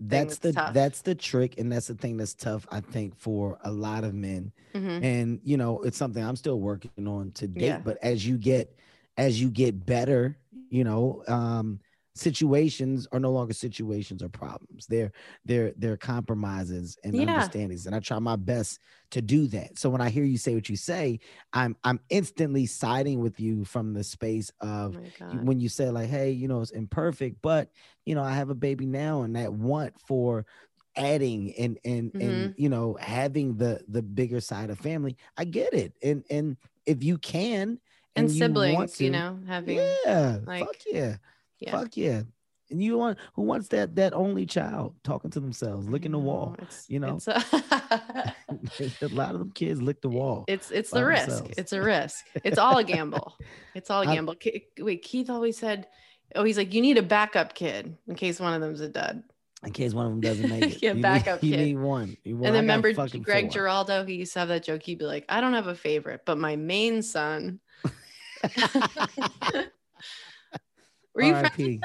that's 0.00 0.38
the 0.38 0.52
that's 0.52 0.56
tough. 0.56 0.74
that's 0.74 1.02
the 1.02 1.14
trick 1.14 1.58
and 1.58 1.72
that's 1.72 1.88
the 1.88 1.94
thing 1.94 2.16
that's 2.16 2.32
tough 2.34 2.64
i 2.70 2.78
think 2.80 3.16
for 3.18 3.58
a 3.64 3.70
lot 3.72 4.04
of 4.04 4.14
men 4.14 4.52
Mhm. 4.72 5.02
and 5.02 5.40
you 5.42 5.56
know 5.56 5.80
it's 5.82 5.96
something 5.98 6.22
i'm 6.22 6.36
still 6.36 6.60
working 6.60 7.08
on 7.08 7.32
to 7.32 7.48
date 7.48 7.66
Yeah. 7.66 7.78
but 7.82 7.98
as 8.00 8.24
you 8.24 8.38
get 8.38 8.78
as 9.16 9.40
you 9.42 9.50
get 9.50 9.84
better 9.84 10.38
you 10.70 10.84
know 10.84 11.24
um 11.26 11.80
situations 12.18 13.06
are 13.12 13.20
no 13.20 13.30
longer 13.30 13.54
situations 13.54 14.22
or 14.22 14.28
problems 14.28 14.86
they're 14.86 15.12
they're 15.44 15.72
they're 15.76 15.96
compromises 15.96 16.98
and 17.04 17.14
Yeah. 17.14 17.20
understandings 17.20 17.86
and 17.86 17.94
i 17.94 18.00
try 18.00 18.18
my 18.18 18.36
best 18.36 18.80
to 19.10 19.22
do 19.22 19.46
that 19.46 19.78
so 19.78 19.88
when 19.88 20.00
i 20.00 20.08
hear 20.10 20.24
you 20.24 20.36
say 20.38 20.54
what 20.54 20.68
you 20.68 20.76
say 20.76 21.18
i'm 21.52 21.76
i'm 21.84 22.00
instantly 22.10 22.66
siding 22.66 23.20
with 23.20 23.38
you 23.40 23.64
from 23.64 23.94
the 23.94 24.04
space 24.04 24.50
oh 24.60 24.68
of 24.68 24.98
you- 25.30 25.38
God. 25.38 25.46
when 25.46 25.60
you 25.60 25.68
say 25.68 25.90
like 25.90 26.08
hey 26.08 26.30
you 26.30 26.48
know 26.48 26.60
it's 26.60 26.70
imperfect 26.72 27.36
but 27.42 27.70
you 28.04 28.14
know 28.14 28.22
i 28.22 28.32
have 28.32 28.50
a 28.50 28.54
baby 28.54 28.86
now 28.86 29.22
and 29.22 29.36
that 29.36 29.52
want 29.52 29.94
for 30.00 30.44
adding 30.96 31.52
and 31.58 31.78
and 31.84 32.12
Mm-hmm. 32.14 32.20
and 32.20 32.52
you 32.56 32.68
know 32.68 32.96
having 33.00 33.56
the 33.56 33.84
the 33.88 34.02
bigger 34.02 34.40
side 34.40 34.70
of 34.70 34.78
family 34.78 35.16
i 35.36 35.44
get 35.44 35.72
it 35.72 35.92
and 36.02 36.24
and 36.30 36.56
if 36.86 37.02
you 37.04 37.18
can 37.18 37.78
and, 38.16 38.34
you 38.34 38.52
want 38.52 38.92
siblings, 38.92 39.00
you 39.00 39.10
to, 39.10 39.12
know, 39.12 39.40
having, 39.46 39.76
yeah 39.76 40.38
like, 40.44 40.58
fuck 40.58 40.76
yeah 40.86 41.16
yeah. 41.60 41.70
fuck 41.72 41.96
yeah 41.96 42.22
and 42.70 42.82
you 42.82 42.98
want 42.98 43.16
who 43.34 43.42
wants 43.42 43.68
that 43.68 43.94
that 43.96 44.12
only 44.12 44.44
child 44.44 44.94
talking 45.02 45.30
to 45.30 45.40
themselves 45.40 45.88
licking 45.88 46.12
the 46.12 46.18
I 46.18 46.22
wall 46.22 46.48
mm, 46.58 46.62
it's- 46.62 46.84
you 46.88 47.00
know? 47.00 47.18
a, 47.26 48.34
a 49.02 49.08
lot 49.08 49.32
of 49.34 49.38
them 49.40 49.50
kids 49.52 49.80
lick 49.80 50.00
the 50.02 50.08
wall 50.08 50.44
it's 50.48 50.70
it's 50.70 50.90
the 50.90 51.04
risk 51.04 51.28
themselves. 51.28 51.54
it's 51.56 51.72
a 51.72 51.80
risk 51.96 52.26
it's 52.44 52.58
all 52.58 52.76
a 52.78 52.84
gamble 52.84 53.36
it's 53.74 53.90
all 53.90 54.02
a 54.02 54.06
gamble 54.06 54.34
Ke- 54.34 54.62
wait 54.78 55.02
keith 55.02 55.30
always 55.30 55.56
said 55.56 55.86
oh 56.36 56.44
he's 56.44 56.58
like 56.58 56.74
you 56.74 56.82
need 56.82 56.98
a 56.98 57.02
backup 57.02 57.54
kid 57.54 57.96
in 58.06 58.14
case 58.14 58.38
one 58.38 58.52
of 58.52 58.60
them's 58.60 58.80
a 58.80 58.88
dud 58.88 59.22
in 59.64 59.72
case 59.72 59.92
one 59.94 60.04
of 60.06 60.12
them 60.12 60.20
doesn't 60.20 60.48
make 60.50 60.64
it 60.76 60.82
Yeah, 60.82 60.90
you 60.90 60.94
need- 60.96 61.02
backup 61.02 61.42
you 61.42 61.52
kid. 61.56 61.60
need 61.64 61.78
one 61.78 62.16
You- 62.22 62.36
well, 62.36 62.48
and 62.48 62.56
I 62.56 62.60
then 62.60 62.64
remember 62.82 62.92
greg 63.20 63.44
four. 63.46 63.50
giraldo 63.62 64.04
he 64.04 64.14
used 64.16 64.34
to 64.34 64.40
have 64.40 64.48
that 64.48 64.62
joke 64.64 64.82
he'd 64.82 64.98
be 64.98 65.06
like 65.06 65.24
i 65.30 65.40
don't 65.40 65.54
have 65.54 65.68
a 65.68 65.74
favorite 65.74 66.20
but 66.26 66.36
my 66.36 66.54
main 66.56 67.00
son 67.02 67.60
were 71.18 71.28
you 71.28 71.34
R.I.P. 71.34 71.80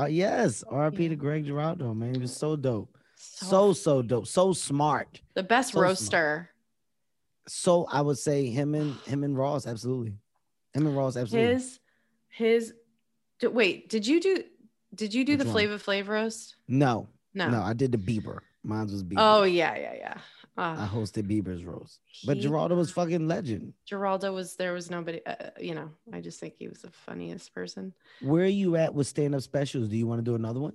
Uh, 0.00 0.04
yes, 0.06 0.64
RP 0.70 0.98
Yeah. 1.00 1.08
to 1.10 1.16
Greg 1.16 1.44
Giraldo, 1.44 1.92
man. 1.94 2.14
He 2.14 2.20
was 2.20 2.34
so 2.36 2.56
dope. 2.56 2.96
So, 3.16 3.72
so 3.72 4.02
dope. 4.02 4.26
So 4.26 4.52
smart. 4.52 5.20
the 5.34 5.42
best 5.42 5.68
so 5.72 5.74
smart. 5.78 5.86
roaster 5.88 6.50
So 7.46 7.84
I 7.90 8.00
would 8.00 8.18
say 8.18 8.46
him 8.46 8.74
and 8.74 8.94
him 9.00 9.22
and 9.24 9.36
Ross, 9.36 9.66
absolutely. 9.66 10.14
Him 10.74 10.86
and 10.86 10.96
Ross, 10.96 11.16
absolutely. 11.16 11.54
His 11.54 11.78
his 12.28 12.74
d- 13.40 13.48
wait, 13.48 13.88
did 13.90 14.06
you 14.06 14.20
do 14.20 14.42
did 14.94 15.12
you 15.14 15.24
do 15.24 15.32
Which 15.32 15.40
the 15.40 15.44
one? 15.46 15.52
Flavor 15.52 15.78
Flav 15.78 16.08
roast? 16.08 16.56
no, 16.68 17.08
No. 17.34 17.50
no, 17.50 17.60
I 17.62 17.72
did 17.74 17.92
the 17.92 17.98
Bieber. 17.98 18.38
Mine 18.62 18.86
was 18.86 19.02
Bieber. 19.04 19.16
Oh 19.18 19.42
yeah, 19.42 19.76
yeah, 19.76 19.94
yeah. 19.94 20.18
I 20.56 20.72
Uh, 20.72 20.86
hosted 20.88 21.22
Bieber's 21.28 21.64
roast, 21.64 22.00
but 22.26 22.36
he- 22.36 22.42
Giraldo 22.42 22.74
was 22.76 22.90
fucking 22.90 23.26
legend. 23.26 23.72
Giraldo 23.86 24.34
was 24.34 24.54
there 24.56 24.72
was 24.74 24.90
nobody 24.90 25.24
uh, 25.24 25.34
you 25.58 25.74
know, 25.74 25.90
I 26.12 26.20
just 26.20 26.38
think 26.40 26.54
he 26.58 26.68
was 26.68 26.82
the 26.82 26.90
funniest 26.90 27.54
person. 27.54 27.94
Where 28.20 28.44
are 28.44 28.46
you 28.48 28.76
at 28.76 28.94
with 28.94 29.06
stand 29.06 29.34
up 29.34 29.40
specials? 29.42 29.88
Do 29.88 29.96
you 29.96 30.06
want 30.06 30.18
to 30.18 30.24
do 30.30 30.34
another 30.34 30.60
one? 30.60 30.74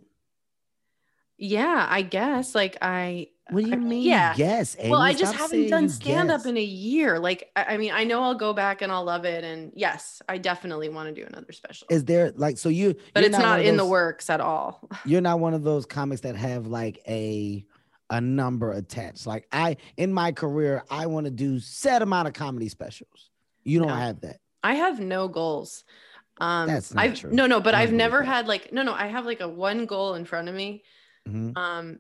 Yeah, 1.40 1.86
I 1.88 2.02
guess. 2.02 2.56
Like 2.56 2.78
I 2.82 3.28
What 3.52 3.64
do 3.64 3.68
you 3.70 3.76
I- 3.76 3.78
mean? 3.78 4.02
Yeah. 4.02 4.34
Yes. 4.36 4.76
well, 4.84 4.96
I 5.00 5.14
just 5.14 5.36
haven't 5.36 5.68
done 5.70 5.88
stand 5.90 6.32
up 6.32 6.48
in 6.48 6.58
a 6.58 6.64
year. 6.64 7.20
Like 7.20 7.52
I, 7.56 7.76
I 7.76 7.78
mean, 7.78 7.92
I 7.94 8.04
know 8.06 8.24
I'll 8.24 8.34
go 8.34 8.54
back 8.54 8.82
and 8.82 8.92
I'll 8.92 9.04
love 9.04 9.24
it. 9.26 9.44
And 9.44 9.72
yes, 9.76 10.24
I 10.28 10.40
definitely 10.40 10.90
want 10.90 11.14
to 11.14 11.22
do 11.22 11.28
another 11.28 11.52
special. 11.52 11.86
Is 11.92 12.04
there 12.06 12.32
like 12.36 12.58
so 12.58 12.70
you? 12.70 12.96
but 13.14 13.24
it's 13.24 13.38
not 13.38 13.60
of 13.60 13.66
in 13.68 13.78
the 13.78 13.86
works 13.86 14.32
at 14.32 14.42
all. 14.42 14.90
You're 15.06 15.22
not 15.22 15.40
one 15.40 15.54
of 15.54 15.64
those 15.64 15.86
comics 15.86 16.22
that 16.22 16.36
have 16.36 16.66
like 16.66 17.04
a 17.08 17.64
a 18.10 18.22
number 18.22 18.72
attached. 18.72 19.26
Like 19.28 19.48
I 19.52 19.78
in 19.98 20.14
my 20.14 20.32
career, 20.32 20.84
I 20.90 21.06
want 21.08 21.26
to 21.26 21.32
do 21.32 21.60
set 21.60 22.02
amount 22.02 22.28
of 22.28 22.34
comedy 22.34 22.70
specials. 22.70 23.30
You 23.64 23.80
don't 23.80 23.90
No. 23.90 23.96
have 23.96 24.22
that. 24.22 24.38
I 24.64 24.76
have 24.76 25.00
no 25.00 25.28
goals. 25.28 25.84
Um 26.40 26.68
That's 26.68 26.94
not 26.94 27.04
I've 27.04 27.20
true. 27.20 27.32
no 27.32 27.48
no, 27.48 27.60
but 27.60 27.74
I've 27.76 27.92
never 27.92 28.20
that. 28.20 28.26
had 28.26 28.48
like 28.48 28.72
no 28.72 28.84
no, 28.84 28.94
I 28.94 29.08
have 29.08 29.26
like 29.26 29.42
a 29.42 29.50
one 29.50 29.86
goal 29.86 30.14
in 30.16 30.24
front 30.26 30.48
of 30.50 30.56
me. 30.56 30.84
Mhm. 31.28 31.58
Um 31.58 32.00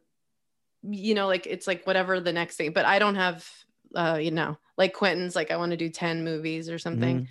you 0.84 1.16
know, 1.16 1.28
like 1.28 1.46
it's 1.46 1.68
like 1.68 1.86
whatever 1.86 2.20
the 2.20 2.32
next 2.34 2.56
thing, 2.56 2.72
but 2.72 2.86
I 2.86 3.00
don't 3.00 3.16
have 3.16 3.50
uh, 3.96 4.20
you 4.22 4.32
know, 4.32 4.58
like 4.78 4.94
Quentin's 4.94 5.36
like 5.36 5.50
I 5.50 5.58
want 5.58 5.72
to 5.72 5.78
do 5.78 5.90
10 5.90 6.24
movies 6.24 6.70
or 6.70 6.78
something. 6.78 7.28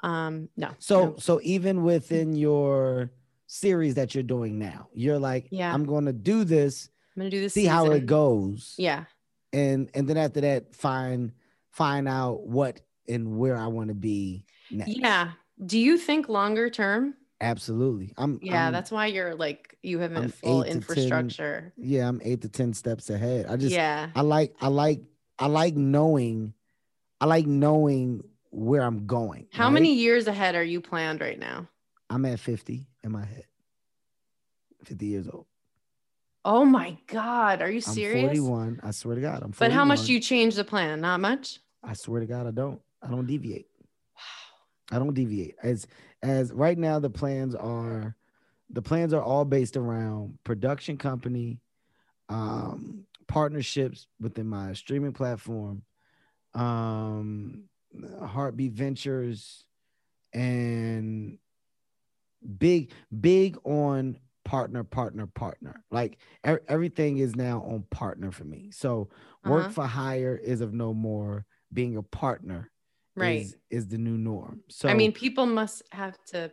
Um 0.00 0.48
no. 0.56 0.70
So 0.78 1.04
no. 1.10 1.16
so 1.18 1.40
even 1.42 1.82
within 1.82 2.34
your 2.36 3.10
series 3.46 3.94
that 3.96 4.14
you're 4.14 4.22
doing 4.22 4.58
now, 4.58 4.88
you're 4.94 5.18
like, 5.18 5.48
Yeah. 5.50 5.72
I'm 5.74 5.84
going 5.84 6.04
to 6.04 6.12
do 6.12 6.44
this, 6.44 6.90
I'm 7.18 7.22
gonna 7.22 7.30
do 7.30 7.40
this. 7.40 7.52
see 7.54 7.64
how 7.66 7.86
it 7.90 8.06
goes, 8.06 8.74
Yeah. 8.78 9.04
and 9.52 9.90
and 9.92 10.06
then 10.08 10.16
after 10.16 10.40
that, 10.42 10.74
find 10.74 11.32
find 11.70 12.06
out 12.06 12.46
what 12.46 12.80
and 13.08 13.38
where 13.38 13.56
I 13.56 13.66
want 13.66 13.88
to 13.88 13.94
be 13.94 14.44
next. 14.70 14.96
Yeah. 14.96 15.32
Do 15.64 15.78
you 15.78 15.98
think 15.98 16.28
longer 16.28 16.70
term? 16.70 17.14
absolutely. 17.40 18.12
I'm 18.16 18.38
Yeah, 18.42 18.64
I'm- 18.64 18.72
that's 18.72 18.90
why 18.90 19.06
you're 19.06 19.34
like 19.34 19.76
you 19.82 19.98
have 20.00 20.12
a 20.12 20.22
I'm 20.22 20.28
full 20.30 20.62
to 20.62 20.68
10 20.68 20.76
infrastructure. 20.76 21.72
yeah. 21.76 22.08
I'm 22.08 22.20
eight 22.24 22.42
to 22.42 22.48
ten 22.48 22.72
steps 22.74 23.10
ahead. 23.10 23.46
I 23.46 23.56
just 23.56 23.72
yeah. 23.74 24.10
I 24.14 24.20
like 24.22 24.54
I 24.60 24.68
like 24.68 25.02
I 25.38 25.46
like 25.46 25.74
knowing 25.76 26.54
I 27.20 27.26
like 27.26 27.46
knowing 27.46 28.22
where 28.50 28.82
I'm 28.82 29.06
going. 29.06 29.48
How 29.52 29.64
right? 29.66 29.72
many 29.74 29.94
years 29.94 30.26
ahead 30.28 30.54
are 30.54 30.62
you 30.64 30.80
planned 30.80 31.20
right 31.20 31.38
now? 31.38 31.68
I'm 32.10 32.24
at 32.24 32.38
50 32.40 32.86
in 33.04 33.12
my 33.12 33.24
head. 33.24 33.44
50 34.84 35.06
years 35.06 35.28
old. 35.28 35.46
Oh 36.50 36.64
my 36.64 36.96
god, 37.08 37.60
are 37.60 37.70
you 37.70 37.82
serious? 37.82 38.24
I'm 38.24 38.34
serious? 38.34 38.38
41. 38.38 38.80
I 38.82 38.90
swear 38.92 39.14
to 39.16 39.20
God. 39.20 39.42
I'm 39.42 39.52
41. 39.52 39.58
But 39.58 39.70
how 39.70 39.84
much 39.84 40.06
do 40.06 40.14
you 40.14 40.18
change 40.18 40.54
the 40.54 40.64
plan? 40.64 41.02
Not 41.02 41.20
much. 41.20 41.60
I 41.84 41.92
swear 41.92 42.20
to 42.20 42.26
God, 42.26 42.46
I 42.46 42.52
don't. 42.52 42.80
I 43.02 43.10
don't 43.10 43.26
deviate. 43.26 43.66
Wow. 44.16 44.96
I 44.96 44.98
don't 44.98 45.12
deviate. 45.12 45.56
As 45.62 45.86
as 46.22 46.50
right 46.50 46.78
now, 46.78 47.00
the 47.00 47.10
plans 47.10 47.54
are 47.54 48.16
the 48.70 48.80
plans 48.80 49.12
are 49.12 49.22
all 49.22 49.44
based 49.44 49.76
around 49.76 50.38
production 50.42 50.96
company, 50.96 51.60
um, 52.30 53.04
partnerships 53.26 54.06
within 54.18 54.48
my 54.48 54.72
streaming 54.72 55.12
platform, 55.12 55.82
um, 56.54 57.64
HartBeat 57.94 58.72
Ventures, 58.72 59.66
and 60.32 61.36
big 62.58 62.90
big 63.20 63.58
on 63.64 64.16
partner 64.48 64.82
partner 64.82 65.26
partner 65.26 65.84
like 65.90 66.16
e- 66.48 66.54
everything 66.68 67.18
is 67.18 67.36
now 67.36 67.60
on 67.64 67.82
partner 67.90 68.30
for 68.30 68.44
me 68.44 68.70
so 68.70 69.08
work 69.44 69.64
Uh-huh. 69.64 69.72
for 69.74 69.86
hire 69.86 70.36
is 70.36 70.62
of 70.62 70.72
no 70.72 70.94
more 70.94 71.44
being 71.72 71.96
a 71.98 72.02
partner 72.02 72.70
Right. 73.14 73.40
is, 73.40 73.56
is 73.68 73.88
the 73.88 73.98
new 73.98 74.16
norm 74.16 74.62
so 74.68 74.88
I 74.88 74.94
mean, 74.94 75.12
people 75.12 75.44
must 75.44 75.82
have 75.92 76.16
to 76.28 76.50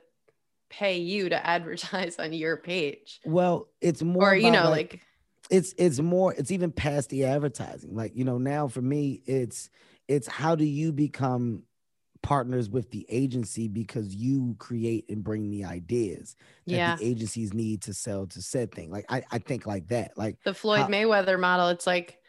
pay 0.70 0.98
you 0.98 1.30
to 1.30 1.48
advertise 1.56 2.20
on 2.20 2.34
your 2.34 2.58
page. 2.58 3.22
well 3.24 3.70
it's 3.82 4.02
more 4.04 4.26
Or 4.28 4.36
you 4.36 4.52
know, 4.52 4.70
like, 4.72 5.02
it's 5.50 5.74
it's 5.78 6.00
more 6.00 6.34
it's 6.34 6.52
even 6.52 6.72
past 6.72 7.10
the 7.10 7.24
advertising 7.26 7.96
like 7.96 8.16
you 8.16 8.24
know 8.26 8.38
now 8.40 8.68
for 8.68 8.82
me 8.82 9.22
it's 9.26 9.70
it's 10.08 10.28
how 10.28 10.56
do 10.56 10.66
you 10.66 10.92
become 10.92 11.64
partners 12.22 12.70
with 12.70 12.90
the 12.92 13.06
agency 13.10 13.68
because 13.68 14.16
you 14.16 14.56
create 14.58 15.06
and 15.10 15.24
bring 15.24 15.50
the 15.52 15.64
ideas 15.64 16.36
that 16.66 16.74
yeah. 16.76 16.96
the 16.96 17.06
agencies 17.06 17.54
need 17.54 17.82
to 17.84 17.94
sell 17.94 18.26
to 18.26 18.42
said 18.42 18.72
thing 18.72 18.90
like 18.90 19.06
i, 19.10 19.24
I 19.32 19.38
think 19.38 19.68
like 19.68 19.88
that 19.90 20.18
like 20.18 20.38
The 20.44 20.54
Floyd 20.54 20.80
how- 20.82 20.88
Mayweather 20.88 21.40
model, 21.40 21.68
it's 21.70 21.86
like, 21.86 22.20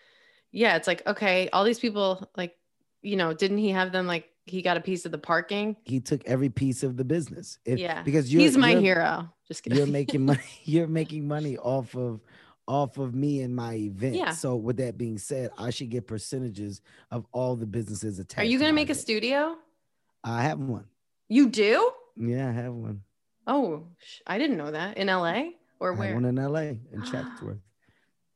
yeah, 0.53 0.77
it's 0.77 0.87
like, 0.87 1.07
okay, 1.07 1.49
all 1.53 1.65
these 1.65 1.79
people, 1.79 2.29
like, 2.37 2.57
you 3.03 3.17
know, 3.17 3.33
didn't 3.35 3.59
he 3.59 3.71
have 3.71 3.93
them 3.93 4.07
like 4.07 4.29
he 4.47 4.63
got 4.63 4.77
a 4.77 4.81
piece 4.81 5.05
of 5.07 5.13
the 5.13 5.19
parking? 5.19 5.77
he 5.85 6.01
took 6.01 6.25
every 6.27 6.49
piece 6.49 6.83
of 6.83 6.97
the 6.97 7.05
business 7.05 7.59
If- 7.65 7.79
yeah. 7.79 8.03
because 8.03 8.33
you're, 8.33 8.43
He's 8.43 8.57
my 8.57 8.71
you're- 8.73 8.83
hero. 8.83 9.29
Just 9.49 9.63
kidding. 9.63 9.79
you're 9.79 9.87
making 9.87 10.27
money 10.27 10.41
you're 10.65 10.89
making 10.89 11.27
money 11.29 11.57
off 11.57 11.95
of 11.97 12.21
off 12.69 12.99
of 12.99 13.15
me 13.15 13.43
and 13.43 13.55
my 13.55 13.75
event 13.75 14.17
Yeah. 14.17 14.33
so 14.33 14.57
with 14.57 14.79
that 14.79 14.99
being 14.99 15.19
said 15.19 15.51
i 15.57 15.71
should 15.71 15.89
get 15.89 16.09
percentages 16.09 16.81
of 17.13 17.25
all 17.31 17.55
the 17.55 17.65
businesses 17.67 18.19
attached 18.19 18.41
Are 18.45 18.51
you 18.51 18.59
going 18.59 18.71
to 18.71 18.75
make 18.75 18.91
a 18.91 18.95
studio? 18.95 19.57
I 20.25 20.43
have 20.43 20.59
one 20.59 20.85
You 21.29 21.49
do? 21.49 21.91
yeah 22.17 22.49
i 22.49 22.53
have 22.53 22.73
one 22.73 23.03
Oh, 23.49 23.87
sh- 23.99 24.23
I 24.27 24.39
didn't 24.39 24.57
know 24.57 24.73
that. 24.73 24.99
In 24.99 25.07
LA 25.07 25.51
or 25.79 25.93
where? 25.93 26.03
I 26.09 26.13
have 26.13 26.15
one 26.17 26.25
in 26.25 26.35
la 26.35 26.59
in 26.61 26.81
chatsworth 27.11 27.61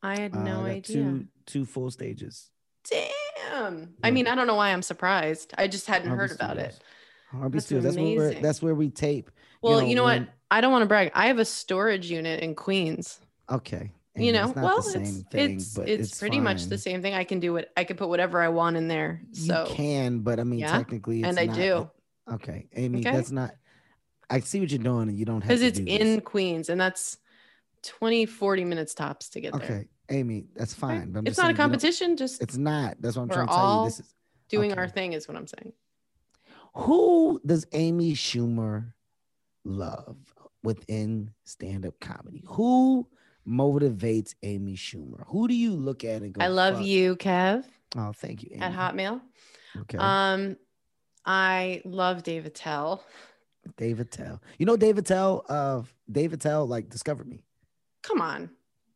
I 0.02 0.18
had 0.20 0.36
Uh, 0.36 0.42
no 0.44 0.64
I 0.66 0.70
idea. 0.70 0.96
two 1.02 1.26
two 1.46 1.64
full 1.66 1.90
stages 1.90 2.48
Damn. 2.88 3.94
I 4.02 4.10
mean, 4.10 4.26
I 4.26 4.34
don't 4.34 4.46
know 4.46 4.54
why 4.54 4.70
I'm 4.72 4.82
surprised. 4.82 5.52
I 5.58 5.66
just 5.68 5.86
hadn't 5.86 6.08
Harvey 6.08 6.20
heard 6.20 6.32
about 6.32 6.56
it. 6.58 6.78
Harvey 7.30 7.56
That's 7.58 7.66
Studios. 7.66 7.84
That's 7.84 7.96
where 7.96 8.16
we're, 8.16 8.34
that's 8.40 8.62
where 8.62 8.74
we 8.74 8.88
tape. 8.90 9.30
Well, 9.62 9.82
you 9.82 9.94
know, 9.94 10.04
what? 10.04 10.18
when- 10.20 10.28
I 10.50 10.60
don't 10.60 10.72
want 10.72 10.82
to 10.82 10.86
brag. 10.86 11.10
I 11.14 11.26
have 11.26 11.38
a 11.38 11.44
storage 11.44 12.10
unit 12.10 12.40
in 12.40 12.54
Queens. 12.54 13.20
Okay. 13.50 13.92
You 14.20 14.32
know, 14.32 14.46
it's 14.46 14.54
well, 14.56 14.78
it's 14.78 14.92
thing, 14.92 15.24
it's 15.32 15.74
but 15.74 15.88
it's, 15.88 16.18
pretty 16.18 16.40
much 16.40 16.66
the 16.66 16.78
same 16.78 17.02
thing. 17.02 17.14
I 17.14 17.24
can 17.24 17.40
do 17.40 17.56
it. 17.56 17.70
I 17.76 17.84
can 17.84 17.96
put 17.96 18.08
whatever 18.08 18.40
I 18.40 18.48
want 18.48 18.76
in 18.76 18.88
there. 18.88 19.22
So 19.32 19.66
you 19.68 19.74
can, 19.74 20.20
but 20.20 20.38
I 20.40 20.44
mean, 20.44 20.60
Yeah, 20.60 20.72
technically, 20.72 21.20
it's 21.20 21.28
and 21.28 21.38
I 21.38 21.46
not- 21.46 21.56
do 21.56 21.90
Okay, 22.32 22.68
Amy, 22.76 23.00
Okay. 23.00 23.10
that's 23.10 23.30
not. 23.32 23.52
I 24.28 24.38
see 24.40 24.60
what 24.60 24.70
you're 24.70 24.78
doing, 24.78 25.08
and 25.08 25.18
you 25.18 25.24
don't 25.24 25.40
have 25.40 25.48
because 25.48 25.62
it's 25.62 25.78
in 25.80 26.16
this. 26.16 26.24
Queens, 26.24 26.68
and 26.68 26.80
that's 26.80 27.18
20, 27.82 28.26
40 28.26 28.64
minutes 28.64 28.94
tops 28.94 29.30
to 29.30 29.40
get 29.40 29.52
there. 29.52 29.62
Okay, 29.62 29.88
Amy, 30.10 30.46
that's 30.54 30.72
Okay? 30.74 30.80
fine. 30.80 31.10
But 31.12 31.20
I'm 31.20 31.26
It's 31.26 31.36
not 31.38 31.44
saying 31.44 31.50
a 31.50 31.52
you 31.54 31.56
competition. 31.56 32.16
Just 32.16 32.40
It's 32.40 32.56
not. 32.56 32.96
That's 33.00 33.16
what 33.16 33.22
I'm 33.24 33.28
trying 33.30 33.48
to 33.48 33.52
tell 33.52 33.78
you. 33.80 33.84
This 33.88 34.00
is 34.00 34.14
doing 34.48 34.72
our 34.74 34.88
thing 34.88 35.12
is 35.14 35.26
what 35.26 35.36
I'm 35.36 35.46
saying. 35.48 35.72
who 36.74 37.40
does 37.44 37.66
Amy 37.72 38.12
Schumer 38.12 38.92
love 39.64 40.16
within 40.62 41.32
stand-up 41.44 41.98
comedy? 42.00 42.44
Who 42.46 43.08
motivates 43.46 44.34
Amy 44.42 44.74
Schumer? 44.76 45.24
Who 45.28 45.48
do 45.48 45.54
you 45.54 45.72
look 45.72 46.04
at 46.04 46.22
and 46.22 46.32
go? 46.32 46.42
I 46.42 46.48
love 46.48 46.76
"Fuck"? 46.76 46.86
you, 46.86 47.16
Kev, 47.16 47.64
Oh, 47.96 48.12
thank 48.14 48.42
you, 48.42 48.50
Amy. 48.52 48.62
at 48.62 48.72
Hotmail. 48.72 49.20
Okay. 49.82 49.98
Um, 49.98 50.56
I 51.24 51.82
love 51.84 52.22
Dave 52.22 52.46
Attell. 52.46 53.04
Dave 53.76 54.00
Attell. 54.00 54.40
You 54.58 54.66
know 54.66 54.76
Dave 54.76 54.98
Attell 54.98 55.44
of 55.48 55.92
Dave 56.10 56.32
Attell 56.32 56.66
like 56.66 56.88
discovered 56.88 57.28
me. 57.28 57.42
Come 58.02 58.20
on, 58.20 58.50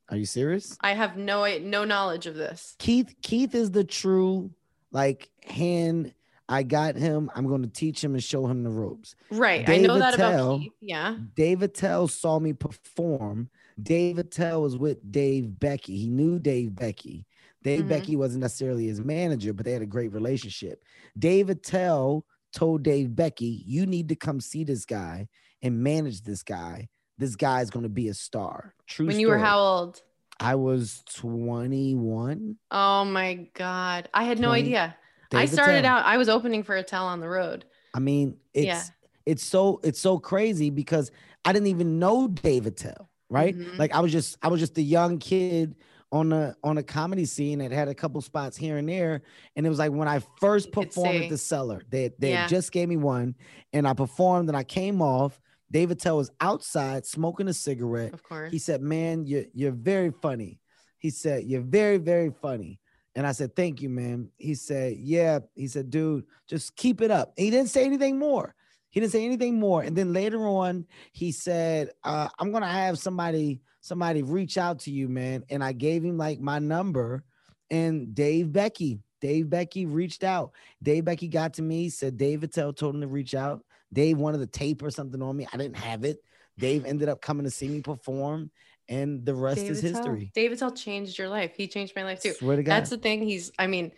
Are 0.09 0.17
you 0.17 0.25
serious? 0.27 0.77
I 0.81 0.95
have 0.95 1.17
no 1.17 1.45
no 1.59 1.85
knowledge 1.85 2.27
of 2.27 2.35
this. 2.35 2.75
Keith 2.79 3.15
Keith 3.23 3.55
is 3.55 3.71
the 3.71 3.85
true 3.85 4.51
like 4.91 5.29
hand 5.45 6.15
I 6.49 6.63
got 6.63 6.97
him. 6.97 7.31
I'm 7.35 7.47
going 7.47 7.63
to 7.63 7.69
teach 7.69 8.03
him 8.05 8.13
and 8.15 8.23
show 8.23 8.47
him 8.47 8.65
the 8.65 8.71
ropes. 8.71 9.15
Right, 9.31 9.67
I 9.69 9.79
know 9.79 9.99
that 9.99 10.15
Tell- 10.15 10.53
about 10.55 10.61
Keith. 10.61 10.73
Yeah, 10.81 11.17
Dave 11.35 11.63
Attell 11.63 12.09
saw 12.09 12.39
me 12.39 12.53
perform. 12.55 13.51
Dave 13.83 14.19
Attell 14.19 14.63
was 14.63 14.77
with 14.77 15.11
Dave 15.11 15.59
Becky. 15.59 15.97
He 15.97 16.09
knew 16.09 16.39
Dave 16.39 16.75
Becky. 16.75 17.27
Dave 17.63 17.85
Mhm. 17.85 17.89
Becky 17.89 18.17
wasn't 18.17 18.43
necessarily 18.43 18.87
his 18.87 19.01
manager, 19.01 19.53
but 19.53 19.65
they 19.65 19.73
had 19.73 19.83
a 19.83 19.87
great 19.87 20.13
relationship. 20.13 20.85
Dave 21.19 21.49
Attell 21.51 22.25
told 22.53 22.83
Dave 22.83 23.17
Becky, 23.17 23.65
"You 23.67 23.87
need 23.87 24.09
to 24.11 24.15
come 24.17 24.41
see 24.41 24.65
this 24.65 24.85
guy 24.85 25.29
and 25.63 25.83
manage 25.83 26.23
this 26.23 26.43
guy. 26.43 26.89
This 27.19 27.37
guy 27.37 27.63
is 27.63 27.71
going 27.71 27.85
to 27.85 27.89
be 27.89 28.09
a 28.09 28.15
star." 28.15 28.75
True. 28.87 29.07
when 29.07 29.19
you 29.19 29.29
were 29.29 29.39
how 29.39 29.59
old? 29.59 30.03
I 30.41 30.57
was 30.57 31.03
21. 31.07 32.57
Oh 32.71 33.05
my 33.05 33.49
god, 33.55 34.09
I 34.13 34.25
had 34.25 34.39
no 34.39 34.49
20 34.49 34.63
idea. 34.69 34.97
I 35.33 35.47
started 35.47 35.85
out. 35.85 36.05
I 36.05 36.17
was 36.17 36.29
opening 36.29 36.63
for 36.63 36.77
Attell 36.77 37.07
on 37.07 37.21
the 37.21 37.29
road. 37.29 37.65
I 37.93 37.99
mean, 37.99 38.37
it's 38.53 38.67
Yeah. 38.67 38.83
it's 39.27 39.43
so 39.43 39.81
it's 39.83 39.99
so 40.01 40.19
crazy 40.19 40.71
because 40.71 41.11
I 41.45 41.53
didn't 41.53 41.69
even 41.69 41.99
know 41.99 42.29
Dave 42.29 42.67
Attell, 42.67 43.11
right? 43.29 43.57
Mhm. 43.57 43.79
Like 43.79 43.93
I 43.95 44.01
was 44.01 44.13
just 44.13 44.39
I 44.43 44.49
was 44.49 44.61
just 44.61 44.77
a 44.79 44.83
young 44.83 45.19
kid 45.19 45.77
on 46.13 46.33
a 46.33 46.55
on 46.63 46.79
a 46.79 46.83
comedy 46.83 47.25
scene 47.25 47.59
that 47.59 47.73
had 47.73 47.89
a 47.89 47.95
couple 47.95 48.21
spots 48.21 48.57
here 48.57 48.77
and 48.77 48.89
there. 48.89 49.23
And 49.57 49.67
it 49.67 49.69
was 49.69 49.79
like 49.79 49.93
when 49.93 50.09
I 50.09 50.21
first 50.41 50.73
performed 50.73 51.25
at 51.25 51.29
the 51.31 51.39
cellar, 51.39 51.83
they 51.89 52.11
they 52.19 52.31
Yeah. 52.31 52.47
just 52.47 52.73
gave 52.73 52.89
me 52.89 52.97
one, 52.97 53.35
and 53.73 53.87
I 53.89 53.95
performed 53.95 54.49
and 54.49 54.57
I 54.57 54.65
came 54.65 55.03
off. 55.03 55.41
Dave 55.71 55.91
Attell 55.91 56.19
was 56.19 56.31
outside 56.41 57.05
smoking 57.07 57.49
a 57.49 57.55
cigarette. 57.55 58.15
Of 58.15 58.23
course. 58.23 58.53
He 58.53 58.59
said, 58.59 58.81
"Man, 58.83 59.27
you're 59.27 59.47
you're 59.53 59.73
very 59.73 60.11
funny." 60.23 60.61
He 60.99 61.11
said, 61.11 61.45
"You're 61.45 61.63
very 61.63 61.99
very 61.99 62.31
funny." 62.31 62.81
And 63.17 63.27
I 63.27 63.33
said, 63.33 63.55
"Thank 63.57 63.81
you, 63.83 63.89
man." 63.89 64.31
He 64.39 64.55
said, 64.55 64.97
"Yeah." 64.99 65.41
He 65.55 65.67
said, 65.67 65.91
"Dude, 65.91 66.27
just 66.47 66.77
keep 66.77 67.01
it 67.01 67.11
up." 67.11 67.33
He 67.37 67.51
didn't 67.51 67.71
say 67.71 67.85
anything 67.85 68.19
more. 68.19 68.55
He 68.95 69.01
didn't 69.01 69.11
say 69.11 69.25
anything 69.25 69.59
more. 69.59 69.83
And 69.83 69.97
then 69.97 70.13
later 70.13 70.47
on, 70.47 70.87
he 71.11 71.33
said, 71.33 71.91
uh, 72.05 72.29
"I'm 72.39 72.53
gonna 72.53 72.71
have 72.71 72.97
somebody 72.97 73.61
somebody 73.81 74.23
reach 74.23 74.57
out 74.57 74.79
to 74.81 74.93
you, 74.93 75.09
man." 75.09 75.43
And 75.51 75.65
I 75.65 75.73
gave 75.73 76.05
him 76.05 76.17
like 76.17 76.39
my 76.39 76.61
number, 76.61 77.25
and 77.73 78.15
Dave 78.15 78.53
Becky, 78.53 79.01
Dave 79.21 79.51
Becky 79.51 79.85
reached 79.85 80.23
out. 80.23 80.53
Dave 80.81 81.05
Becky 81.07 81.27
got 81.27 81.55
to 81.55 81.63
me, 81.63 81.89
said 81.89 82.17
Dave 82.17 82.45
Attell 82.45 82.73
told 82.73 82.95
him 82.95 83.01
to 83.01 83.09
reach 83.09 83.35
out. 83.35 83.65
Dave 83.93 84.17
wanted 84.17 84.39
the 84.39 84.47
tape 84.47 84.81
or 84.81 84.93
something 84.93 85.21
on 85.21 85.37
me. 85.37 85.45
I 85.53 85.57
didn't 85.57 85.77
have 85.77 86.05
it. 86.05 86.23
Dave 86.57 86.85
ended 86.85 87.09
up 87.09 87.21
coming 87.21 87.43
to 87.43 87.51
see 87.51 87.67
me 87.67 87.81
perform, 87.81 88.49
and 88.89 89.27
the 89.27 89.35
rest 89.35 89.63
is 89.63 89.81
Dave 89.81 89.91
Attell. 89.91 90.03
history. 90.05 90.33
Dave 90.37 90.53
Attell 90.53 90.71
changed 90.71 91.19
your 91.19 91.29
life. 91.29 91.57
He 91.57 91.67
changed 91.67 91.97
my 91.97 92.05
life 92.05 92.23
too. 92.23 92.35
Swear 92.35 92.59
to 92.59 92.63
God. 92.63 92.71
That's 92.71 92.91
the 92.91 92.99
thing. 92.99 93.23
He's, 93.25 93.51
I 93.59 93.67
mean, 93.67 93.91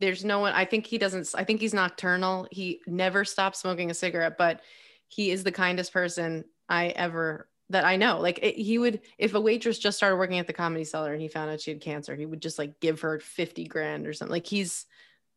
there's 0.00 0.24
no 0.24 0.40
one, 0.40 0.52
I 0.52 0.64
think 0.64 0.86
he 0.86 0.98
doesn't, 0.98 1.28
I 1.34 1.44
think 1.44 1.60
he's 1.60 1.74
nocturnal. 1.74 2.46
He 2.50 2.80
never 2.86 3.24
stops 3.24 3.60
smoking 3.60 3.90
a 3.90 3.94
cigarette, 3.94 4.36
but 4.36 4.60
he 5.08 5.30
is 5.30 5.42
the 5.44 5.52
kindest 5.52 5.92
person 5.92 6.44
I 6.68 6.88
ever, 6.88 7.48
that 7.70 7.84
I 7.84 7.96
know. 7.96 8.20
Like 8.20 8.38
it, 8.42 8.56
he 8.56 8.78
would, 8.78 9.00
if 9.18 9.34
a 9.34 9.40
waitress 9.40 9.78
just 9.78 9.96
started 9.96 10.16
working 10.16 10.38
at 10.38 10.46
the 10.46 10.52
comedy 10.52 10.84
cellar 10.84 11.12
and 11.12 11.20
he 11.22 11.28
found 11.28 11.50
out 11.50 11.60
she 11.60 11.70
had 11.70 11.80
cancer, 11.80 12.14
he 12.14 12.26
would 12.26 12.42
just 12.42 12.58
like 12.58 12.78
give 12.80 13.00
her 13.00 13.18
50 13.20 13.64
grand 13.64 14.06
or 14.06 14.12
something. 14.12 14.32
Like 14.32 14.46
he's, 14.46 14.86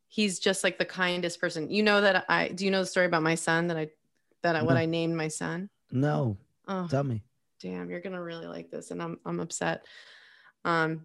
he's 0.07 0.39
just 0.39 0.63
like 0.63 0.77
the 0.77 0.85
kindest 0.85 1.39
person. 1.39 1.69
You 1.69 1.83
know 1.83 2.01
that 2.01 2.25
I, 2.29 2.49
do 2.49 2.65
you 2.65 2.71
know 2.71 2.81
the 2.81 2.85
story 2.87 3.05
about 3.05 3.23
my 3.23 3.35
son 3.35 3.67
that 3.67 3.77
I, 3.77 3.89
that 4.43 4.55
I, 4.55 4.63
what 4.63 4.77
I 4.77 4.85
named 4.85 5.15
my 5.15 5.27
son? 5.27 5.69
no, 5.91 6.37
Oh, 6.67 6.87
tell 6.87 7.03
me. 7.03 7.23
damn 7.59 7.89
you're 7.89 7.99
gonna 7.99 8.21
really 8.21 8.45
like 8.45 8.69
this 8.69 8.91
and 8.91 9.01
i'm 9.01 9.19
i'm 9.25 9.39
upset 9.39 9.85
um 10.65 11.03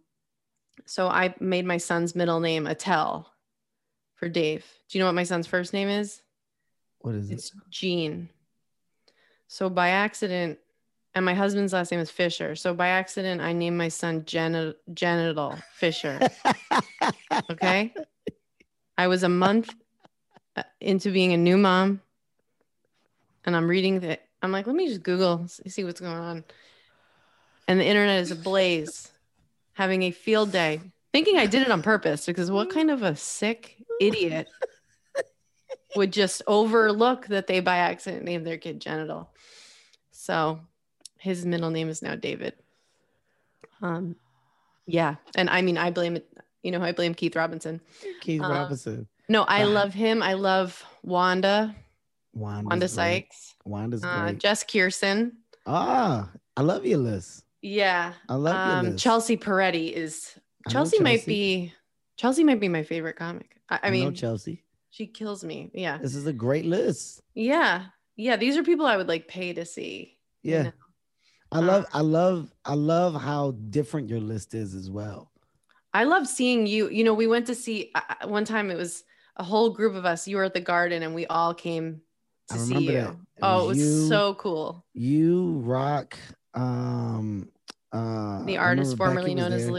so 0.84 1.08
i 1.08 1.34
made 1.40 1.64
my 1.64 1.78
son's 1.78 2.14
middle 2.14 2.38
name 2.38 2.66
Attell 2.66 3.32
for 4.14 4.28
dave. 4.28 4.64
Do 4.88 4.98
you 4.98 5.02
know 5.02 5.06
what 5.06 5.14
my 5.14 5.24
son's 5.24 5.46
first 5.46 5.72
name 5.72 5.88
is? 5.88 6.22
What 7.00 7.14
is 7.14 7.30
it? 7.30 7.34
it's 7.34 7.52
gene. 7.70 8.30
So 9.46 9.68
by 9.68 9.90
accident 9.90 10.58
and 11.14 11.24
my 11.24 11.34
husband's 11.34 11.72
last 11.72 11.90
name 11.92 12.00
is 12.00 12.10
fisher. 12.10 12.56
So 12.56 12.74
by 12.74 12.88
accident 12.88 13.40
i 13.40 13.52
named 13.52 13.76
my 13.78 13.88
son 13.88 14.24
Geni- 14.24 14.74
genital 14.92 15.56
fisher. 15.74 16.18
Okay? 17.50 17.92
I 18.96 19.08
was 19.08 19.22
a 19.22 19.28
month 19.28 19.74
uh, 20.56 20.62
into 20.80 21.10
being 21.10 21.32
a 21.32 21.36
new 21.36 21.56
mom 21.58 22.00
and 23.44 23.56
i'm 23.56 23.68
reading 23.68 24.00
that. 24.00 24.22
i'm 24.40 24.52
like 24.52 24.66
let 24.66 24.76
me 24.76 24.88
just 24.88 25.02
google 25.02 25.46
see 25.48 25.84
what's 25.84 26.00
going 26.00 26.16
on. 26.16 26.44
And 27.68 27.80
the 27.80 27.84
internet 27.84 28.20
is 28.22 28.30
ablaze 28.30 29.10
having 29.72 30.02
a 30.04 30.10
field 30.10 30.52
day. 30.52 30.80
Thinking 31.12 31.38
i 31.38 31.46
did 31.46 31.62
it 31.62 31.70
on 31.70 31.82
purpose 31.82 32.24
because 32.24 32.50
what 32.50 32.70
kind 32.70 32.90
of 32.90 33.02
a 33.02 33.14
sick 33.16 33.83
idiot 34.00 34.48
would 35.96 36.12
just 36.12 36.42
overlook 36.46 37.26
that 37.28 37.46
they 37.46 37.60
by 37.60 37.76
accident 37.78 38.24
named 38.24 38.46
their 38.46 38.58
kid 38.58 38.80
genital 38.80 39.30
so 40.10 40.60
his 41.18 41.44
middle 41.46 41.70
name 41.70 41.88
is 41.88 42.02
now 42.02 42.14
david 42.14 42.54
um 43.82 44.16
yeah 44.86 45.16
and 45.36 45.48
i 45.50 45.62
mean 45.62 45.78
i 45.78 45.90
blame 45.90 46.16
it 46.16 46.28
you 46.62 46.70
know 46.72 46.82
i 46.82 46.92
blame 46.92 47.14
keith 47.14 47.36
robinson 47.36 47.80
Keith 48.20 48.42
um, 48.42 48.50
Robinson. 48.50 49.06
no 49.28 49.42
i 49.42 49.64
Wow. 49.64 49.70
love 49.70 49.94
him 49.94 50.22
i 50.22 50.34
love 50.34 50.82
wanda 51.02 51.74
Wanda's 52.32 52.64
wanda 52.64 52.86
great. 52.86 52.90
sykes 52.90 53.54
Wanda's 53.64 54.04
uh, 54.04 54.24
great. 54.26 54.38
Jessica 54.40 54.78
Kirson. 54.78 55.32
ah, 55.66 56.28
I 56.56 56.62
love 56.62 56.84
your 56.84 56.98
list. 56.98 57.44
yeah 57.62 58.12
I 58.28 58.34
love 58.34 58.56
um 58.56 58.96
chelsea 58.96 59.36
peretti 59.36 59.92
is 59.92 60.32
know 60.66 60.72
chelsea, 60.72 61.00
might 61.00 61.24
be 61.26 61.72
chelsea 62.16 62.44
might 62.44 62.60
be 62.60 62.68
my 62.68 62.82
favorite 62.82 63.16
comic 63.16 63.60
i, 63.70 63.78
I 63.84 63.90
mean 63.90 64.14
Chelsea. 64.14 64.62
she 64.90 65.06
kills 65.06 65.44
me 65.44 65.70
yeah 65.74 65.98
This 65.98 66.14
is 66.14 66.26
a 66.26 66.32
great 66.32 66.64
list. 66.64 67.22
yeah 67.34 67.86
yeah 68.16 68.36
these 68.36 68.56
are 68.56 68.62
people 68.62 68.86
i 68.86 68.96
would 68.96 69.08
like 69.08 69.28
pay 69.28 69.52
to 69.54 69.64
see 69.64 70.18
you 70.42 70.52
Yeah. 70.52 70.62
know? 70.64 70.72
I 71.52 71.60
love, 71.60 71.84
Uh, 71.84 71.98
I 71.98 72.00
love, 72.00 72.52
I 72.64 72.74
love 72.74 73.14
how 73.14 73.52
different 73.70 74.08
your 74.08 74.20
list 74.20 74.54
is 74.54 74.74
as 74.74 74.90
well. 74.90 75.30
I 75.92 76.02
love 76.04 76.26
seeing 76.26 76.66
you. 76.66 76.88
You 76.90 77.04
know, 77.04 77.14
we 77.14 77.28
went 77.28 77.46
to 77.46 77.54
see 77.54 77.92
uh, 77.94 78.26
one 78.26 78.44
time. 78.44 78.70
It 78.72 78.76
was 78.76 79.04
a 79.36 79.44
whole 79.44 79.70
group 79.70 79.94
of 79.94 80.04
us. 80.04 80.26
You 80.26 80.36
were 80.38 80.44
at 80.44 80.52
the 80.54 80.60
garden, 80.60 81.04
and 81.04 81.14
we 81.14 81.26
all 81.26 81.54
came 81.54 82.00
to 82.50 82.58
see 82.58 82.90
you. 82.90 82.98
It 83.36 83.42
oh, 83.42 83.56
was 83.56 83.64
it 83.64 83.68
was 83.68 83.78
you, 83.78 84.08
so 84.08 84.34
cool. 84.34 84.84
You 84.94 85.60
rock. 85.64 86.18
Um, 86.54 87.48
uh, 87.92 88.44
The 88.44 88.56
artist 88.56 88.96
formerly 88.96 89.30
Becky 89.34 89.40
known 89.40 89.52
as 89.52 89.66
there. 89.66 89.72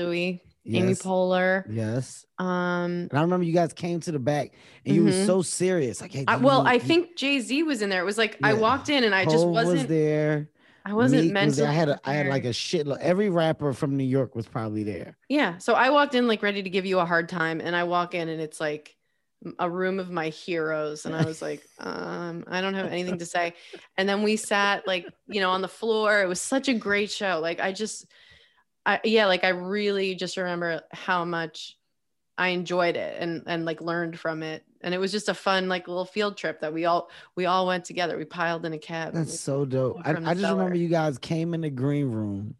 Louis, 0.66 0.78
Amy 0.80 0.89
Yes, 0.89 1.01
Poehler. 1.01 1.63
Yes. 1.70 2.26
Um, 2.39 3.07
And 3.09 3.13
I 3.13 3.22
remember 3.22 3.45
you 3.45 3.53
guys 3.53 3.74
came 3.74 3.99
to 4.01 4.11
the 4.11 4.20
back 4.20 4.51
and 4.86 4.95
you 4.95 5.03
were 5.05 5.11
Mhm. 5.11 5.26
so 5.26 5.41
serious. 5.41 6.01
Like, 6.01 6.11
hey, 6.11 6.26
I, 6.28 6.38
well, 6.38 6.63
need- 6.63 6.70
I 6.70 6.74
you- 6.76 6.80
think 6.80 7.16
Jay 7.16 7.39
Z 7.39 7.63
was 7.63 7.82
in 7.82 7.89
there. 7.89 8.01
It 8.01 8.05
was 8.05 8.18
like 8.18 8.38
I 8.43 8.53
walked 8.53 8.89
in 8.89 9.03
and 9.03 9.13
I 9.13 9.24
just 9.26 9.38
Hov 9.43 9.49
was 9.53 9.66
wasn't. 9.68 9.89
there. 9.89 10.49
I 10.88 10.93
wasn't 10.93 11.32
mentally. 11.32 11.61
was. 11.63 11.70
I 11.70 11.72
had 11.74 11.89
a, 11.89 11.99
I 12.05 12.13
had 12.13 12.28
like 12.28 12.45
a 12.45 12.49
shitload. 12.49 12.99
Every 12.99 13.30
rapper 13.30 13.74
from 13.74 13.97
New 13.97 14.03
York 14.03 14.36
was 14.36 14.45
probably 14.47 14.84
there. 14.84 15.18
Yeah. 15.30 15.57
So 15.57 15.74
I 15.74 15.89
walked 15.89 16.13
in 16.13 16.28
like 16.28 16.43
ready 16.43 16.61
to 16.61 16.70
give 16.70 16.86
you 16.86 16.99
a 16.99 17.05
hard 17.05 17.28
time, 17.30 17.59
and 17.59 17.76
I 17.76 17.86
walk 17.86 18.13
in 18.13 18.30
and 18.30 18.39
it's 18.39 18.59
like 18.61 18.95
a 19.59 19.70
room 19.70 19.99
of 19.99 20.09
my 20.11 20.30
heroes, 20.30 21.05
and 21.07 21.16
I 21.16 21.24
was 21.26 21.41
like, 21.41 21.61
um, 21.80 22.43
I 22.47 22.61
don't 22.61 22.74
have 22.76 22.88
anything 22.91 23.18
to 23.20 23.26
say. 23.26 23.53
And 23.97 24.07
then 24.07 24.22
we 24.22 24.36
sat 24.36 24.86
like 24.88 25.07
you 25.28 25.39
know 25.41 25.49
on 25.51 25.61
the 25.61 25.68
floor. 25.68 26.22
It 26.22 26.28
was 26.28 26.39
such 26.41 26.68
a 26.68 26.74
great 26.76 27.09
show. 27.09 27.39
Like 27.41 27.59
I 27.59 27.72
just, 27.72 28.05
I 28.86 28.99
yeah, 29.03 29.25
like 29.25 29.43
I 29.43 29.49
really 29.49 30.15
just 30.15 30.38
remember 30.38 30.81
how 30.91 31.25
much 31.25 31.77
I 32.38 32.49
enjoyed 32.49 32.95
it 32.95 33.17
and 33.19 33.43
and 33.47 33.65
like 33.65 33.81
learned 33.81 34.19
from 34.19 34.43
it. 34.43 34.63
And 34.81 34.93
it 34.93 34.99
was 34.99 35.11
just 35.11 35.29
a 35.29 35.33
fun 35.33 35.67
like 35.67 35.88
little 35.88 36.05
field 36.05 36.38
trip 36.38 36.61
that 36.61 36.73
we 36.73 36.86
all 36.86 37.09
we 37.36 37.45
all 37.45 37.65
went 37.65 37.86
together. 37.86 38.17
We 38.17 38.25
piled 38.25 38.65
in 38.65 38.73
a 38.73 38.77
cab. 38.77 39.13
That's 39.13 39.39
so 39.39 39.65
dope. 39.65 40.01
I, 40.05 40.11
I 40.11 40.33
just 40.33 40.43
remember 40.43 40.75
you 40.75 40.89
guys 40.89 41.17
came 41.17 41.53
in 41.53 41.61
the 41.61 41.69
green 41.69 42.11
room 42.11 42.55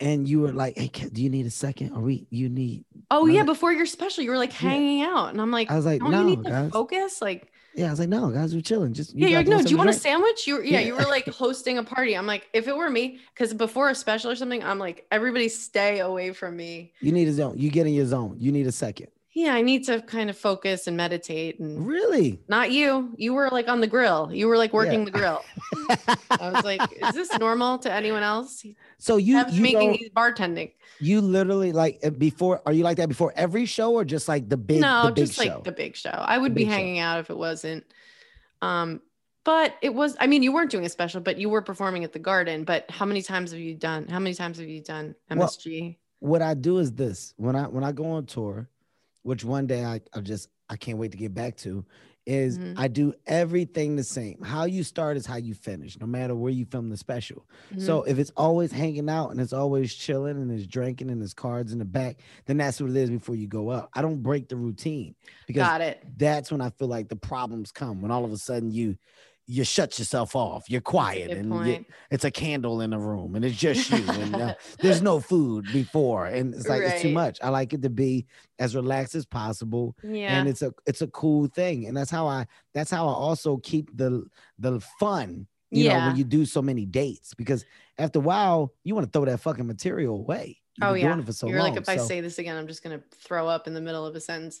and 0.00 0.28
you 0.28 0.40
were 0.40 0.52
like, 0.52 0.78
Hey, 0.78 0.88
do 0.88 1.22
you 1.22 1.28
need 1.30 1.46
a 1.46 1.50
second? 1.50 1.92
Or 1.92 2.00
we 2.00 2.26
you 2.30 2.48
need 2.48 2.84
oh 3.10 3.26
yeah, 3.26 3.42
before 3.42 3.72
your 3.72 3.86
special, 3.86 4.24
you 4.24 4.30
were 4.30 4.38
like 4.38 4.52
Yeah. 4.52 4.70
hanging 4.70 5.02
out, 5.02 5.30
and 5.30 5.40
I'm 5.40 5.50
like, 5.50 5.70
I 5.70 5.76
was 5.76 5.86
like, 5.86 6.00
don't 6.00 6.10
no, 6.10 6.20
you 6.20 6.36
need 6.36 6.44
to 6.44 6.50
guys. 6.50 6.72
focus? 6.72 7.20
Like 7.20 7.52
Yeah, 7.76 7.88
I 7.88 7.90
was 7.90 8.00
like, 8.00 8.08
no, 8.08 8.30
guys, 8.30 8.54
we're 8.54 8.62
chilling. 8.62 8.94
Just 8.94 9.14
yeah, 9.14 9.28
you're 9.28 9.40
like, 9.40 9.48
no, 9.48 9.62
do 9.62 9.68
you 9.68 9.76
want 9.76 9.90
a 9.90 9.92
sandwich? 9.92 10.46
You 10.46 10.54
were, 10.54 10.64
yeah, 10.64 10.80
Yeah. 10.80 10.86
you 10.86 10.94
were 10.94 11.02
like 11.02 11.26
hosting 11.28 11.76
a 11.76 11.84
party. 11.84 12.16
I'm 12.16 12.26
like, 12.26 12.48
if 12.54 12.66
it 12.68 12.74
were 12.76 12.88
me, 12.88 13.20
because 13.34 13.52
before 13.52 13.90
a 13.90 13.94
special 13.94 14.30
or 14.30 14.34
something, 14.34 14.64
I'm 14.64 14.78
like, 14.78 15.06
everybody 15.12 15.50
stay 15.50 15.98
away 16.00 16.32
from 16.32 16.56
me. 16.56 16.92
You 17.00 17.12
need 17.12 17.28
a 17.28 17.32
zone. 17.34 17.54
You 17.58 17.70
get 17.70 17.86
in 17.86 17.92
your 17.92 18.06
zone. 18.06 18.36
You 18.40 18.50
need 18.50 18.66
a 18.66 18.72
second. 18.72 19.08
Yeah, 19.38 19.52
I 19.52 19.60
need 19.60 19.84
to 19.84 20.00
kind 20.00 20.30
of 20.30 20.38
focus 20.38 20.86
and 20.86 20.96
meditate. 20.96 21.60
And 21.60 21.86
Really? 21.86 22.40
not 22.48 22.70
you. 22.72 23.12
You 23.18 23.34
were 23.34 23.50
like 23.52 23.68
on 23.68 23.82
the 23.82 23.86
grill. 23.86 24.30
You 24.32 24.48
were 24.48 24.56
like 24.56 24.72
working 24.72 25.04
the 25.04 25.10
grill. 25.10 25.44
I 26.30 26.50
was 26.50 26.64
like, 26.64 26.80
is 26.90 27.12
this 27.12 27.30
normal 27.38 27.76
to 27.80 27.92
anyone 27.92 28.22
else? 28.22 28.64
so 28.96 29.18
you 29.18 29.44
you 29.50 29.60
making 29.60 30.08
bartending. 30.16 30.72
you 31.00 31.20
literally 31.20 31.72
like 31.72 31.98
uh, 32.02 32.08
before 32.08 32.62
are 32.64 32.72
you 32.72 32.82
like 32.82 32.96
that 32.96 33.08
before 33.10 33.34
every 33.36 33.66
show 33.66 33.92
or 33.92 34.06
just 34.06 34.26
like 34.26 34.48
the 34.48 34.56
big 34.56 34.80
no, 34.80 35.08
the 35.08 35.12
big 35.12 35.26
just 35.26 35.38
show? 35.38 35.44
like 35.44 35.64
the 35.64 35.72
big 35.72 35.96
show. 35.96 36.08
I 36.08 36.38
would 36.38 36.54
be 36.54 36.62
big 36.64 36.68
show. 36.70 36.74
hanging 36.74 36.98
out 36.98 37.20
if 37.20 37.28
it 37.28 37.36
wasn't. 37.36 37.84
Um, 38.62 39.02
but 39.44 39.74
it 39.82 39.92
was. 39.94 40.16
I 40.18 40.26
mean, 40.28 40.42
you 40.42 40.50
weren't 40.54 40.70
doing 40.70 40.86
a 40.86 40.88
special, 40.88 41.20
but 41.20 41.36
you 41.36 41.50
were 41.50 41.60
performing 41.60 42.04
at 42.04 42.14
the 42.14 42.18
Garden. 42.18 42.64
But 42.64 42.90
how 42.90 43.04
many 43.04 43.20
times 43.20 43.50
have 43.50 43.60
you 43.60 43.74
done? 43.74 44.08
How 44.08 44.18
many 44.18 44.34
times 44.34 44.56
have 44.58 44.66
you 44.68 44.80
done 44.80 45.14
Well, 45.28 45.46
MSG? 45.46 45.96
what 46.20 46.40
I 46.40 46.54
do 46.54 46.78
is 46.78 46.90
this 46.92 47.34
when 47.36 47.54
I 47.54 47.64
when 47.68 47.84
I 47.84 47.92
go 47.92 48.06
on 48.12 48.24
tour, 48.24 48.68
which 49.26 49.44
one 49.44 49.66
day 49.66 49.84
I, 49.84 50.00
I 50.14 50.20
just 50.20 50.48
I 50.68 50.76
can't 50.76 50.98
wait 50.98 51.10
to 51.12 51.16
get 51.18 51.34
back 51.34 51.56
to, 51.58 51.84
is 52.26 52.58
Mhm. 52.58 52.74
I 52.76 52.88
do 52.88 53.12
everything 53.26 53.94
the 53.96 54.02
same. 54.04 54.40
How 54.42 54.64
you 54.64 54.82
start 54.82 55.16
is 55.16 55.26
how 55.26 55.36
you 55.36 55.54
finish, 55.54 55.98
no 56.00 56.06
matter 56.06 56.34
where 56.34 56.50
you 56.52 56.64
film 56.64 56.88
the 56.90 56.96
special. 56.96 57.44
So 57.78 58.00
Mm-hmm. 58.00 58.10
if 58.10 58.18
it's 58.18 58.32
always 58.36 58.72
hanging 58.72 59.08
out 59.08 59.30
and 59.30 59.40
it's 59.40 59.52
always 59.52 59.94
chilling 59.94 60.36
and 60.42 60.50
it's 60.50 60.66
drinking 60.66 61.10
and 61.10 61.22
it's 61.22 61.34
cards 61.34 61.72
in 61.72 61.78
the 61.78 61.84
back, 61.84 62.18
then 62.46 62.56
that's 62.56 62.80
what 62.80 62.90
it 62.90 62.96
is 62.96 63.10
before 63.10 63.34
you 63.36 63.46
go 63.46 63.68
up. 63.68 63.90
I 63.94 64.02
don't 64.02 64.22
break 64.22 64.48
the 64.48 64.56
routine 64.56 65.14
because 65.46 65.60
got 65.62 65.80
it. 65.80 66.04
that's 66.16 66.50
when 66.50 66.60
I 66.60 66.70
feel 66.70 66.88
like 66.88 67.08
the 67.08 67.16
problems 67.16 67.70
come 67.72 68.02
when 68.02 68.10
all 68.10 68.24
of 68.24 68.32
a 68.32 68.36
sudden 68.38 68.70
you 68.70 68.96
you 69.48 69.62
shut 69.62 69.96
yourself 69.98 70.34
off. 70.34 70.68
You're 70.68 70.80
quiet 70.80 71.30
and 71.30 71.66
you- 71.66 71.84
it's 72.10 72.24
a 72.24 72.30
candle 72.32 72.80
in 72.80 72.92
a 72.92 72.98
room 72.98 73.36
and 73.36 73.44
it's 73.44 73.56
just 73.56 73.90
you 73.90 74.04
and 74.10 74.34
uh, 74.34 74.54
there's 74.80 75.00
no 75.02 75.20
food 75.20 75.66
before 75.72 76.26
and 76.26 76.52
it's 76.52 76.68
like 76.68 76.82
it's 76.82 77.02
too 77.02 77.12
much. 77.12 77.38
I 77.42 77.50
like 77.50 77.72
it 77.72 77.82
to 77.82 77.90
be 77.90 78.26
as 78.58 78.74
relaxed 78.74 79.14
as 79.14 79.24
possible 79.24 79.94
Yeah. 80.02 80.36
and 80.38 80.48
it's 80.48 80.62
a 80.62 80.72
it's 80.84 81.00
a 81.02 81.06
cool 81.08 81.46
thing 81.46 81.86
and 81.86 81.96
that's 81.96 82.10
how 82.10 82.26
I 82.26 82.46
that's 82.74 82.90
how 82.90 83.06
I 83.06 83.12
also 83.12 83.58
keep 83.58 83.96
the 83.96 84.24
the 84.58 84.80
fun. 84.98 85.46
You 85.70 85.88
know 85.90 85.94
Yeah. 85.94 86.06
when 86.08 86.16
you 86.16 86.24
do 86.24 86.44
so 86.44 86.60
many 86.60 86.84
dates 86.84 87.32
because 87.34 87.64
after 87.98 88.18
a 88.18 88.22
while 88.22 88.72
you 88.82 88.94
want 88.96 89.06
to 89.06 89.10
throw 89.12 89.26
that 89.26 89.38
fucking 89.38 89.66
material 89.66 90.16
away. 90.16 90.58
You've 90.78 90.90
oh 90.90 90.94
yeah. 90.94 91.06
doing 91.06 91.20
it 91.20 91.26
for 91.26 91.32
so 91.32 91.46
You're 91.48 91.60
long. 91.60 91.70
like, 91.70 91.80
if 91.80 91.88
I 91.88 91.96
say 91.96 92.20
this 92.20 92.38
again, 92.38 92.56
I'm 92.56 92.66
just 92.66 92.82
gonna 92.82 93.00
throw 93.24 93.48
up 93.48 93.66
in 93.66 93.74
the 93.74 93.80
middle 93.80 94.04
of 94.04 94.14
a 94.16 94.20
sentence. 94.20 94.60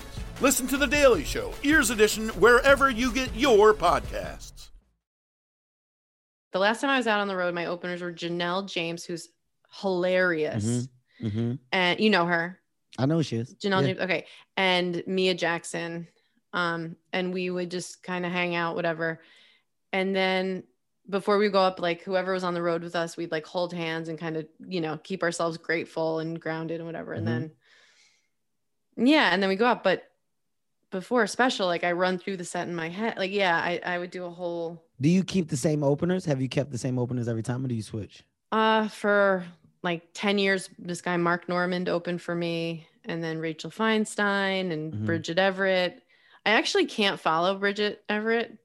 Listen 0.41 0.65
to 0.67 0.77
The 0.77 0.87
Daily 0.87 1.23
Show, 1.23 1.53
Ears 1.61 1.91
Edition, 1.91 2.29
wherever 2.29 2.89
you 2.89 3.13
get 3.13 3.35
your 3.35 3.73
podcasts. 3.73 4.69
The 6.51 6.59
last 6.59 6.81
time 6.81 6.89
I 6.89 6.97
was 6.97 7.05
out 7.07 7.19
on 7.19 7.27
the 7.27 7.35
road, 7.35 7.53
my 7.53 7.67
openers 7.67 8.01
were 8.01 8.11
Janelle 8.11 8.67
James, 8.67 9.05
who's 9.05 9.29
hilarious, 9.81 10.65
Mhm. 11.21 11.31
Mhm. 11.31 11.59
and 11.71 11.99
you 11.99 12.09
know 12.09 12.25
her, 12.25 12.59
I 12.97 13.05
know 13.05 13.17
who 13.17 13.23
she 13.23 13.37
is. 13.37 13.53
Janelle 13.55 13.81
Yeah. 13.81 13.87
James. 13.93 13.99
Okay, 13.99 14.27
and 14.57 15.03
Mia 15.07 15.33
Jackson. 15.35 16.07
Um, 16.53 16.97
and 17.13 17.33
we 17.33 17.49
would 17.49 17.71
just 17.71 18.03
kind 18.03 18.25
of 18.25 18.31
hang 18.33 18.55
out, 18.55 18.75
whatever. 18.75 19.21
And 19.93 20.13
then 20.13 20.63
before 21.09 21.37
we 21.37 21.47
go 21.49 21.61
up, 21.61 21.79
like 21.79 22.01
whoever 22.01 22.33
was 22.33 22.43
on 22.43 22.53
the 22.53 22.61
road 22.61 22.83
with 22.83 22.93
us, 22.95 23.15
we'd 23.15 23.31
like 23.31 23.45
hold 23.45 23.71
hands 23.73 24.09
and 24.09 24.19
kind 24.19 24.35
of, 24.35 24.45
you 24.67 24.81
know, 24.81 24.97
keep 24.97 25.23
ourselves 25.23 25.57
grateful 25.57 26.19
and 26.19 26.41
grounded 26.41 26.81
and 26.81 26.85
whatever. 26.87 27.13
And 27.13 27.25
Mhm. 27.25 27.51
then, 28.97 29.07
yeah, 29.07 29.29
and 29.33 29.41
then 29.41 29.47
we 29.49 29.55
go 29.55 29.65
up. 29.65 29.81
But 29.81 30.10
before 30.91 31.23
a 31.23 31.27
special, 31.27 31.67
like 31.67 31.83
I 31.83 31.91
run 31.93 32.17
through 32.19 32.37
the 32.37 32.45
set 32.45 32.67
in 32.67 32.75
my 32.75 32.89
head. 32.89 33.17
Like, 33.17 33.31
yeah, 33.31 33.57
I, 33.57 33.79
I 33.83 33.97
would 33.97 34.11
do 34.11 34.25
a 34.25 34.29
whole 34.29 34.83
Do 34.99 35.09
you 35.09 35.23
keep 35.23 35.49
the 35.49 35.57
same 35.57 35.83
openers? 35.83 36.25
Have 36.25 36.41
you 36.41 36.49
kept 36.49 36.71
the 36.71 36.77
same 36.77 36.99
openers 36.99 37.27
every 37.27 37.43
time, 37.43 37.63
or 37.65 37.67
do 37.67 37.75
you 37.75 37.81
switch? 37.81 38.23
Uh, 38.51 38.87
for 38.89 39.45
like 39.83 40.03
10 40.13 40.37
years, 40.37 40.69
this 40.77 41.01
guy 41.01 41.17
Mark 41.17 41.49
Normand 41.49 41.89
opened 41.89 42.21
for 42.21 42.35
me, 42.35 42.85
and 43.05 43.23
then 43.23 43.39
Rachel 43.39 43.71
Feinstein 43.71 44.71
and 44.71 44.93
Mhm. 44.93 45.05
Bridget 45.05 45.39
Everett. 45.39 46.01
I 46.45 46.51
actually 46.51 46.85
can't 46.85 47.19
follow 47.19 47.55
Bridget 47.57 48.03
Everett. 48.09 48.57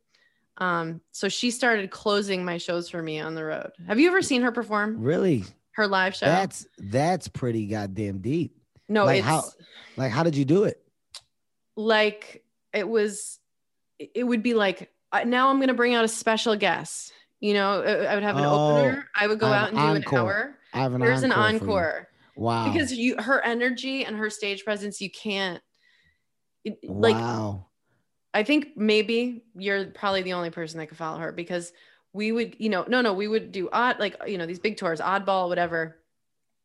Um, 0.59 1.01
so 1.13 1.29
she 1.29 1.51
started 1.51 1.91
closing 1.91 2.45
my 2.45 2.57
shows 2.59 2.89
for 2.89 3.03
me 3.03 3.21
on 3.21 3.35
the 3.35 3.45
road. 3.45 3.71
Have 3.87 3.99
you 4.01 4.09
ever 4.09 4.23
seen 4.23 4.43
her 4.43 4.53
perform 4.53 5.01
Really? 5.03 5.45
her 5.73 5.87
live 5.87 6.15
show? 6.17 6.27
That's 6.27 6.67
that's 6.79 7.29
pretty 7.29 7.67
goddamn 7.67 8.19
deep. 8.19 8.57
no, 8.89 9.05
like 9.05 9.19
it's 9.19 9.27
how- 9.27 9.45
Like, 9.97 10.13
how 10.13 10.23
did 10.23 10.37
you 10.37 10.45
do 10.45 10.65
it? 10.65 10.83
Like 11.77 12.43
it 12.73 12.89
was. 12.89 13.39
it- 13.99 14.25
would 14.27 14.43
be 14.43 14.55
like 14.55 14.91
uh, 15.13 15.25
now 15.25 15.49
I'm 15.51 15.61
gonna 15.61 15.75
bring 15.75 15.95
out 15.95 16.05
a 16.05 16.09
special 16.09 16.57
guest. 16.57 17.13
You 17.41 17.55
know, 17.55 17.83
I 17.83 18.15
would 18.15 18.23
have 18.23 18.37
an 18.37 18.45
Oh, 18.45 18.77
opener. 18.79 19.09
I 19.15 19.27
would 19.27 19.39
go 19.39 19.47
I 19.47 19.59
out 19.59 19.69
and 19.69 19.77
do 19.79 19.85
an 19.85 19.97
an 19.97 20.05
encore. 20.05 20.21
hour. 20.21 20.59
I 20.73 20.79
have 20.81 20.95
an 20.95 21.01
Here's 21.03 21.23
an 21.23 21.33
encore. 21.33 21.53
you. 21.53 21.61
encore. 21.61 22.09
Wow. 22.37 22.71
because 22.73 22.93
you 22.93 23.17
her 23.19 23.41
energy 23.43 24.05
and 24.05 24.15
her 24.17 24.29
stage 24.29 24.63
presence 24.65 25.01
you 25.01 25.11
can't 25.11 25.63
it- 26.65 26.79
like 26.85 27.15
wow. 27.15 27.65
i 28.35 28.43
think 28.43 28.77
maybe 28.77 29.43
you're 29.55 29.87
probably 29.87 30.21
the 30.21 30.35
only 30.35 30.51
person 30.51 30.79
that 30.79 30.89
could 30.89 30.99
follow 30.99 31.19
her 31.19 31.33
because 31.33 31.73
we 32.13 32.33
would 32.33 32.55
you 32.59 32.69
know 32.69 32.85
no 32.89 33.01
no 33.01 33.15
we 33.15 33.27
would 33.27 33.53
do 33.53 33.71
odd 33.73 33.99
like 34.01 34.17
you 34.27 34.37
know 34.37 34.45
these 34.45 34.59
big 34.59 34.77
tours 34.77 35.01
oddball 35.01 35.49
whatever 35.49 35.97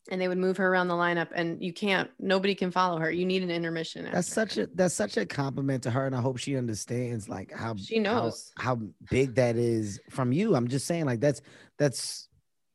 and 0.09 0.19
they 0.19 0.27
would 0.27 0.37
move 0.37 0.57
her 0.57 0.67
around 0.67 0.87
the 0.87 0.93
lineup 0.95 1.27
and 1.35 1.61
you 1.63 1.71
can't 1.71 2.09
nobody 2.19 2.55
can 2.55 2.71
follow 2.71 2.97
her 2.99 3.11
you 3.11 3.25
need 3.25 3.43
an 3.43 3.51
intermission 3.51 4.05
That's 4.11 4.35
after. 4.37 4.55
such 4.55 4.57
a 4.57 4.69
that's 4.73 4.93
such 4.95 5.17
a 5.17 5.25
compliment 5.25 5.83
to 5.83 5.91
her, 5.91 6.05
and 6.07 6.15
I 6.15 6.21
hope 6.21 6.37
she 6.37 6.57
understands 6.57 7.29
like 7.29 7.51
how 7.51 7.75
She 7.75 7.97
how- 7.97 8.03
knows. 8.23 8.51
how, 8.57 8.79
big 9.09 9.35
that 9.35 9.55
is 9.57 9.99
from 10.09 10.31
you. 10.31 10.55
I'm 10.55 10.67
just 10.67 10.87
saying, 10.87 11.05
like 11.05 11.19
that's 11.19 11.41
that's 11.77 12.27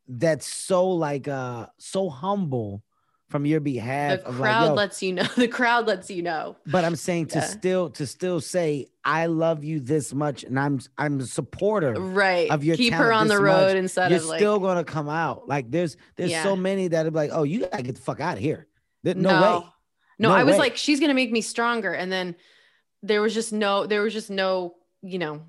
that's 0.08 0.46
so 0.46 0.88
like 0.90 1.26
uh 1.26 1.66
so 1.78 2.08
humble 2.08 2.82
from 3.28 3.44
your 3.44 3.58
behalf. 3.60 4.22
the 4.24 4.32
crowd 4.32 4.68
like, 4.68 4.76
lets 4.76 5.02
you 5.02 5.12
know 5.12 5.24
the 5.36 5.48
crowd 5.48 5.86
lets 5.88 6.08
you 6.10 6.22
know 6.22 6.56
but 6.66 6.84
I'm 6.84 6.94
saying 6.96 7.26
to 7.28 7.38
Yeah. 7.38 7.44
still 7.44 7.90
to 7.90 8.06
still 8.06 8.40
say 8.40 8.86
I 9.04 9.26
love 9.26 9.62
you 9.64 9.80
this 9.80 10.12
much, 10.14 10.44
and 10.44 10.58
I'm 10.58 10.80
I'm 10.98 11.20
a 11.20 11.24
supporter. 11.26 11.92
right 11.92 12.50
Of 12.50 12.64
your 12.64 12.76
keep 12.76 12.92
her 12.94 13.12
on 13.12 13.28
the 13.28 13.38
road 13.40 13.68
much, 13.68 13.76
instead 13.76 14.10
You're 14.10 14.20
of 14.20 14.26
like 14.26 14.38
still 14.40 14.58
gonna 14.58 14.84
come 14.84 15.08
out. 15.08 15.48
Like 15.48 15.70
there's 15.70 15.96
there's 16.16 16.30
Yeah. 16.30 16.42
so 16.42 16.56
many 16.56 16.88
that 16.88 17.06
are 17.06 17.10
like, 17.10 17.30
oh, 17.32 17.42
you 17.44 17.60
gotta 17.60 17.82
get 17.82 17.94
the 17.96 18.00
fuck 18.02 18.20
out 18.20 18.36
of 18.36 18.42
here. 18.42 18.66
No, 19.04 19.12
no 19.14 19.30
way. 19.34 19.66
no, 20.18 20.28
No 20.30 20.34
i 20.34 20.42
was 20.44 20.52
way. 20.54 20.58
like 20.58 20.76
she's 20.76 20.98
gonna 21.00 21.14
make 21.14 21.30
me 21.30 21.40
stronger 21.40 21.92
and 21.92 22.10
then 22.10 22.34
there 23.02 23.22
was 23.22 23.34
just 23.34 23.52
no 23.52 23.86
there 23.86 24.02
was 24.02 24.12
just 24.12 24.30
no 24.30 24.74
you 25.02 25.18
know 25.20 25.42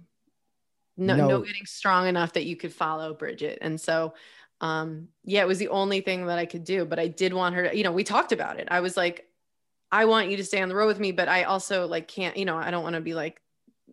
no, 0.97 1.15
no 1.15 1.27
No. 1.27 1.41
getting 1.41 1.65
strong 1.65 2.07
enough 2.07 2.33
that 2.33 2.45
you 2.45 2.55
could 2.55 2.73
follow 2.73 3.13
bridget 3.15 3.57
and 3.61 3.79
so 3.81 4.13
um 4.61 5.07
yeah 5.23 5.41
it 5.41 5.47
was 5.47 5.59
the 5.59 5.69
only 5.69 6.01
thing 6.01 6.25
that 6.25 6.37
i 6.39 6.45
could 6.45 6.63
do 6.63 6.85
but 6.85 6.99
i 6.99 7.07
did 7.07 7.33
want 7.33 7.55
her 7.55 7.69
to 7.69 7.77
you 7.77 7.83
know 7.83 7.91
we 7.91 8.03
talked 8.03 8.31
about 8.31 8.59
it 8.59 8.67
i 8.71 8.79
was 8.79 8.97
like 8.97 9.27
i 9.91 10.05
want 10.05 10.29
you 10.29 10.37
to 10.37 10.43
stay 10.43 10.61
on 10.61 10.69
the 10.69 10.75
road 10.75 10.87
with 10.87 10.99
me 10.99 11.11
but 11.11 11.27
i 11.27 11.43
also 11.43 11.85
like 11.87 12.07
can't 12.07 12.37
you 12.37 12.45
know 12.45 12.57
i 12.57 12.71
don't 12.71 12.83
want 12.83 12.95
to 12.95 13.01
be 13.01 13.13
like 13.13 13.39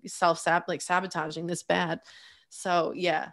self 0.07 0.39
sab 0.39 0.65
like 0.69 0.81
sabotaging 0.81 1.47
this 1.47 1.63
bad 1.63 2.01
so 2.49 2.93
yeah 2.95 3.29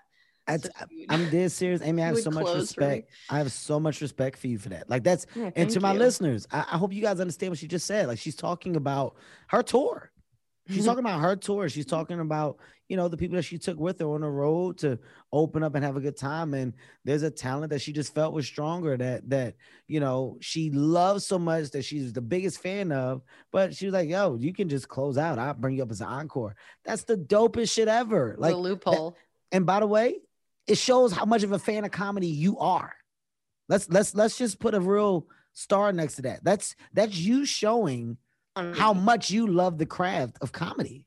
That's, 0.47 0.65
So 0.65 0.71
I'm 1.09 1.29
dead 1.29 1.51
serious, 1.51 1.81
Amy. 1.81 2.01
I 2.01 2.07
have 2.11 2.17
so 2.17 2.31
much 2.31 2.45
close 2.45 2.73
for 2.73 2.81
me. 2.81 2.87
respect. 2.87 3.11
I 3.29 3.37
have 3.37 3.51
so 3.51 3.79
much 3.79 4.01
respect 4.01 4.37
for 4.37 4.47
you 4.47 4.57
for 4.57 4.69
that. 4.69 4.89
Like 4.89 5.03
that's 5.03 5.25
Yeah, 5.35 5.51
and 5.55 5.69
to 5.69 5.79
my 5.79 5.93
listeners, 5.93 6.47
I, 6.51 6.65
I 6.71 6.77
hope 6.77 6.91
you 6.93 7.01
guys 7.01 7.19
understand 7.19 7.51
what 7.51 7.59
she 7.59 7.67
just 7.67 7.85
said. 7.85 8.07
Like 8.07 8.19
she's 8.19 8.35
talking 8.35 8.75
about 8.75 9.15
her 9.47 9.63
tour. 9.63 10.11
She's 10.69 10.85
talking 10.85 10.99
about 10.99 11.19
her 11.19 11.35
tour. 11.35 11.67
She's 11.67 11.85
talking 11.85 12.19
about, 12.19 12.57
you 12.87 12.95
know, 12.95 13.07
the 13.07 13.17
people 13.17 13.35
that 13.35 13.43
she 13.43 13.57
took 13.57 13.77
with 13.77 13.99
her 13.99 14.05
on 14.05 14.21
the 14.21 14.29
road 14.29 14.77
to 14.79 14.99
open 15.33 15.63
up 15.63 15.75
and 15.75 15.83
have 15.83 15.97
a 15.97 16.01
good 16.01 16.15
time. 16.15 16.53
And 16.53 16.73
there's 17.03 17.23
a 17.23 17.31
talent 17.31 17.71
that 17.71 17.81
she 17.81 17.91
just 17.91 18.13
felt 18.13 18.33
was 18.33 18.45
stronger 18.45 18.95
that 18.95 19.29
that, 19.29 19.55
you 19.87 19.99
know, 19.99 20.37
she 20.39 20.69
loves 20.69 21.25
so 21.25 21.39
much 21.39 21.71
that 21.71 21.83
she's 21.83 22.13
the 22.13 22.21
biggest 22.21 22.61
fan 22.61 22.91
of. 22.91 23.21
But 23.51 23.75
she 23.75 23.85
was 23.85 23.93
like, 23.93 24.07
yo, 24.07 24.37
you 24.39 24.53
can 24.53 24.69
just 24.69 24.87
close 24.87 25.17
out. 25.17 25.39
I'll 25.39 25.53
bring 25.53 25.75
you 25.75 25.83
up 25.83 25.91
as 25.91 26.01
an 26.01 26.07
encore. 26.07 26.55
That's 26.85 27.03
the 27.03 27.17
dopest 27.17 27.73
shit 27.73 27.87
ever. 27.87 28.35
the 28.35 28.41
Like 28.41 28.55
loophole 28.55 29.17
and 29.51 29.65
by 29.65 29.79
the 29.79 29.87
way, 29.87 30.19
it 30.67 30.77
shows 30.77 31.11
how 31.11 31.25
much 31.25 31.43
of 31.43 31.51
a 31.51 31.59
fan 31.59 31.83
of 31.83 31.91
comedy 31.91 32.27
you 32.27 32.57
are. 32.59 32.93
Let's 33.67 33.89
let's 33.89 34.15
let's 34.15 34.37
just 34.37 34.59
put 34.59 34.73
a 34.73 34.79
real 34.79 35.27
star 35.53 35.91
next 35.91 36.15
to 36.15 36.21
that. 36.23 36.43
That's 36.43 36.75
that's 36.93 37.17
you 37.17 37.45
showing 37.45 38.17
how 38.55 38.93
much 38.93 39.31
you 39.31 39.47
love 39.47 39.77
the 39.77 39.85
craft 39.85 40.37
of 40.41 40.51
comedy. 40.51 41.05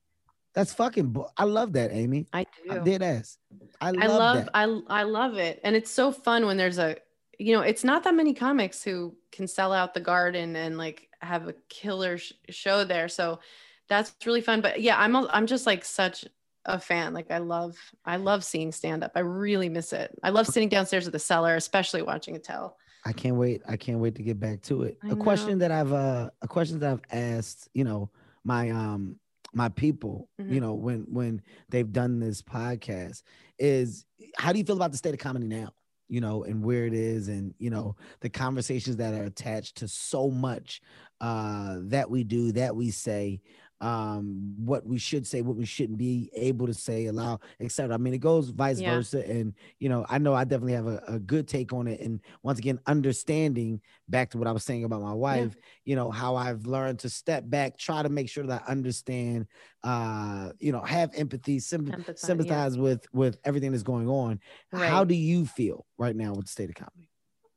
That's 0.54 0.72
fucking. 0.72 1.08
bu- 1.08 1.26
I 1.36 1.44
love 1.44 1.72
that, 1.72 1.92
Amy. 1.92 2.26
i 2.32 2.44
do. 2.44 2.72
I 2.72 2.78
did 2.78 3.02
ass. 3.02 3.38
I 3.80 3.90
love, 3.90 4.48
I 4.54 4.64
love. 4.64 4.82
I 4.88 5.00
I 5.00 5.02
love 5.02 5.34
it. 5.36 5.60
And 5.64 5.74
it's 5.74 5.90
so 5.90 6.12
fun 6.12 6.46
when 6.46 6.56
there's 6.56 6.78
a 6.78 6.96
you 7.38 7.52
know, 7.52 7.62
it's 7.62 7.84
not 7.84 8.04
that 8.04 8.14
many 8.14 8.32
comics 8.32 8.82
who 8.82 9.16
can 9.32 9.46
sell 9.48 9.72
out 9.72 9.94
the 9.94 10.00
garden 10.00 10.56
and 10.56 10.78
like 10.78 11.08
have 11.20 11.48
a 11.48 11.54
killer 11.68 12.18
sh- 12.18 12.32
show 12.50 12.84
there. 12.84 13.08
So 13.08 13.40
that's 13.88 14.14
really 14.24 14.40
fun. 14.40 14.60
But 14.60 14.80
yeah, 14.80 14.98
I'm 14.98 15.14
a, 15.16 15.28
I'm 15.32 15.46
just 15.46 15.66
like 15.66 15.84
such 15.84 16.24
a 16.64 16.78
fan. 16.78 17.12
Like 17.12 17.30
I 17.30 17.38
love 17.38 17.76
I 18.04 18.16
love 18.16 18.44
seeing 18.44 18.72
stand 18.72 19.04
up. 19.04 19.12
I 19.14 19.20
really 19.20 19.68
miss 19.68 19.92
it. 19.92 20.16
I 20.22 20.30
love 20.30 20.46
sitting 20.46 20.68
downstairs 20.68 21.06
at 21.06 21.12
the 21.12 21.18
cellar, 21.18 21.56
especially 21.56 22.02
watching 22.02 22.36
Attell. 22.36 22.76
I 23.04 23.12
can't 23.12 23.36
wait. 23.36 23.62
I 23.68 23.76
can't 23.76 23.98
wait 23.98 24.14
to 24.16 24.22
get 24.22 24.40
back 24.40 24.62
to 24.62 24.82
it. 24.84 24.98
I 25.02 25.08
a 25.10 25.16
question 25.16 25.58
that 25.58 25.70
I've 25.70 25.92
uh 25.92 26.30
a 26.42 26.48
question 26.48 26.78
that 26.80 26.90
I've 26.90 27.02
asked, 27.10 27.68
you 27.74 27.84
know, 27.84 28.10
my 28.44 28.70
um 28.70 29.18
my 29.52 29.68
people, 29.68 30.28
you 30.38 30.58
Mhm. 30.58 30.60
know, 30.62 30.74
when 30.74 31.00
when 31.10 31.42
they've 31.68 31.90
done 31.92 32.18
this 32.18 32.42
podcast 32.42 33.22
is 33.58 34.06
how 34.36 34.52
do 34.52 34.58
you 34.58 34.64
feel 34.64 34.76
about 34.76 34.90
the 34.92 34.98
state 34.98 35.14
of 35.14 35.20
comedy 35.20 35.46
now? 35.46 35.72
You 36.08 36.20
know, 36.20 36.44
and 36.44 36.62
where 36.64 36.86
it 36.86 36.94
is 36.94 37.28
and 37.28 37.54
you 37.58 37.70
know, 37.70 37.96
the 38.20 38.30
conversations 38.30 38.96
that 38.96 39.14
are 39.14 39.24
attached 39.24 39.76
to 39.76 39.88
so 39.88 40.30
much 40.30 40.80
uh 41.20 41.76
that 41.82 42.10
we 42.10 42.24
do, 42.24 42.52
that 42.52 42.74
we 42.74 42.90
say, 42.90 43.40
um 43.80 44.54
what 44.56 44.86
we 44.86 44.98
should 44.98 45.26
say 45.26 45.42
what 45.42 45.56
we 45.56 45.64
shouldn't 45.66 45.98
be 45.98 46.30
able 46.34 46.66
to 46.66 46.72
say 46.74 47.06
allow 47.06 47.38
etc 47.60 47.94
i 47.94 47.98
mean 47.98 48.14
it 48.14 48.18
goes 48.18 48.50
vice 48.50 48.80
Yeah. 48.80 48.94
versa 48.94 49.28
and 49.28 49.52
you 49.78 49.88
know 49.88 50.06
i 50.08 50.18
know 50.18 50.32
i 50.32 50.44
definitely 50.44 50.74
have 50.74 50.86
a, 50.86 51.02
a 51.08 51.18
good 51.18 51.48
take 51.48 51.72
on 51.72 51.86
it 51.88 52.00
and 52.00 52.20
once 52.42 52.58
again 52.58 52.78
understanding 52.86 53.80
back 54.08 54.30
to 54.30 54.38
what 54.38 54.46
i 54.46 54.52
was 54.52 54.64
saying 54.64 54.84
about 54.84 55.02
my 55.02 55.12
wife 55.12 55.56
you 55.84 55.96
know 55.96 56.10
how 56.10 56.36
i've 56.36 56.66
learned 56.66 57.00
to 57.00 57.10
step 57.10 57.44
back 57.46 57.76
try 57.76 58.02
to 58.02 58.08
make 58.08 58.28
sure 58.28 58.46
that 58.46 58.62
i 58.66 58.70
understand 58.70 59.46
uh 59.82 60.50
you 60.60 60.72
know 60.72 60.80
have 60.80 61.10
empathy 61.14 61.58
Empathize, 61.58 62.08
yeah. 62.08 62.14
sympathize 62.14 62.78
with 62.78 63.06
with 63.12 63.38
everything 63.44 63.72
that's 63.72 63.82
going 63.82 64.08
on. 64.08 64.40
How 64.72 65.04
do 65.04 65.14
you 65.14 65.46
feel 65.46 65.84
right 65.98 66.16
now 66.16 66.32
with 66.32 66.46
the 66.46 66.50
state 66.50 66.68
of 66.70 66.74
comedy? 66.74 67.10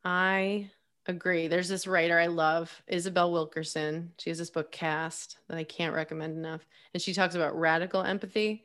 I 0.04 0.70
agree. 1.08 1.48
There's 1.48 1.68
this 1.68 1.86
writer 1.86 2.18
I 2.18 2.26
love, 2.26 2.82
Isabel 2.86 3.32
Wilkerson. 3.32 4.12
She 4.18 4.30
has 4.30 4.38
this 4.38 4.50
book, 4.50 4.70
Caste, 4.70 5.38
that 5.48 5.58
I 5.58 5.64
can't 5.64 5.94
recommend 5.94 6.36
enough. 6.36 6.60
And 6.94 7.02
she 7.02 7.14
talks 7.14 7.34
about 7.34 7.58
radical 7.58 8.02
empathy. 8.02 8.64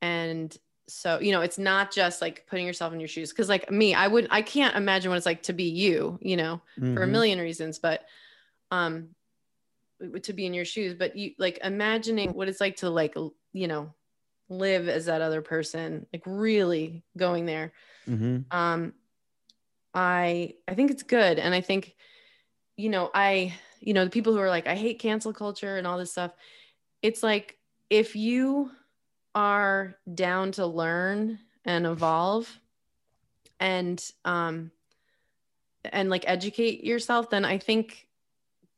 And 0.00 0.56
so 0.88 1.20
you 1.20 1.30
know 1.30 1.42
it's 1.42 1.58
not 1.58 1.92
just 1.92 2.20
like 2.20 2.44
putting 2.48 2.66
yourself 2.66 2.92
in 2.92 2.98
your 2.98 3.08
shoes 3.08 3.30
because 3.30 3.48
like 3.48 3.70
me 3.70 3.94
i 3.94 4.06
would 4.06 4.26
i 4.32 4.42
can't 4.42 4.74
imagine 4.74 5.10
what 5.10 5.16
it's 5.16 5.24
like 5.24 5.40
to 5.44 5.52
be 5.52 5.70
you 5.70 6.18
you 6.20 6.36
know 6.36 6.60
for 6.92 7.04
a 7.04 7.06
Mhm. 7.06 7.10
million 7.10 7.38
reasons 7.38 7.78
but 7.78 8.04
um 8.72 9.14
to 10.22 10.32
be 10.32 10.44
in 10.44 10.54
your 10.54 10.64
shoes 10.64 10.94
but 10.94 11.16
you 11.16 11.32
like 11.38 11.60
imagining 11.62 12.32
what 12.34 12.48
it's 12.48 12.60
like 12.60 12.76
to 12.76 12.90
like 12.90 13.14
you 13.52 13.68
know 13.68 13.94
live 14.48 14.88
as 14.88 15.06
that 15.06 15.22
other 15.22 15.40
person 15.40 16.04
like 16.12 16.22
really 16.26 17.04
going 17.16 17.46
there 17.46 17.72
Mhm. 18.08 18.44
um 18.50 18.92
i 19.94 20.54
i 20.68 20.74
think 20.74 20.90
it's 20.90 21.02
good. 21.02 21.38
And 21.38 21.54
i 21.54 21.60
think 21.60 21.94
you 22.76 22.88
know 22.88 23.10
i 23.14 23.54
you 23.80 23.92
know 23.94 24.04
the 24.04 24.10
people 24.10 24.32
who 24.32 24.38
are 24.40 24.48
like 24.48 24.66
i 24.66 24.74
hate 24.74 24.98
cancel 24.98 25.32
culture 25.32 25.76
and 25.76 25.86
all 25.86 25.98
this 25.98 26.12
stuff 26.12 26.32
it's 27.02 27.22
like 27.22 27.58
if 27.90 28.16
you 28.16 28.70
are 29.34 29.96
down 30.14 30.52
to 30.52 30.66
learn 30.66 31.38
and 31.64 31.86
evolve 31.86 32.60
and 33.60 34.10
um 34.24 34.70
and 35.84 36.10
like 36.10 36.24
educate 36.26 36.84
yourself 36.84 37.30
then 37.30 37.44
i 37.44 37.58
think 37.58 38.08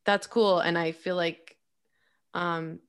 that's 0.04 0.26
cool. 0.26 0.58
And 0.58 0.76
i 0.76 0.92
feel 0.92 1.16
like 1.16 1.56
um 2.34 2.80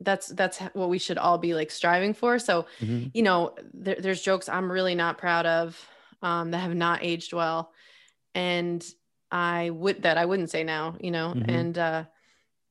that's 0.00 0.28
that's 0.28 0.58
what 0.72 0.88
we 0.88 0.98
should 0.98 1.18
all 1.18 1.36
be 1.38 1.54
like 1.54 1.70
striving 1.70 2.14
for. 2.14 2.38
So 2.38 2.66
Mhm. 2.80 3.10
you 3.14 3.22
know 3.22 3.54
there, 3.74 3.96
there's 3.96 4.22
jokes 4.22 4.48
i'm 4.48 4.70
really 4.70 4.94
not 4.94 5.18
proud 5.18 5.46
of 5.46 5.88
um, 6.22 6.50
that 6.50 6.58
have 6.58 6.74
not 6.74 7.00
aged 7.02 7.32
well 7.32 7.72
and 8.34 8.84
i 9.30 9.70
would 9.70 10.02
that 10.02 10.18
i 10.18 10.24
wouldn't 10.24 10.50
say 10.50 10.62
now 10.64 10.96
you 11.00 11.10
know 11.10 11.32
Mhm. 11.34 11.44
and 11.48 11.78
uh 11.78 12.04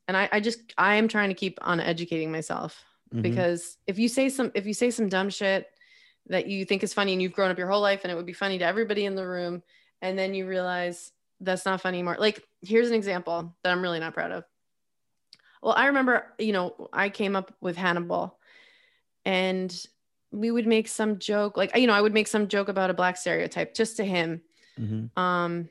and 0.08 0.16
I, 0.18 0.30
I 0.32 0.40
just 0.40 0.60
i 0.78 0.96
am 0.96 1.08
trying 1.08 1.30
to 1.30 1.36
keep 1.36 1.58
on 1.62 1.80
educating 1.80 2.32
myself 2.32 2.84
Mhm. 3.14 3.22
because 3.24 3.78
if 3.88 3.98
you 4.00 4.08
say 4.08 4.30
some 4.30 4.52
if 4.56 4.66
you 4.66 4.74
say 4.74 4.92
some 4.92 5.10
dumb 5.10 5.30
shit 5.30 5.68
that 6.28 6.48
you 6.48 6.64
think 6.64 6.84
is 6.84 6.94
funny 6.94 7.14
and 7.14 7.22
you've 7.22 7.34
grown 7.34 7.50
up 7.52 7.58
your 7.58 7.70
whole 7.70 7.82
life 7.82 8.02
and 8.04 8.12
it 8.12 8.16
would 8.16 8.26
be 8.26 8.34
funny 8.34 8.58
to 8.60 8.66
everybody 8.66 9.06
in 9.06 9.16
the 9.16 9.28
room 9.28 9.64
and 10.02 10.18
then 10.18 10.34
you 10.34 10.48
realize 10.48 11.12
that's 11.42 11.66
not 11.66 11.82
funny 11.82 11.98
anymore 12.00 12.18
like 12.20 12.44
here's 12.62 12.90
an 12.90 12.96
example 12.96 13.56
that 13.64 13.72
i'm 13.72 13.82
really 13.82 14.00
not 14.00 14.14
proud 14.14 14.32
of 14.32 14.44
well 15.64 15.74
i 15.76 15.88
remember 15.88 16.34
you 16.38 16.52
know 16.54 16.90
i 16.94 17.10
came 17.10 17.36
up 17.36 17.54
with 17.62 17.76
hannibal 17.78 18.38
and 19.26 19.86
we 20.32 20.52
would 20.52 20.68
make 20.68 20.88
some 20.88 21.18
joke 21.20 21.58
like 21.58 21.76
you 21.76 21.88
know 21.88 21.94
i 21.94 22.02
would 22.02 22.14
make 22.14 22.28
some 22.28 22.48
joke 22.48 22.68
about 22.70 22.90
a 22.90 22.94
black 22.94 23.18
stereotype 23.18 23.74
just 23.74 23.98
to 23.98 24.04
him 24.06 24.42
Mhm. 24.80 25.10
um 25.18 25.70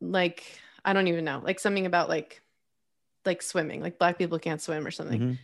like 0.00 0.44
i 0.84 0.92
don't 0.92 1.08
even 1.08 1.24
know 1.24 1.40
like 1.44 1.58
something 1.60 1.86
about 1.86 2.08
like 2.08 2.42
like 3.24 3.42
swimming 3.42 3.80
like 3.82 3.98
black 3.98 4.18
people 4.18 4.38
can't 4.38 4.60
swim 4.62 4.86
or 4.86 4.90
something 4.90 5.20
Mhm. 5.20 5.38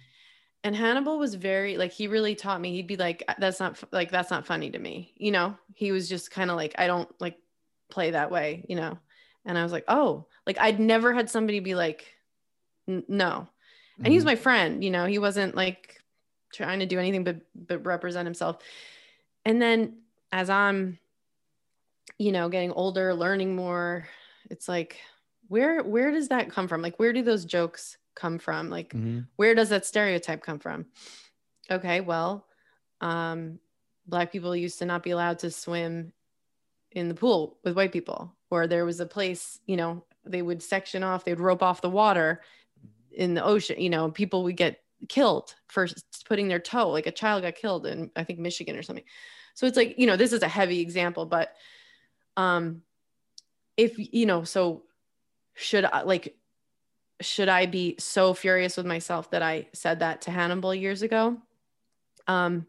and 0.65 0.77
hannibal 0.77 1.19
was 1.19 1.35
very 1.35 1.77
like 1.77 1.93
he 1.93 2.07
really 2.09 2.35
taught 2.35 2.61
me 2.61 2.73
he'd 2.73 2.87
be 2.87 2.97
like 2.97 3.23
that's 3.39 3.61
not 3.61 3.83
like 3.93 4.11
that's 4.11 4.31
not 4.31 4.47
funny 4.47 4.71
to 4.71 4.79
me 4.79 5.13
you 5.17 5.31
know 5.31 5.57
he 5.75 5.93
was 5.93 6.09
just 6.09 6.31
kind 6.31 6.51
of 6.51 6.57
like 6.57 6.75
i 6.79 6.87
don't 6.87 7.09
like 7.21 7.39
play 7.91 8.11
that 8.13 8.31
way 8.31 8.65
you 8.69 8.77
know 8.77 8.99
and 9.45 9.59
i 9.59 9.63
was 9.63 9.73
like 9.73 9.85
oh 9.89 10.27
like 10.47 10.59
i'd 10.59 10.81
never 10.81 11.13
had 11.13 11.29
somebody 11.31 11.61
be 11.61 11.75
like 11.75 12.07
no 12.87 13.49
and 13.99 14.07
he 14.09 14.15
was 14.15 14.25
Mhm. 14.25 14.27
my 14.27 14.37
friend 14.37 14.85
you 14.85 14.91
know 14.91 15.07
he 15.07 15.19
wasn't 15.19 15.55
like 15.55 16.01
trying 16.57 16.81
to 16.81 16.87
do 16.87 16.99
anything 16.99 17.25
but 17.25 17.41
but 17.55 17.85
represent 17.85 18.27
himself. 18.27 18.59
And 19.45 19.61
then 19.61 19.99
as 20.33 20.51
i'm 20.51 20.99
you 22.19 22.33
know 22.33 22.49
getting 22.49 22.73
older 22.73 23.15
learning 23.15 23.55
more 23.55 24.09
it's 24.51 24.69
like 24.69 24.99
where 25.49 25.83
where 25.83 26.11
does 26.11 26.29
that 26.29 26.51
come 26.51 26.67
from? 26.67 26.83
Like 26.83 26.99
where 26.99 27.13
do 27.13 27.23
those 27.23 27.45
jokes 27.45 27.97
come 28.17 28.39
from? 28.39 28.69
Like 28.71 28.93
Mhm. 28.93 29.27
where 29.37 29.55
does 29.55 29.69
that 29.69 29.87
stereotype 29.87 30.43
come 30.43 30.59
from? 30.59 30.87
Okay 31.71 32.01
well 32.01 32.47
um 33.01 33.61
black 34.07 34.33
people 34.33 34.57
used 34.57 34.79
to 34.79 34.87
not 34.87 35.03
be 35.03 35.11
allowed 35.11 35.39
to 35.41 35.51
swim 35.51 36.13
in 36.93 37.09
the 37.09 37.15
pool 37.15 37.59
with 37.63 37.77
white 37.77 37.93
people 37.93 38.35
or 38.51 38.67
there 38.67 38.87
was 38.87 39.01
a 39.01 39.07
place 39.07 39.61
you 39.67 39.77
know 39.77 40.03
they 40.25 40.43
would 40.43 40.63
section 40.63 41.03
off 41.03 41.25
they 41.25 41.33
would 41.33 41.41
rope 41.41 41.63
off 41.63 41.83
the 41.83 41.91
water 41.91 42.43
in 43.13 43.35
the 43.35 43.45
ocean 43.45 43.79
you 43.81 43.91
know 43.91 44.11
people 44.11 44.43
would 44.45 44.57
get 44.57 44.83
killed 45.09 45.55
for 45.69 45.87
putting 46.27 46.49
their 46.49 46.59
toe 46.59 46.91
like 46.91 47.07
a 47.07 47.13
child 47.13 47.43
got 47.43 47.55
killed 47.55 47.87
in 47.87 48.11
i 48.17 48.25
think 48.25 48.39
michigan 48.39 48.77
or 48.77 48.83
something. 48.83 49.05
So 49.55 49.67
it's 49.67 49.77
like 49.77 49.99
you 49.99 50.07
know 50.07 50.17
this 50.17 50.33
is 50.33 50.43
a 50.43 50.49
heavy 50.49 50.81
example 50.81 51.27
but 51.27 51.53
um 52.37 52.83
if 53.77 53.95
you 53.99 54.27
know 54.27 54.45
so 54.45 54.83
should 55.55 55.85
i 55.85 56.03
like 56.03 56.37
should 57.21 57.49
i 57.49 57.67
be 57.67 57.97
so 57.99 58.35
furious 58.35 58.77
with 58.77 58.87
myself 58.87 59.31
that 59.31 59.43
i 59.43 59.67
said 59.73 60.01
that 60.01 60.23
to 60.23 60.31
hannibal 60.31 60.75
years 60.75 61.03
ago? 61.03 61.39
Um 62.27 62.67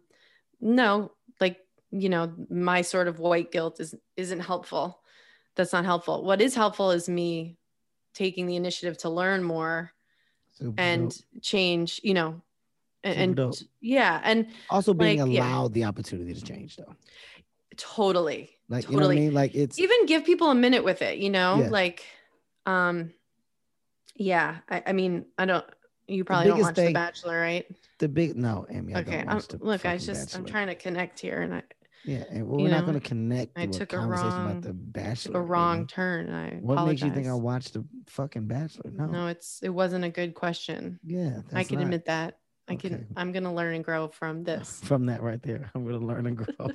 no 0.61 1.11
like 1.39 1.59
you 1.91 2.09
know 2.09 2.33
my 2.49 2.81
sort 2.81 3.07
of 3.07 3.19
white 3.19 3.51
guilt 3.51 3.79
is 3.79 3.95
isn't 4.15 4.39
helpful. 4.39 5.01
That's 5.55 5.73
not 5.73 5.85
helpful. 5.85 6.23
What 6.23 6.41
is 6.41 6.55
helpful 6.55 6.91
is 6.91 7.09
me 7.09 7.57
taking 8.13 8.47
the 8.47 8.55
initiative 8.55 8.97
to 8.99 9.09
learn 9.09 9.43
more 9.43 9.91
Super 10.57 10.73
and 10.81 11.09
dope. 11.11 11.41
change 11.43 12.01
you 12.03 12.13
know 12.13 12.41
and, 13.03 13.39
and 13.39 13.67
yeah 13.79 14.19
and 14.23 14.47
also 14.69 14.93
being 14.93 15.19
like, 15.19 15.29
yeah. 15.31 15.41
allowed 15.41 15.73
the 15.73 15.83
opportunity 15.85 16.33
to 16.33 16.41
change 16.41 16.77
though 16.77 16.95
totally 17.75 18.49
like 18.69 18.89
you 18.89 18.97
know 18.97 19.03
what 19.05 19.11
i 19.11 19.15
Totally. 19.15 19.19
mean 19.27 19.33
like 19.33 19.53
it's 19.55 19.77
even 19.79 20.05
give 20.07 20.25
people 20.25 20.49
a 20.49 20.55
minute 20.55 20.83
with 20.83 21.01
it 21.01 21.19
you 21.19 21.29
know 21.29 21.59
Yeah. 21.61 21.69
like 21.69 22.03
um 22.65 23.13
yeah 24.15 24.57
I, 24.69 24.83
I 24.87 24.93
mean 24.93 25.25
i 25.37 25.45
don't 25.45 25.65
you 26.07 26.23
probably 26.23 26.47
don't 26.49 26.61
watch 26.61 26.75
thing- 26.75 26.87
the 26.87 26.93
bachelor 26.93 27.39
right 27.39 27.65
the 27.99 28.07
big 28.07 28.35
no 28.35 28.65
amy 28.69 28.95
I 28.95 28.99
okay 29.01 29.17
don't 29.17 29.27
watch 29.27 29.47
the 29.49 29.57
look 29.57 29.85
i 29.85 29.97
just 29.97 30.35
i'm 30.35 30.45
trying 30.45 30.67
to 30.67 30.75
connect 30.75 31.19
here 31.19 31.41
and 31.41 31.53
i 31.53 31.61
yeah 32.07 32.23
and 32.31 32.47
we're 32.47 32.59
you 32.59 32.69
not 32.69 32.85
going 32.85 32.99
to 32.99 33.05
connect 33.07 33.51
I 33.57 33.65
took 33.67 33.93
a 33.93 33.97
a 33.97 34.05
wrong- 34.07 34.49
about 34.51 34.61
the 34.63 34.73
bachelor 34.73 35.33
took 35.33 35.35
a 35.35 35.41
wrong 35.41 35.85
turn 35.87 36.29
i 36.33 36.51
what 36.61 36.73
apologize. 36.75 36.87
makes 36.87 37.01
you 37.03 37.11
think 37.13 37.27
i 37.27 37.33
watched 37.33 37.73
the 37.73 37.85
fucking 38.07 38.47
bachelor? 38.47 38.89
No, 38.91 39.05
no 39.05 39.27
it's 39.27 39.59
it 39.61 39.69
wasn't 39.69 40.05
a 40.05 40.09
good 40.09 40.33
question. 40.33 40.99
Yeah 41.03 41.41
i 41.53 41.63
can 41.63 41.75
not- 41.77 41.83
admit 41.83 42.05
that. 42.05 42.39
I 42.69 42.73
Okay. 42.73 42.89
can 42.89 43.07
i'm 43.15 43.31
gonna 43.31 43.53
learn 43.53 43.75
and 43.75 43.83
grow 43.83 44.07
from 44.09 44.43
this. 44.49 44.81
From 44.83 45.05
that 45.07 45.21
right 45.21 45.41
there. 45.41 45.69
I'm 45.75 45.85
going 45.85 45.99
to 45.99 46.05
learn 46.05 46.25
and 46.27 46.35
grow. 46.37 46.47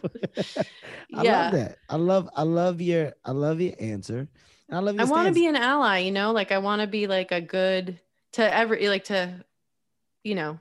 I 1.14 1.22
Yeah. 1.22 1.42
love 1.44 1.52
that. 1.52 1.78
I 1.88 1.96
love 1.96 2.28
i 2.36 2.42
love 2.42 2.80
your 2.80 3.12
i 3.24 3.30
love 3.32 3.60
your 3.60 3.74
answer. 3.80 4.28
I 4.70 4.78
love 4.78 4.94
your 4.96 5.02
I 5.06 5.10
want 5.10 5.28
to 5.28 5.34
be 5.34 5.46
an 5.46 5.56
ally, 5.56 5.98
you 5.98 6.10
know, 6.12 6.32
like 6.32 6.50
I 6.52 6.58
want 6.58 6.80
to 6.80 6.86
be 6.88 7.06
like 7.06 7.30
a 7.32 7.40
good 7.42 8.00
to 8.32 8.54
every 8.54 8.88
like 8.88 9.04
to, 9.04 9.44
you 10.24 10.34
know, 10.34 10.58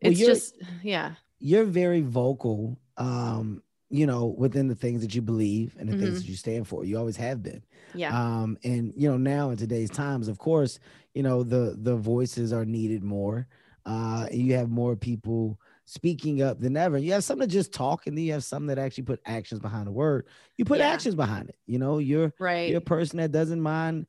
it's 0.00 0.20
you're- 0.20 0.32
just 0.32 0.54
yeah, 0.84 1.14
you're 1.40 1.64
very 1.64 2.02
vocal 2.02 2.78
um 2.96 3.62
you 3.90 4.06
know 4.06 4.26
within 4.26 4.68
the 4.68 4.74
things 4.74 5.00
that 5.02 5.14
you 5.14 5.22
believe 5.22 5.76
and 5.78 5.88
the 5.88 5.94
things 5.94 6.18
Mhm. 6.18 6.22
that 6.22 6.28
you 6.28 6.36
stand 6.36 6.68
for. 6.68 6.84
You 6.84 6.98
always 6.98 7.16
have 7.16 7.42
been. 7.42 7.62
Yeah, 7.94 8.16
um 8.42 8.58
and 8.64 8.92
you 8.96 9.08
know 9.10 9.16
now 9.16 9.50
in 9.50 9.56
today's 9.56 9.90
times 9.90 10.28
of 10.28 10.38
course 10.38 10.78
you 11.14 11.22
know 11.22 11.42
the 11.42 11.76
the 11.80 11.96
voices 11.96 12.52
are 12.52 12.64
needed 12.64 13.02
more. 13.02 13.46
Uh 13.86 14.26
you 14.30 14.54
have 14.54 14.68
more 14.70 14.94
people 14.96 15.58
speaking 15.86 16.42
up 16.42 16.60
than 16.60 16.76
ever. 16.76 16.98
You 16.98 17.12
have 17.12 17.24
some 17.24 17.38
that 17.38 17.46
just 17.46 17.72
talk 17.72 18.06
and 18.06 18.16
then 18.16 18.24
you 18.24 18.32
have 18.32 18.44
some 18.44 18.66
that 18.66 18.78
actually 18.78 19.04
put 19.04 19.20
actions 19.24 19.60
behind 19.60 19.86
the 19.86 19.92
word. 19.92 20.26
You 20.58 20.66
put 20.66 20.80
Yeah. 20.80 20.92
actions 20.92 21.14
behind 21.14 21.48
it 21.48 21.56
you 21.66 21.78
know? 21.78 21.98
You're 21.98 22.34
right. 22.38 22.68
you're 22.68 22.78
a 22.78 22.82
person 22.82 23.18
that 23.18 23.32
doesn't 23.32 23.60
mind 23.62 24.06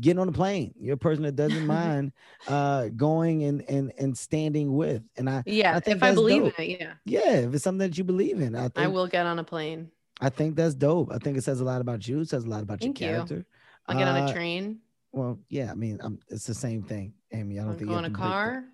getting 0.00 0.18
on 0.18 0.28
a 0.28 0.32
plane 0.32 0.74
you're 0.80 0.94
a 0.94 0.98
person 0.98 1.22
that 1.22 1.36
doesn't 1.36 1.66
mind 1.80 2.12
uh 2.48 2.88
going 2.96 3.44
and 3.44 3.62
and 3.68 3.92
and 3.98 4.16
standing 4.18 4.74
with 4.74 5.02
and 5.16 5.30
i 5.30 5.42
yeah, 5.46 5.76
I 5.76 5.80
think 5.80 5.98
if 5.98 6.02
I 6.02 6.12
believe 6.14 6.42
dope. 6.44 6.58
in 6.58 6.64
it, 6.70 6.80
yeah, 6.80 6.92
yeah 7.04 7.32
if 7.46 7.54
it's 7.54 7.62
something 7.64 7.78
that 7.88 7.96
you 7.96 8.04
believe 8.04 8.40
in 8.40 8.54
i 8.56 8.62
think 8.62 8.78
I 8.78 8.88
will 8.88 9.06
get 9.06 9.24
on 9.26 9.38
a 9.38 9.44
plane. 9.44 9.90
I 10.20 10.28
think 10.30 10.54
that's 10.54 10.74
dope. 10.76 11.10
I 11.12 11.18
think 11.18 11.36
it 11.36 11.42
says 11.42 11.60
a 11.60 11.64
lot 11.64 11.80
about 11.80 12.06
you. 12.06 12.20
It 12.20 12.28
says 12.28 12.44
a 12.44 12.48
lot 12.48 12.62
about 12.62 12.80
Thank 12.80 13.00
you. 13.00 13.06
your 13.08 13.16
character. 13.16 13.46
I'll 13.88 13.98
get 13.98 14.06
on 14.06 14.16
Uh, 14.16 14.26
a 14.28 14.32
train. 14.32 14.78
Well, 15.10 15.40
yeah. 15.48 15.72
I 15.72 15.74
mean, 15.74 15.98
um 16.02 16.20
it's 16.28 16.46
the 16.46 16.54
same 16.54 16.82
thing, 16.84 17.14
Amy. 17.32 17.58
I 17.58 17.62
don't 17.62 17.72
I'll 17.72 17.78
think 17.78 17.90
you 17.90 17.96
a 17.96 18.02
down- 18.02 18.12
car. 18.12 18.64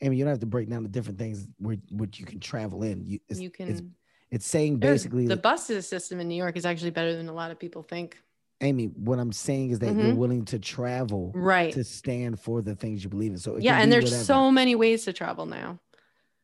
Amy, 0.00 0.16
you 0.16 0.24
don't 0.24 0.30
have 0.30 0.38
to 0.40 0.46
break 0.46 0.68
down 0.70 0.82
the 0.84 0.88
different 0.88 1.18
things 1.18 1.48
where 1.58 1.78
what 1.90 2.18
you 2.18 2.24
can 2.26 2.38
travel 2.38 2.84
in. 2.84 3.04
You, 3.04 3.18
it's, 3.28 3.40
you 3.40 3.50
can. 3.50 3.92
it's 4.30 4.46
saying 4.46 4.78
basically, 4.78 5.26
the 5.26 5.36
bus 5.36 5.66
system 5.66 6.20
in 6.20 6.28
New 6.28 6.36
York 6.36 6.56
is 6.56 6.64
actually 6.64 6.90
better 6.90 7.16
than 7.16 7.28
a 7.28 7.32
lot 7.34 7.50
of 7.50 7.58
people 7.58 7.82
think. 7.82 8.16
Amy. 8.60 8.86
What 8.86 9.18
I'm 9.18 9.32
saying 9.32 9.70
is 9.70 9.78
that 9.80 9.94
you're 9.94 10.12
Mhm. 10.12 10.16
willing 10.16 10.44
to 10.46 10.58
travel 10.58 11.32
Right. 11.34 11.72
to 11.74 11.84
stand 11.84 12.40
for 12.40 12.62
the 12.62 12.74
things 12.74 13.02
you 13.04 13.10
believe 13.10 13.32
in. 13.32 13.38
So 13.38 13.58
Yeah, 13.58 13.80
and 13.80 13.92
there's 13.92 14.04
whatever. 14.04 14.24
so 14.24 14.50
many 14.50 14.74
ways 14.74 15.04
to 15.04 15.12
travel 15.12 15.46
now. 15.46 15.80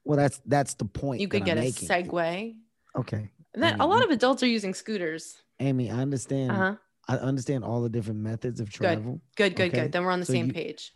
well. 0.04 0.16
That's 0.16 0.40
that's 0.46 0.74
the 0.74 0.84
point. 0.86 1.20
You 1.20 1.28
could 1.28 1.44
get 1.44 1.56
I'm 1.58 1.64
a 1.64 1.66
making. 1.66 1.88
Segway. 1.88 2.56
Okay, 2.96 3.30
And 3.54 3.62
then 3.62 3.80
a 3.80 3.86
lot 3.86 4.02
of 4.02 4.10
adults 4.10 4.42
are 4.42 4.46
using 4.48 4.74
scooters. 4.74 5.42
Amy. 5.60 5.90
I 5.90 5.98
understand. 5.98 6.50
Uh 6.50 6.54
huh. 6.54 6.76
I 7.08 7.16
understand 7.16 7.64
all 7.64 7.80
the 7.82 7.88
different 7.88 8.20
methods 8.20 8.60
of 8.60 8.70
travel. 8.70 9.20
Good, 9.36 9.54
good, 9.56 9.68
Okay, 9.70 9.82
good. 9.82 9.92
Then 9.92 10.04
we're 10.04 10.10
on 10.12 10.20
the 10.20 10.26
so 10.26 10.32
same 10.32 10.46
you- 10.48 10.52
page. 10.52 10.94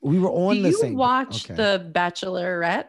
We 0.00 0.18
were 0.18 0.30
on 0.30 0.56
Do 0.56 0.62
the 0.62 0.68
you 0.70 0.74
same. 0.78 0.96
watch 0.96 1.46
okay. 1.50 1.54
the 1.54 1.90
Bachelorette? 1.94 2.86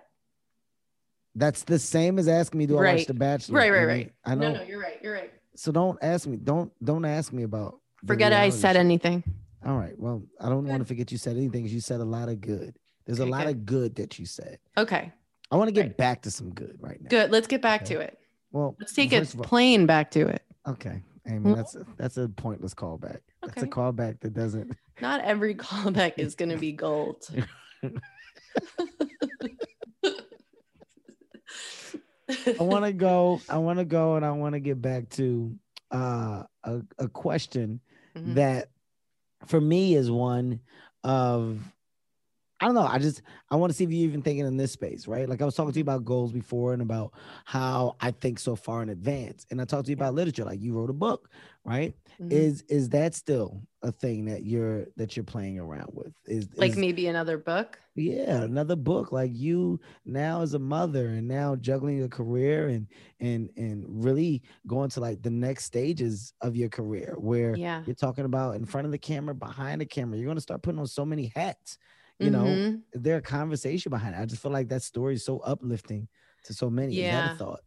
That's 1.35 1.63
the 1.63 1.79
same 1.79 2.17
as 2.19 2.27
asking 2.27 2.57
me, 2.59 2.65
do 2.65 2.77
I 2.77 2.93
watch 2.95 3.05
The 3.07 3.13
Bachelor? 3.13 3.57
Right, 3.57 3.71
right, 3.71 3.85
right. 3.85 4.13
I 4.23 4.35
know. 4.35 4.51
No, 4.53 4.57
no, 4.59 4.63
you're 4.63 4.79
right. 4.81 4.99
You're 5.01 5.13
right. 5.13 5.31
So 5.55 5.71
don't 5.71 5.97
ask 6.01 6.27
me. 6.27 6.37
Don't 6.37 6.71
don't 6.83 7.05
ask 7.05 7.31
me 7.33 7.43
about. 7.43 7.79
Forget 8.05 8.33
I 8.33 8.49
said 8.49 8.75
anything. 8.75 9.23
All 9.65 9.77
right. 9.77 9.97
Well, 9.97 10.21
I 10.39 10.49
don't 10.49 10.65
want 10.67 10.81
to 10.81 10.85
forget 10.85 11.11
you 11.11 11.17
said 11.17 11.37
anything. 11.37 11.65
You 11.65 11.79
said 11.79 11.99
a 12.01 12.05
lot 12.05 12.29
of 12.29 12.39
good. 12.41 12.75
There's 13.05 13.19
a 13.19 13.25
lot 13.25 13.45
good. 13.45 13.55
of 13.55 13.65
good 13.65 13.95
that 13.95 14.19
you 14.19 14.25
said. 14.25 14.59
Okay, 14.77 15.11
I 15.51 15.55
want 15.55 15.67
to 15.69 15.71
get 15.71 15.81
Right. 15.87 15.97
back 15.97 16.21
to 16.23 16.31
some 16.31 16.51
good 16.53 16.77
right 16.81 17.01
now. 17.01 17.07
good. 17.09 17.31
Let's 17.31 17.47
get 17.47 17.61
back 17.61 17.83
Okay. 17.83 17.95
to 17.95 18.01
it. 18.01 18.19
Well, 18.51 18.75
Let's 18.79 18.93
take 18.93 19.11
it 19.13 19.19
first 19.19 19.33
of 19.35 19.39
all- 19.41 19.45
plain 19.45 19.85
back 19.85 20.11
to 20.11 20.27
it. 20.27 20.41
Okay, 20.67 21.01
Amy, 21.27 21.51
Mhm. 21.51 21.55
that's 21.55 21.75
a, 21.75 21.85
that's 21.97 22.17
a 22.17 22.27
pointless 22.29 22.73
callback. 22.73 23.19
That's 23.43 23.63
a 23.63 23.67
callback 23.67 24.19
that 24.21 24.33
doesn't. 24.33 24.75
Not 25.01 25.21
every 25.21 25.55
callback 25.65 26.13
is 26.17 26.35
going 26.35 26.49
to 26.49 26.57
be 26.57 26.71
gold. 26.71 27.27
I 32.29 32.33
want 32.63 32.85
to 32.85 32.93
go. 32.93 33.41
I 33.49 33.57
want 33.57 33.79
to 33.79 33.85
go, 33.85 34.15
and 34.15 34.25
I 34.25 34.31
want 34.31 34.53
to 34.53 34.59
get 34.59 34.81
back 34.81 35.09
to 35.11 35.55
uh, 35.91 36.43
a 36.63 36.81
a 36.97 37.07
question 37.07 37.79
Mhm. 38.15 38.35
that, 38.35 38.69
for 39.47 39.59
me, 39.61 39.95
is 39.95 40.09
one 40.11 40.61
of. 41.03 41.59
I 42.61 42.67
don't 42.67 42.75
know. 42.75 42.87
I 42.87 42.99
just 42.99 43.21
I 43.51 43.57
want 43.57 43.71
to 43.71 43.75
see 43.77 43.83
if 43.83 43.91
you're 43.91 44.07
even 44.07 44.21
thinking 44.21 44.45
in 44.45 44.55
this 44.55 44.71
space, 44.71 45.07
right? 45.07 45.27
Like 45.27 45.41
I 45.41 45.45
was 45.45 45.55
talking 45.55 45.73
to 45.73 45.77
you 45.79 45.83
about 45.83 46.05
goals 46.05 46.31
before 46.31 46.71
and 46.71 46.81
about 46.81 47.11
how 47.43 47.97
I 47.99 48.11
think 48.11 48.39
so 48.39 48.55
far 48.55 48.81
in 48.81 48.87
advance, 48.89 49.45
and 49.51 49.61
I 49.61 49.65
talked 49.65 49.85
to 49.85 49.91
you 49.91 49.95
about 49.95 50.13
literature. 50.13 50.45
Like 50.45 50.61
you 50.61 50.73
wrote 50.73 50.89
a 50.89 50.93
book, 50.93 51.29
right? 51.65 51.95
Mhm. 52.21 52.31
Is 52.31 52.61
is 52.69 52.89
that 52.89 53.15
still 53.15 53.61
a 53.81 53.91
thing 53.91 54.25
that 54.25 54.45
you're 54.45 54.87
that 54.97 55.15
you're 55.17 55.23
playing 55.25 55.59
around 55.59 55.89
with? 55.93 56.13
Is 56.25 56.47
like 56.57 56.71
is- 56.71 56.77
maybe 56.77 57.07
another 57.07 57.37
book. 57.37 57.79
yeah 57.95 58.41
another 58.43 58.75
book 58.75 59.11
like 59.13 59.31
you 59.33 59.79
now 60.05 60.41
as 60.41 60.53
a 60.53 60.59
mother 60.59 61.07
and 61.07 61.27
now 61.27 61.55
juggling 61.55 62.03
a 62.03 62.09
career 62.09 62.67
and 62.67 62.87
and 63.19 63.49
and 63.57 63.85
really 63.87 64.41
going 64.67 64.89
to 64.89 64.99
like 64.99 65.21
the 65.21 65.29
next 65.29 65.63
stages 65.65 66.33
of 66.41 66.55
your 66.55 66.69
career 66.69 67.15
where 67.17 67.55
Yeah. 67.55 67.83
you're 67.85 67.95
talking 67.95 68.25
about 68.25 68.55
in 68.55 68.65
front 68.65 68.85
of 68.85 68.91
the 68.91 68.97
camera 68.97 69.33
behind 69.33 69.79
the 69.81 69.85
camera 69.85 70.17
you're 70.17 70.25
going 70.25 70.35
to 70.37 70.41
start 70.41 70.61
putting 70.61 70.79
on 70.79 70.87
so 70.87 71.05
many 71.05 71.31
hats 71.35 71.77
you 72.19 72.29
know 72.31 72.43
Mhm. 72.45 72.81
is 72.93 73.01
there 73.01 73.17
a 73.17 73.21
conversation 73.21 73.89
behind 73.89 74.13
it 74.15 74.19
i 74.19 74.25
just 74.25 74.41
feel 74.41 74.51
like 74.51 74.67
that 74.69 74.81
story 74.83 75.13
is 75.15 75.23
so 75.25 75.39
uplifting 75.39 76.07
to 76.43 76.53
so 76.53 76.69
many 76.69 76.95
Yeah. 76.95 77.33
a 77.33 77.37
thought 77.37 77.61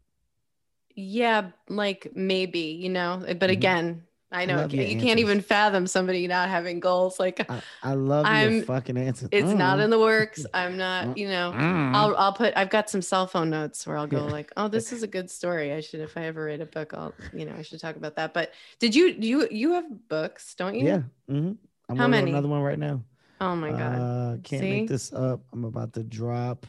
Yeah, 1.00 1.50
like 1.68 2.10
maybe, 2.14 2.74
you 2.82 2.88
know, 2.88 3.22
eh, 3.24 3.34
but 3.34 3.50
Mhm. 3.50 3.52
again, 3.52 4.02
I 4.32 4.44
know 4.46 4.56
love 4.56 4.74
you 4.74 4.82
your 4.82 5.00
can't 5.00 5.20
even 5.20 5.40
fathom 5.40 5.86
somebody 5.86 6.26
not 6.26 6.48
having 6.50 6.80
goals. 6.80 7.20
Like 7.20 7.48
i, 7.48 7.62
I 7.82 7.94
love 7.94 8.26
your 8.26 8.34
I'm- 8.34 8.62
fucking 8.64 8.96
answer 8.98 9.28
it's 9.30 9.52
not 9.52 9.78
Mm. 9.78 9.84
in 9.84 9.90
the 9.90 9.98
works. 10.00 10.44
I'm 10.52 10.76
not, 10.76 11.16
you 11.16 11.28
know, 11.28 11.52
Mm. 11.54 11.94
I'll 11.94 12.16
I'll 12.16 12.32
put 12.32 12.52
I've 12.56 12.68
got 12.68 12.90
some 12.90 13.00
cell 13.00 13.28
phone 13.28 13.48
notes 13.48 13.86
where 13.86 13.96
I'll 13.96 14.08
go 14.08 14.26
Yeah. 14.26 14.32
like, 14.32 14.52
oh, 14.56 14.66
this 14.74 14.92
is 14.92 15.02
a 15.04 15.06
good 15.06 15.30
story. 15.30 15.72
I 15.72 15.80
should 15.80 16.00
if 16.00 16.16
I 16.16 16.24
ever 16.24 16.44
write 16.46 16.60
a 16.60 16.66
book, 16.66 16.92
I'll 16.94 17.14
you 17.32 17.46
know 17.46 17.54
I 17.56 17.62
should 17.62 17.80
talk 17.80 17.94
about 17.96 18.16
that. 18.16 18.34
But 18.34 18.52
did 18.80 18.94
you 18.96 19.14
you 19.18 19.46
you 19.50 19.72
have 19.74 19.86
books, 20.08 20.54
don't 20.56 20.74
you? 20.74 20.86
yeah 20.86 21.02
hmm 21.28 21.52
i'm 21.88 21.96
How 21.96 22.08
many? 22.08 22.32
another 22.32 22.48
one 22.48 22.60
right 22.60 22.78
now 22.78 23.02
Oh 23.40 23.54
my 23.54 23.70
god. 23.70 23.94
Uh, 24.02 24.36
can't 24.42 24.62
See? 24.62 24.70
make 24.80 24.88
this 24.88 25.12
up. 25.12 25.40
I'm 25.52 25.62
about 25.64 25.92
to 25.94 26.02
drop 26.02 26.66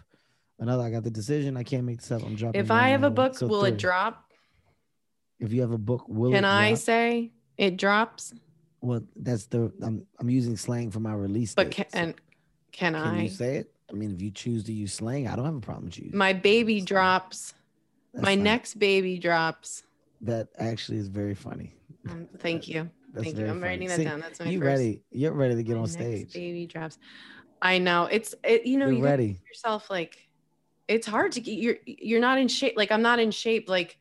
another. 0.59 0.83
I 0.83 0.89
got 0.89 1.03
the 1.03 1.11
decision. 1.11 1.57
I 1.57 1.63
can't 1.63 1.83
make 1.85 1.97
this 1.99 2.11
up. 2.11 2.23
I'm 2.23 2.35
dropping. 2.35 2.59
if 2.61 2.71
I 2.71 2.89
have 2.89 3.03
a 3.03 3.09
book, 3.09 3.35
So 3.35 3.47
will 3.47 3.61
three. 3.61 3.69
it 3.69 3.77
drop? 3.77 4.25
If 5.39 5.53
you 5.53 5.61
have 5.61 5.71
a 5.71 5.77
book, 5.77 6.05
will 6.07 6.31
it? 6.31 6.35
Can 6.35 6.45
I 6.45 6.73
say 6.73 7.31
it 7.57 7.77
drops? 7.77 8.33
Well, 8.81 9.01
that's 9.15 9.45
the. 9.47 9.71
I'm 9.81 10.05
I'm 10.19 10.29
using 10.29 10.57
slang 10.57 10.91
for 10.91 10.99
my 10.99 11.13
release. 11.13 11.53
But 11.55 11.67
date, 11.71 11.75
can 11.75 11.85
so 11.89 11.97
and 11.99 12.13
can, 12.71 12.93
can 12.93 12.95
I? 12.95 13.21
you 13.23 13.29
say 13.29 13.57
it? 13.57 13.71
I 13.89 13.93
mean, 13.93 14.11
if 14.11 14.21
you 14.21 14.31
choose 14.31 14.63
to 14.65 14.73
use 14.73 14.93
slang, 14.93 15.27
I 15.27 15.35
don't 15.35 15.45
have 15.45 15.55
a 15.55 15.59
problem 15.59 15.85
with 15.85 15.97
you. 15.99 16.11
My 16.13 16.33
baby 16.33 16.81
drops. 16.81 17.53
That's 18.13 18.25
my 18.25 18.35
next 18.35 18.75
baby 18.79 19.17
drops. 19.17 19.83
That 20.21 20.49
actually 20.57 20.97
is 20.99 21.07
very 21.07 21.35
funny. 21.35 21.73
Um, 22.09 22.27
thank 22.39 22.67
you. 22.67 22.89
That's 23.13 23.25
Thank 23.25 23.37
you. 23.39 23.47
I'm 23.47 23.61
writing 23.61 23.87
that 23.87 23.97
See, 23.97 24.03
down. 24.03 24.19
That's 24.19 24.39
my 24.39 24.45
You 24.47 24.59
first. 24.59 24.67
ready? 24.67 25.01
You're 25.09 25.33
ready 25.33 25.55
to 25.55 25.63
get 25.63 25.75
my 25.75 25.81
on 25.81 25.87
stage. 25.87 26.33
Baby 26.33 26.67
drops. 26.67 26.99
I 27.61 27.79
know 27.79 28.05
it's 28.05 28.35
it, 28.43 28.65
you 28.65 28.77
know 28.77 28.85
You're 28.85 28.97
you 28.99 29.03
ready. 29.03 29.39
yourself 29.47 29.89
like 29.89 30.28
it's 30.89 31.07
hard 31.07 31.31
to 31.33 31.39
get 31.41 31.53
you're 31.53 31.77
you're 31.85 32.19
not 32.19 32.37
in 32.37 32.47
shape 32.49 32.73
like 32.75 32.91
I'm 32.91 33.01
not 33.01 33.19
in 33.19 33.31
shape 33.31 33.69
like 33.69 33.97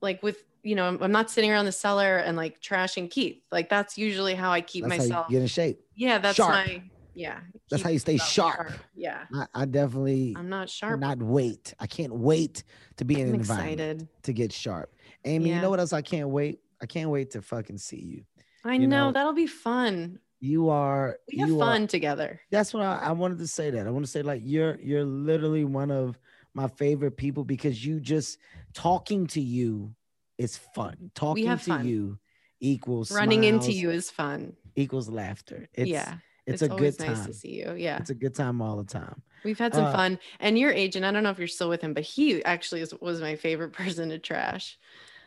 like 0.00 0.22
with 0.22 0.42
you 0.62 0.74
know 0.74 0.84
I'm, 0.88 1.02
I'm 1.02 1.12
not 1.12 1.30
sitting 1.30 1.50
around 1.50 1.66
the 1.66 1.72
cellar 1.72 2.16
and 2.18 2.36
like 2.36 2.60
trashing 2.60 3.10
Keith 3.10 3.42
like 3.52 3.68
that's 3.68 3.96
usually 3.96 4.34
how 4.34 4.50
I 4.50 4.60
keep 4.60 4.84
That's 4.86 4.98
myself 4.98 5.28
get 5.28 5.42
in 5.42 5.46
shape. 5.46 5.80
yeah 5.94 6.18
that's 6.18 6.36
sharp. 6.36 6.52
my 6.52 6.82
yeah 7.14 7.40
That's 7.70 7.82
how 7.82 7.90
you 7.90 7.98
stay 7.98 8.14
myself 8.14 8.30
sharp. 8.30 8.72
yeah 8.96 9.24
I, 9.34 9.46
I 9.54 9.64
definitely 9.66 10.34
I'm 10.36 10.48
not 10.48 10.70
sharp 10.70 10.98
not 10.98 11.18
wait. 11.18 11.74
I 11.78 11.86
can't 11.86 12.12
wait 12.14 12.64
to 12.96 13.04
be 13.04 13.20
in 13.20 13.28
an 13.28 13.34
environment. 13.34 13.72
excited 13.80 14.08
to 14.24 14.32
get 14.32 14.52
sharp. 14.52 14.92
Amy, 15.24 15.50
you 15.50 15.60
know 15.60 15.70
what 15.70 15.78
else 15.80 15.92
I 15.92 16.02
can't 16.02 16.28
wait? 16.28 16.60
I 16.80 16.86
can't 16.86 17.10
wait 17.10 17.32
to 17.32 17.42
fucking 17.42 17.78
see 17.78 18.00
you. 18.00 18.24
I 18.64 18.74
you 18.74 18.86
know, 18.86 19.06
know, 19.06 19.12
that'll 19.12 19.32
be 19.34 19.46
fun 19.48 20.20
You 20.40 20.68
are 20.68 21.18
we 21.32 21.38
have 21.38 21.48
you 21.48 21.60
are- 21.60 21.64
fun 21.66 21.86
together 21.86 22.40
that's 22.50 22.72
what 22.72 22.82
I, 22.84 22.96
I 22.98 23.12
wanted 23.12 23.38
to 23.38 23.46
say 23.48 23.70
that. 23.70 23.86
I 23.86 23.90
want 23.90 24.04
to 24.04 24.10
say 24.10 24.22
like 24.22 24.42
you're 24.44 24.78
you're 24.80 25.04
literally 25.04 25.64
one 25.64 25.90
of 25.90 26.18
my 26.54 26.68
favorite 26.68 27.16
people 27.16 27.44
because 27.44 27.84
you 27.84 28.00
just 28.00 28.38
talking 28.72 29.26
to 29.28 29.40
you 29.40 29.94
is 30.38 30.56
fun. 30.56 31.10
Talking 31.14 31.46
to 31.48 31.56
fun. 31.58 31.86
you 31.86 32.18
equals 32.60 33.10
running 33.12 33.44
into 33.44 33.72
you 33.72 33.90
is 33.90 34.10
fun 34.10 34.54
equals 34.76 35.08
laughter. 35.08 35.68
It's 35.74 35.90
yeah 35.90 36.14
it's, 36.46 36.62
a 36.62 36.68
good 36.68 36.96
time. 36.98 37.08
nice 37.12 37.26
to 37.26 37.34
see 37.34 37.60
you 37.60 37.74
yeah 37.76 37.98
It's 37.98 38.08
a 38.10 38.14
good 38.14 38.34
time 38.34 38.62
all 38.62 38.76
the 38.76 38.84
time. 38.84 39.20
We've 39.44 39.58
had 39.58 39.74
some 39.74 39.84
Uh, 39.84 39.92
fun. 39.92 40.18
And 40.40 40.58
your 40.58 40.72
agent, 40.72 41.04
I 41.04 41.10
don't 41.12 41.22
know 41.22 41.30
if 41.30 41.38
you're 41.38 41.46
still 41.46 41.68
with 41.68 41.80
him, 41.82 41.92
but 41.94 42.02
he 42.04 42.42
actually 42.44 42.80
is, 42.80 42.92
was 43.00 43.20
my 43.20 43.36
favorite 43.36 43.72
person 43.82 44.08
to 44.10 44.18
trash. 44.18 44.78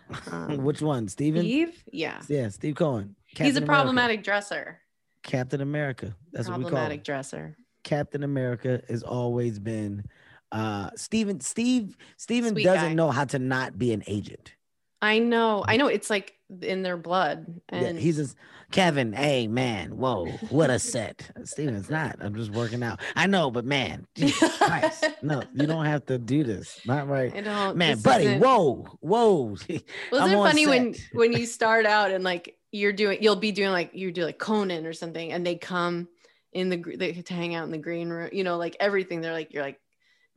Um, 0.31 0.57
Which 0.57 0.81
one, 0.81 1.07
Steven? 1.07 1.41
Steve? 1.41 1.81
Yeah. 1.89 2.19
Yeah, 2.27 2.49
Steve 2.49 2.75
Cohen. 2.75 3.15
He's 3.27 3.37
Captain 3.37 3.45
a 3.45 3.49
America. 3.59 3.65
problematic 3.71 4.23
dresser. 4.25 4.80
Captain 5.23 5.61
America. 5.61 6.15
That's 6.31 6.47
what 6.47 6.57
we 6.57 6.63
call 6.63 6.71
problematic 6.71 7.03
dresser. 7.03 7.55
Captain 7.83 8.23
America 8.23 8.81
has 8.89 9.03
always 9.03 9.59
been 9.59 10.05
uh 10.51 10.89
Steven 10.95 11.39
Steve 11.39 11.95
Steven 12.17 12.51
Sweet 12.51 12.63
doesn't 12.63 12.89
guy. 12.89 12.93
know 12.93 13.09
how 13.11 13.25
to 13.25 13.39
not 13.39 13.77
be 13.77 13.93
an 13.93 14.03
agent. 14.07 14.53
I 15.01 15.17
know. 15.17 15.63
I 15.67 15.77
know 15.77 15.87
it's 15.87 16.09
like 16.11 16.35
in 16.61 16.83
their 16.83 16.97
blood. 16.97 17.59
Yeah, 17.71 17.79
And 17.79 17.97
he's 17.99 18.17
just 18.17 18.35
Kevin, 18.71 19.13
hey 19.13 19.47
man, 19.47 19.97
whoa, 19.97 20.27
what 20.49 20.69
a 20.69 20.77
set. 20.79 21.29
Steven's 21.43 21.89
not. 21.89 22.17
I'm 22.21 22.35
just 22.35 22.51
working 22.51 22.83
out. 22.83 22.99
I 23.15 23.25
know, 23.27 23.49
but 23.51 23.65
man, 23.65 24.05
Jesus 24.15 24.55
Christ. 24.57 25.05
No, 25.23 25.41
you 25.53 25.65
don't 25.67 25.85
have 25.85 26.05
to 26.07 26.17
do 26.17 26.43
this. 26.43 26.79
Not 26.85 27.07
right. 27.07 27.33
I 27.35 27.41
don't 27.41 27.77
Man, 27.77 27.99
buddy, 27.99 28.25
isn't- 28.25 28.39
whoa, 28.41 28.85
whoa. 29.01 29.43
Wasn't 29.43 29.71
it 30.11 30.35
funny 30.35 30.67
when 30.67 30.95
when 31.13 31.33
you 31.33 31.45
start 31.45 31.85
out 31.85 32.11
and 32.11 32.23
like 32.23 32.57
you're 32.71 32.93
doing 32.93 33.21
you'll 33.21 33.35
be 33.35 33.51
doing 33.51 33.71
like 33.71 33.91
you 33.93 34.11
do 34.11 34.23
like 34.23 34.39
Conan 34.39 34.85
or 34.85 34.93
something 34.93 35.31
and 35.31 35.45
they 35.45 35.55
come 35.55 36.07
in 36.53 36.69
the 36.69 36.77
they 36.97 37.13
to 37.13 37.33
hang 37.33 37.55
out 37.55 37.65
in 37.65 37.71
the 37.71 37.77
green 37.77 38.09
room, 38.09 38.29
you 38.31 38.43
know, 38.43 38.57
like 38.57 38.75
everything. 38.79 39.21
They're 39.21 39.33
like 39.33 39.53
you're 39.53 39.63
like, 39.63 39.79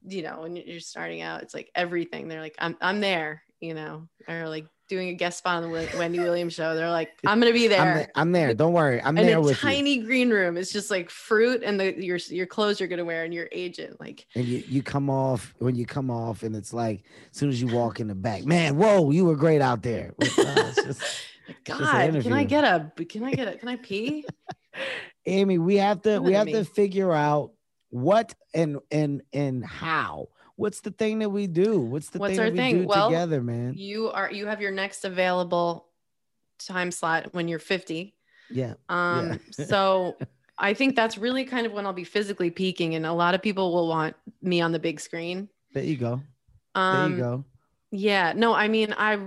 you 0.07 0.23
know, 0.23 0.41
when 0.43 0.57
you're 0.57 0.81
starting 0.81 1.23
out, 1.23 1.43
it's 1.43 1.55
like 1.55 1.71
everything. 1.75 2.29
They're 2.29 2.41
like, 2.41 2.57
I'm 2.59 2.77
I'm 2.81 3.01
there, 3.01 3.43
you 3.61 3.75
know, 3.75 4.09
or 4.29 4.49
like 4.49 4.67
doing 4.89 5.09
a 5.09 5.15
guest 5.15 5.39
spot 5.39 5.63
on 5.63 5.71
the 5.71 5.89
Wendy 5.99 6.19
Williams 6.19 6.53
show. 6.53 6.75
They're 6.75 6.91
like, 6.91 7.11
I'm 7.25 7.41
gonna 7.41 7.53
be 7.53 7.65
I'm, 7.65 7.71
there. 7.71 7.95
there. 7.95 8.11
I'm 8.15 8.33
there. 8.33 8.55
Don't 8.55 8.73
worry. 8.73 9.01
I'm 9.01 9.17
and 9.17 9.29
there 9.29 9.39
a 9.39 9.41
with 9.41 9.63
you. 9.63 9.69
tiny 9.69 9.99
green 9.99 10.31
room 10.31 10.57
it's 10.57 10.73
just 10.73 10.91
like 10.91 11.11
fruit 11.11 11.63
and 11.65 11.81
the 11.81 11.95
your 12.05 12.19
your 12.29 12.47
clothes 12.47 12.79
you're 12.79 12.89
gonna 12.89 13.05
wear 13.05 13.25
and 13.25 13.33
your 13.33 13.49
agent 13.51 13.99
like 14.01 14.27
And 14.35 14.45
you, 14.45 14.63
you 14.69 14.83
come 14.83 15.09
off 15.09 15.55
when 15.59 15.75
you 15.75 15.87
come 15.87 16.11
off, 16.11 16.43
and 16.43 16.55
it's 16.55 16.73
like 16.73 17.03
as 17.31 17.39
soon 17.39 17.49
as 17.49 17.61
you 17.61 17.69
walk 17.69 17.99
in 18.01 18.09
the 18.09 18.15
back, 18.15 18.45
man, 18.45 18.77
whoa, 18.77 19.11
you 19.11 19.25
were 19.25 19.37
great 19.37 19.63
out 19.63 19.83
there. 19.83 20.15
Oh, 20.21 20.73
It's, 21.49 21.59
it's 21.59 21.69
just- 21.69 21.81
just 21.81 21.95
an 21.95 22.13
God, 22.15 22.23
can 22.23 22.33
I 22.33 22.45
get 22.45 22.65
a 22.65 23.05
can 23.05 23.25
I 23.25 23.33
get 23.33 23.49
a 23.49 23.57
can 23.59 23.69
I 23.69 23.77
pee? 23.77 24.25
Amy, 25.27 25.59
we 25.59 25.77
have 25.77 26.03
to 26.03 26.21
we 26.21 26.33
have 26.33 26.47
to 26.49 26.65
figure 26.65 27.13
out 27.13 27.53
what 27.91 28.35
and 28.55 28.79
and 28.91 29.23
and 29.33 29.65
how. 29.65 30.29
What's 30.57 30.81
the 30.81 30.91
thing 30.93 31.19
that 31.21 31.31
we 31.31 31.47
do? 31.47 31.81
What's 31.81 32.11
the 32.11 32.19
What's 32.19 32.37
thing 32.37 32.41
our 32.41 32.51
we 32.51 32.57
thing? 32.57 32.81
do 32.83 32.87
Well, 32.87 33.09
together, 33.09 33.43
man? 33.43 33.75
you 33.77 34.11
are 34.11 34.31
you 34.33 34.47
have 34.47 34.61
your 34.61 34.71
next 34.71 35.05
available 35.05 35.87
time 36.59 36.91
slot 36.93 37.35
when 37.35 37.49
you're 37.49 37.59
50 37.59 38.15
Yeah. 38.49 38.75
um 38.89 39.41
so 39.51 40.17
i 40.57 40.73
think 40.73 40.95
that's 40.95 41.19
really 41.19 41.45
kind 41.45 41.67
of 41.67 41.73
when 41.73 41.85
i'll 41.85 41.93
be 41.93 42.05
physically 42.05 42.49
peaking 42.49 42.95
and 42.95 43.05
a 43.05 43.13
lot 43.13 43.35
of 43.35 43.43
people 43.43 43.73
will 43.75 43.89
want 43.89 44.15
me 44.41 44.61
on 44.61 44.71
the 44.71 44.79
big 44.79 45.01
screen 45.01 45.49
There 45.73 45.83
you 45.83 45.97
go. 45.97 46.23
There 46.77 46.83
um 46.85 47.13
you 47.13 47.19
go. 47.19 47.45
yeah 47.91 48.33
no 48.37 48.55
i 48.55 48.69
mean 48.69 48.95
i 48.97 49.19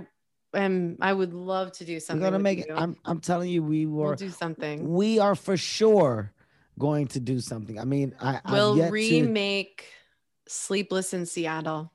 am 0.54 0.96
i 1.00 1.12
would 1.12 1.34
love 1.34 1.72
to 1.72 1.84
do 1.84 1.94
We're 1.94 2.00
something 2.00 2.22
gonna 2.22 2.36
with 2.38 2.42
make 2.42 2.58
it. 2.60 2.68
I'm 2.74 2.96
I'm 3.04 3.20
telling 3.20 3.50
you, 3.50 3.62
we 3.62 3.86
we'll 3.86 4.06
were 4.08 4.16
do 4.16 4.30
something 4.30 4.88
we 4.88 5.18
are 5.18 5.34
for 5.34 5.56
sure 5.56 6.32
going 6.78 7.08
to 7.08 7.18
do 7.20 7.40
something. 7.40 7.76
I 7.78 7.84
mean, 7.84 8.14
I 8.20 8.40
we'll 8.50 8.76
yet 8.76 8.86
to- 8.86 8.92
remake 8.92 9.84
sleepless 10.46 11.12
in 11.12 11.26
seattle 11.26 11.92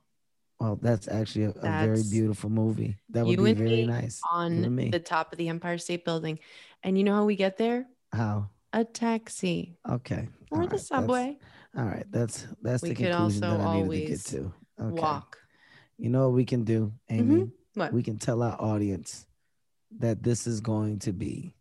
Well, 0.59 0.77
that's 0.81 1.07
actually 1.07 1.45
a, 1.45 1.49
a 1.51 1.85
very 1.87 2.03
beautiful 2.11 2.49
movie. 2.49 2.97
That 3.09 3.25
would 3.25 3.31
you 3.31 3.43
be 3.43 3.49
and 3.51 3.57
very 3.59 3.85
nice. 3.85 4.21
You 4.23 4.39
and 4.41 4.65
on 4.65 4.75
the 4.91 4.99
top 4.99 5.31
of 5.31 5.37
the 5.37 5.47
empire 5.49 5.77
state 5.77 6.03
building 6.05 6.39
and 6.83 6.97
you 6.97 7.03
know 7.03 7.15
how 7.15 7.25
we 7.25 7.35
get 7.35 7.57
there 7.57 7.85
How? 8.11 8.49
a 8.73 8.83
taxi 8.83 9.77
Okay. 9.89 10.27
or 10.51 10.57
All 10.57 10.57
the 10.57 10.59
right, 10.59 10.69
that's- 10.69 10.87
subway 10.87 11.37
All 11.77 11.85
right. 11.85 12.05
That's 12.11 12.45
that's 12.61 12.83
We 12.83 12.89
the 12.89 12.95
could 12.95 13.11
conclusion 13.11 13.43
also 13.45 13.57
that 13.57 13.65
I 13.67 13.81
needed 13.81 14.05
to 14.07 14.11
get 14.11 14.19
to. 14.25 14.53
Okay. 14.83 15.01
walk 15.01 15.37
You 15.97 16.09
know 16.09 16.23
what 16.27 16.35
we 16.35 16.45
can 16.45 16.63
do, 16.65 16.91
Amy? 17.09 17.35
Mhm. 17.35 17.51
What? 17.75 17.93
We 17.93 18.03
can 18.03 18.17
tell 18.17 18.43
our 18.43 18.59
audience 18.59 19.25
that 19.99 20.23
this 20.23 20.47
is 20.47 20.61
going 20.61 20.99
to 20.99 21.13
be 21.13 21.55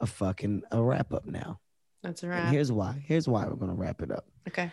a 0.00 0.06
fucking 0.06 0.62
a 0.70 0.82
wrap 0.82 1.12
up 1.12 1.26
now. 1.26 1.60
that's 2.02 2.22
a 2.22 2.30
And 2.30 2.48
here's 2.48 2.72
why. 2.72 3.02
Here's 3.06 3.28
why 3.28 3.46
we're 3.46 3.56
gonna 3.56 3.74
wrap 3.74 4.02
it 4.02 4.10
up. 4.10 4.26
okay 4.48 4.70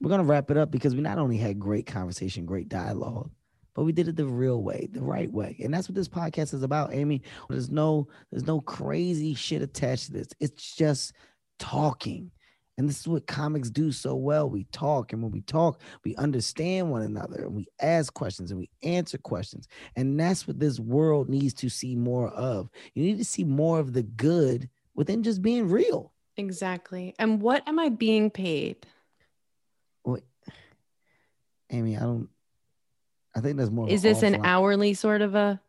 We're 0.00 0.10
gonna 0.10 0.24
wrap 0.24 0.50
it 0.50 0.56
up 0.56 0.70
because 0.70 0.94
we 0.94 1.02
not 1.02 1.18
only 1.18 1.36
had 1.36 1.58
great 1.58 1.86
conversation, 1.86 2.46
great 2.46 2.68
dialogue, 2.68 3.30
but 3.74 3.84
we 3.84 3.92
did 3.92 4.08
it 4.08 4.16
the 4.16 4.26
real 4.26 4.62
way, 4.62 4.88
the 4.90 5.02
right 5.02 5.30
way. 5.30 5.56
And 5.62 5.72
that's 5.72 5.88
what 5.88 5.94
this 5.94 6.08
podcast 6.08 6.52
is 6.54 6.62
about, 6.62 6.92
Amy. 6.92 7.22
There's 7.48 7.70
no 7.70 8.08
there's 8.30 8.46
no 8.46 8.60
crazy 8.60 9.34
shit 9.34 9.62
attached 9.62 10.06
to 10.06 10.12
this. 10.12 10.28
It's 10.40 10.74
just 10.74 11.12
talking. 11.58 12.30
And 12.78 12.88
this 12.88 13.00
is 13.00 13.08
what 13.08 13.26
comics 13.26 13.70
do 13.70 13.92
so 13.92 14.14
well. 14.14 14.48
We 14.48 14.64
talk, 14.72 15.12
and 15.12 15.22
when 15.22 15.30
we 15.30 15.42
talk, 15.42 15.80
we 16.04 16.16
understand 16.16 16.90
one 16.90 17.02
another, 17.02 17.44
and 17.44 17.54
we 17.54 17.66
ask 17.80 18.12
questions 18.14 18.50
and 18.50 18.58
we 18.58 18.70
answer 18.82 19.18
questions. 19.18 19.68
And 19.94 20.18
that's 20.18 20.46
what 20.46 20.58
this 20.58 20.80
world 20.80 21.28
needs 21.28 21.52
to 21.54 21.68
see 21.68 21.94
more 21.94 22.28
of. 22.30 22.70
You 22.94 23.02
need 23.04 23.18
to 23.18 23.24
see 23.24 23.44
more 23.44 23.78
of 23.78 23.92
the 23.92 24.02
good 24.02 24.70
within 24.94 25.22
just 25.22 25.42
being 25.42 25.68
real. 25.68 26.12
Exactly. 26.36 27.14
And 27.18 27.42
what 27.42 27.66
am 27.68 27.78
I 27.78 27.90
being 27.90 28.30
paid? 28.30 28.86
Wait, 30.04 30.22
Amy, 31.70 31.96
I 31.96 32.00
don't. 32.00 32.28
I 33.36 33.40
think 33.40 33.58
that's 33.58 33.70
more. 33.70 33.88
Is 33.88 34.02
this 34.02 34.22
an 34.22 34.44
hourly 34.44 34.94
sort 34.94 35.20
of 35.20 35.34
a? 35.34 35.60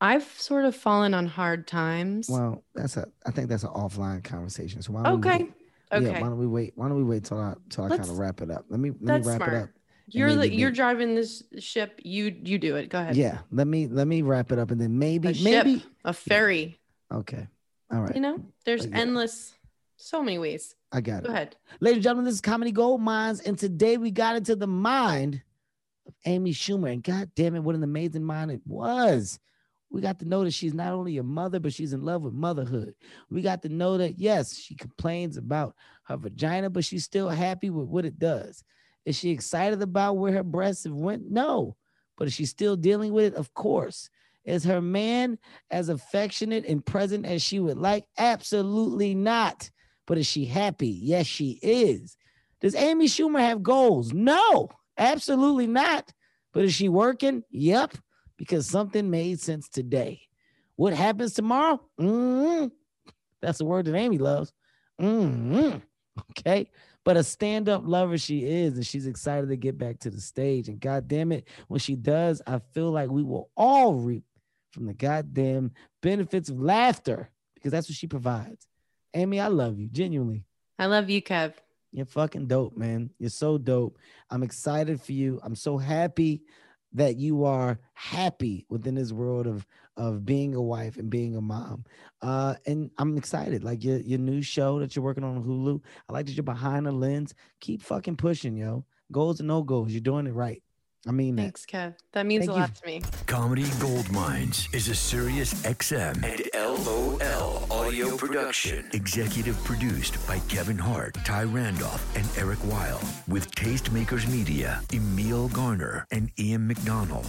I've 0.00 0.24
sort 0.24 0.64
of 0.64 0.74
fallen 0.74 1.14
on 1.14 1.26
hard 1.26 1.66
times. 1.66 2.28
Well, 2.28 2.64
that's 2.74 2.96
a. 2.96 3.08
I 3.26 3.30
think 3.30 3.48
that's 3.48 3.62
an 3.62 3.70
offline 3.70 4.24
conversation. 4.24 4.80
So 4.80 4.92
why 4.92 5.02
don't 5.02 5.20
we 5.20 5.52
okay. 5.92 6.06
Yeah, 6.06 6.20
why 6.20 6.28
don't 6.28 6.38
we 6.38 6.46
wait? 6.46 6.72
Why 6.76 6.88
don't 6.88 6.96
we 6.96 7.04
wait 7.04 7.24
till 7.24 7.38
I 7.38 7.54
till 7.70 7.84
I 7.84 7.88
kind 7.90 8.00
of 8.00 8.18
wrap 8.18 8.40
it 8.40 8.50
up? 8.50 8.64
Let 8.68 8.80
me 8.80 8.92
let 9.00 9.20
me 9.20 9.26
wrap 9.26 9.36
smart. 9.36 9.52
it 9.52 9.62
up. 9.64 9.68
You're 10.06 10.34
the, 10.34 10.52
you're 10.52 10.70
driving 10.70 11.14
this 11.14 11.42
ship. 11.58 12.00
You 12.04 12.34
you 12.42 12.58
do 12.58 12.76
it. 12.76 12.90
Go 12.90 13.00
ahead. 13.00 13.16
Yeah, 13.16 13.38
let 13.50 13.66
me 13.66 13.86
let 13.86 14.06
me 14.06 14.22
wrap 14.22 14.52
it 14.52 14.58
up 14.58 14.70
and 14.70 14.80
then 14.80 14.98
maybe 14.98 15.28
A 15.28 15.34
ship, 15.34 15.44
maybe 15.44 15.84
a 16.04 16.12
ferry. 16.12 16.78
okay. 17.12 17.48
All 17.92 18.00
right. 18.00 18.14
You 18.14 18.20
know, 18.20 18.40
there's 18.64 18.86
yeah. 18.86 18.96
endless, 18.98 19.54
so 19.96 20.22
many 20.22 20.38
ways. 20.38 20.74
I 20.92 21.00
got 21.00 21.18
it. 21.18 21.26
Go 21.26 21.32
ahead. 21.32 21.56
Ladies 21.80 21.96
and 21.96 22.02
gentlemen, 22.02 22.24
this 22.24 22.34
is 22.34 22.40
Comedy 22.40 22.72
Gold 22.72 23.00
Minds, 23.00 23.40
and 23.40 23.58
today 23.58 23.96
we 23.96 24.10
got 24.10 24.36
into 24.36 24.56
the 24.56 24.66
mind 24.66 25.42
of 26.06 26.14
Amy 26.24 26.52
Schumer. 26.52 26.92
And 26.92 27.02
god 27.02 27.30
damn 27.34 27.54
it, 27.54 27.60
what 27.60 27.74
an 27.74 27.82
amazing 27.82 28.24
mind 28.24 28.50
it 28.50 28.60
was. 28.66 29.38
We 29.94 30.00
got 30.00 30.18
to 30.18 30.24
know 30.24 30.42
that 30.42 30.50
she's 30.50 30.74
not 30.74 30.92
only 30.92 31.18
a 31.18 31.22
mother, 31.22 31.60
but 31.60 31.72
she's 31.72 31.92
in 31.92 32.04
love 32.04 32.22
with 32.22 32.34
motherhood. 32.34 32.96
We 33.30 33.42
got 33.42 33.62
to 33.62 33.68
know 33.68 33.96
that, 33.98 34.18
yes, 34.18 34.58
she 34.58 34.74
complains 34.74 35.36
about 35.36 35.76
her 36.08 36.16
vagina, 36.16 36.68
but 36.68 36.84
she's 36.84 37.04
still 37.04 37.28
happy 37.28 37.70
with 37.70 37.86
what 37.86 38.04
it 38.04 38.18
does. 38.18 38.64
Is 39.04 39.16
she 39.16 39.30
excited 39.30 39.80
about 39.80 40.16
where 40.16 40.32
her 40.32 40.42
breasts 40.42 40.82
have 40.82 40.94
went? 40.94 41.30
No. 41.30 41.76
But 42.16 42.26
is 42.26 42.34
she 42.34 42.44
still 42.44 42.74
dealing 42.74 43.12
with 43.12 43.34
it? 43.34 43.34
Of 43.34 43.54
course. 43.54 44.10
Is 44.44 44.64
her 44.64 44.80
man 44.80 45.38
as 45.70 45.88
affectionate 45.88 46.64
and 46.66 46.84
present 46.84 47.24
as 47.24 47.40
she 47.40 47.60
would 47.60 47.78
like? 47.78 48.04
Absolutely 48.18 49.14
not. 49.14 49.70
But 50.08 50.18
is 50.18 50.26
she 50.26 50.44
happy? 50.44 50.88
Yes, 50.88 51.26
she 51.26 51.60
is. 51.62 52.16
Does 52.60 52.74
Amy 52.74 53.06
Schumer 53.06 53.38
have 53.38 53.62
goals? 53.62 54.12
No, 54.12 54.70
absolutely 54.98 55.68
not. 55.68 56.12
But 56.52 56.64
is 56.64 56.74
she 56.74 56.88
working? 56.88 57.44
Yep, 57.50 57.96
because 58.36 58.66
something 58.66 59.10
made 59.10 59.40
sense 59.40 59.68
today. 59.68 60.20
What 60.76 60.92
happens 60.92 61.34
tomorrow? 61.34 61.80
Mm, 62.00 62.70
that's 63.40 63.60
a 63.60 63.64
word 63.64 63.86
that 63.86 63.94
Amy 63.94 64.18
loves. 64.18 64.52
Mm, 65.00 65.82
okay. 66.30 66.70
But 67.04 67.16
a 67.18 67.22
stand 67.22 67.68
up 67.68 67.82
lover 67.84 68.16
she 68.16 68.44
is, 68.44 68.74
and 68.74 68.86
she's 68.86 69.06
excited 69.06 69.50
to 69.50 69.56
get 69.56 69.76
back 69.76 69.98
to 70.00 70.10
the 70.10 70.20
stage. 70.20 70.68
And 70.68 70.80
God 70.80 71.06
damn 71.06 71.32
it, 71.32 71.46
when 71.68 71.78
she 71.78 71.96
does, 71.96 72.40
I 72.46 72.60
feel 72.72 72.90
like 72.90 73.10
we 73.10 73.22
will 73.22 73.50
all 73.56 73.94
reap 73.94 74.24
from 74.72 74.86
the 74.86 74.94
goddamn 74.94 75.72
benefits 76.02 76.48
of 76.48 76.60
laughter 76.60 77.30
because 77.54 77.72
that's 77.72 77.88
what 77.88 77.96
she 77.96 78.06
provides. 78.06 78.66
Amy, 79.12 79.38
I 79.38 79.48
love 79.48 79.78
you 79.78 79.88
genuinely. 79.88 80.44
I 80.78 80.86
love 80.86 81.08
you, 81.08 81.22
Kev. 81.22 81.52
You're 81.92 82.06
fucking 82.06 82.48
dope, 82.48 82.76
man. 82.76 83.10
You're 83.18 83.30
so 83.30 83.56
dope. 83.56 83.98
I'm 84.28 84.42
excited 84.42 85.00
for 85.00 85.12
you. 85.12 85.38
I'm 85.44 85.54
so 85.54 85.78
happy 85.78 86.42
that 86.94 87.16
you 87.16 87.44
are 87.44 87.78
happy 87.94 88.64
within 88.68 88.94
this 88.94 89.12
world 89.12 89.46
of 89.46 89.66
of 89.96 90.24
being 90.24 90.54
a 90.54 90.62
wife 90.62 90.96
and 90.96 91.10
being 91.10 91.36
a 91.36 91.40
mom. 91.40 91.84
Uh, 92.20 92.54
and 92.66 92.90
I'm 92.98 93.16
excited. 93.16 93.62
Like 93.64 93.84
your 93.84 93.98
your 93.98 94.18
new 94.18 94.42
show 94.42 94.80
that 94.80 94.94
you're 94.96 95.04
working 95.04 95.24
on 95.24 95.44
Hulu. 95.44 95.80
I 96.08 96.12
like 96.12 96.26
that 96.26 96.32
you're 96.32 96.42
behind 96.44 96.86
the 96.86 96.92
lens. 96.92 97.34
Keep 97.60 97.82
fucking 97.82 98.16
pushing, 98.16 98.56
yo. 98.56 98.84
Goals 99.12 99.40
and 99.40 99.48
no 99.48 99.62
goals. 99.62 99.92
You're 99.92 100.00
doing 100.00 100.26
it 100.26 100.34
right. 100.34 100.62
I 101.06 101.12
mean 101.12 101.36
that. 101.36 101.42
Thanks, 101.42 101.66
Kev. 101.66 101.94
That 102.12 102.26
means 102.26 102.46
Thank 102.46 102.50
a 102.50 102.54
you. 102.54 102.60
lot 102.60 102.74
to 102.74 102.86
me. 102.86 103.02
Comedy 103.26 103.66
Gold 103.80 104.10
Minds 104.10 104.68
is 104.72 104.88
a 104.88 104.94
Sirius 104.94 105.54
XM 105.62 106.22
and 106.24 106.48
LOL 106.54 107.66
audio 107.70 108.16
production. 108.16 108.88
Executive 108.92 109.62
produced 109.64 110.24
by 110.26 110.38
Kevin 110.48 110.78
Hart, 110.78 111.14
Ty 111.24 111.44
Randolph, 111.44 112.04
and 112.16 112.26
Eric 112.38 112.58
Weil. 112.64 113.00
With 113.28 113.50
Tastemakers 113.54 114.30
Media, 114.30 114.80
Emil 114.92 115.48
Garner, 115.48 116.06
and 116.10 116.30
Ian 116.38 116.66
McDonald. 116.66 117.28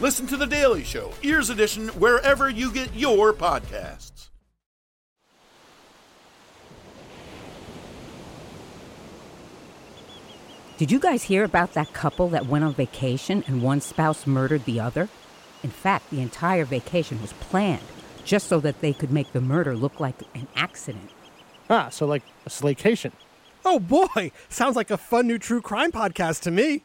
Listen 0.00 0.26
to 0.28 0.36
The 0.38 0.46
Daily 0.46 0.82
Show, 0.82 1.12
Ears 1.22 1.50
Edition, 1.50 1.88
wherever 1.88 2.48
you 2.48 2.72
get 2.72 2.94
your 2.94 3.34
podcasts. 3.34 4.30
Did 10.78 10.90
you 10.90 10.98
guys 10.98 11.24
hear 11.24 11.44
about 11.44 11.74
that 11.74 11.92
couple 11.92 12.30
that 12.30 12.46
went 12.46 12.64
on 12.64 12.72
vacation 12.72 13.44
and 13.46 13.62
one 13.62 13.82
spouse 13.82 14.26
murdered 14.26 14.64
the 14.64 14.80
other? 14.80 15.10
In 15.62 15.68
fact, 15.68 16.08
the 16.08 16.22
entire 16.22 16.64
vacation 16.64 17.20
was 17.20 17.34
planned 17.34 17.82
just 18.24 18.46
so 18.46 18.58
that 18.60 18.80
they 18.80 18.94
could 18.94 19.10
make 19.10 19.32
the 19.32 19.42
murder 19.42 19.76
look 19.76 20.00
like 20.00 20.22
an 20.34 20.48
accident. 20.56 21.10
Ah, 21.68 21.90
so 21.90 22.06
like 22.06 22.22
a 22.46 22.48
slaycation. 22.48 23.12
Oh 23.66 23.78
boy, 23.78 24.32
sounds 24.48 24.76
like 24.76 24.90
a 24.90 24.96
fun 24.96 25.26
new 25.26 25.36
true 25.36 25.60
crime 25.60 25.92
podcast 25.92 26.40
to 26.44 26.50
me. 26.50 26.84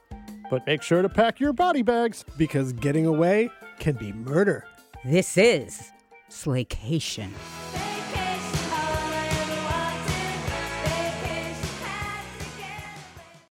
But 0.51 0.67
make 0.67 0.83
sure 0.83 1.01
to 1.01 1.09
pack 1.09 1.39
your 1.39 1.53
body 1.53 1.81
bags. 1.81 2.23
Because 2.37 2.73
getting 2.73 3.07
away 3.07 3.49
can 3.79 3.95
be 3.95 4.13
murder. 4.13 4.65
This 5.03 5.37
is 5.37 5.91
Slaycation. 6.29 7.29
Baby, 7.29 7.90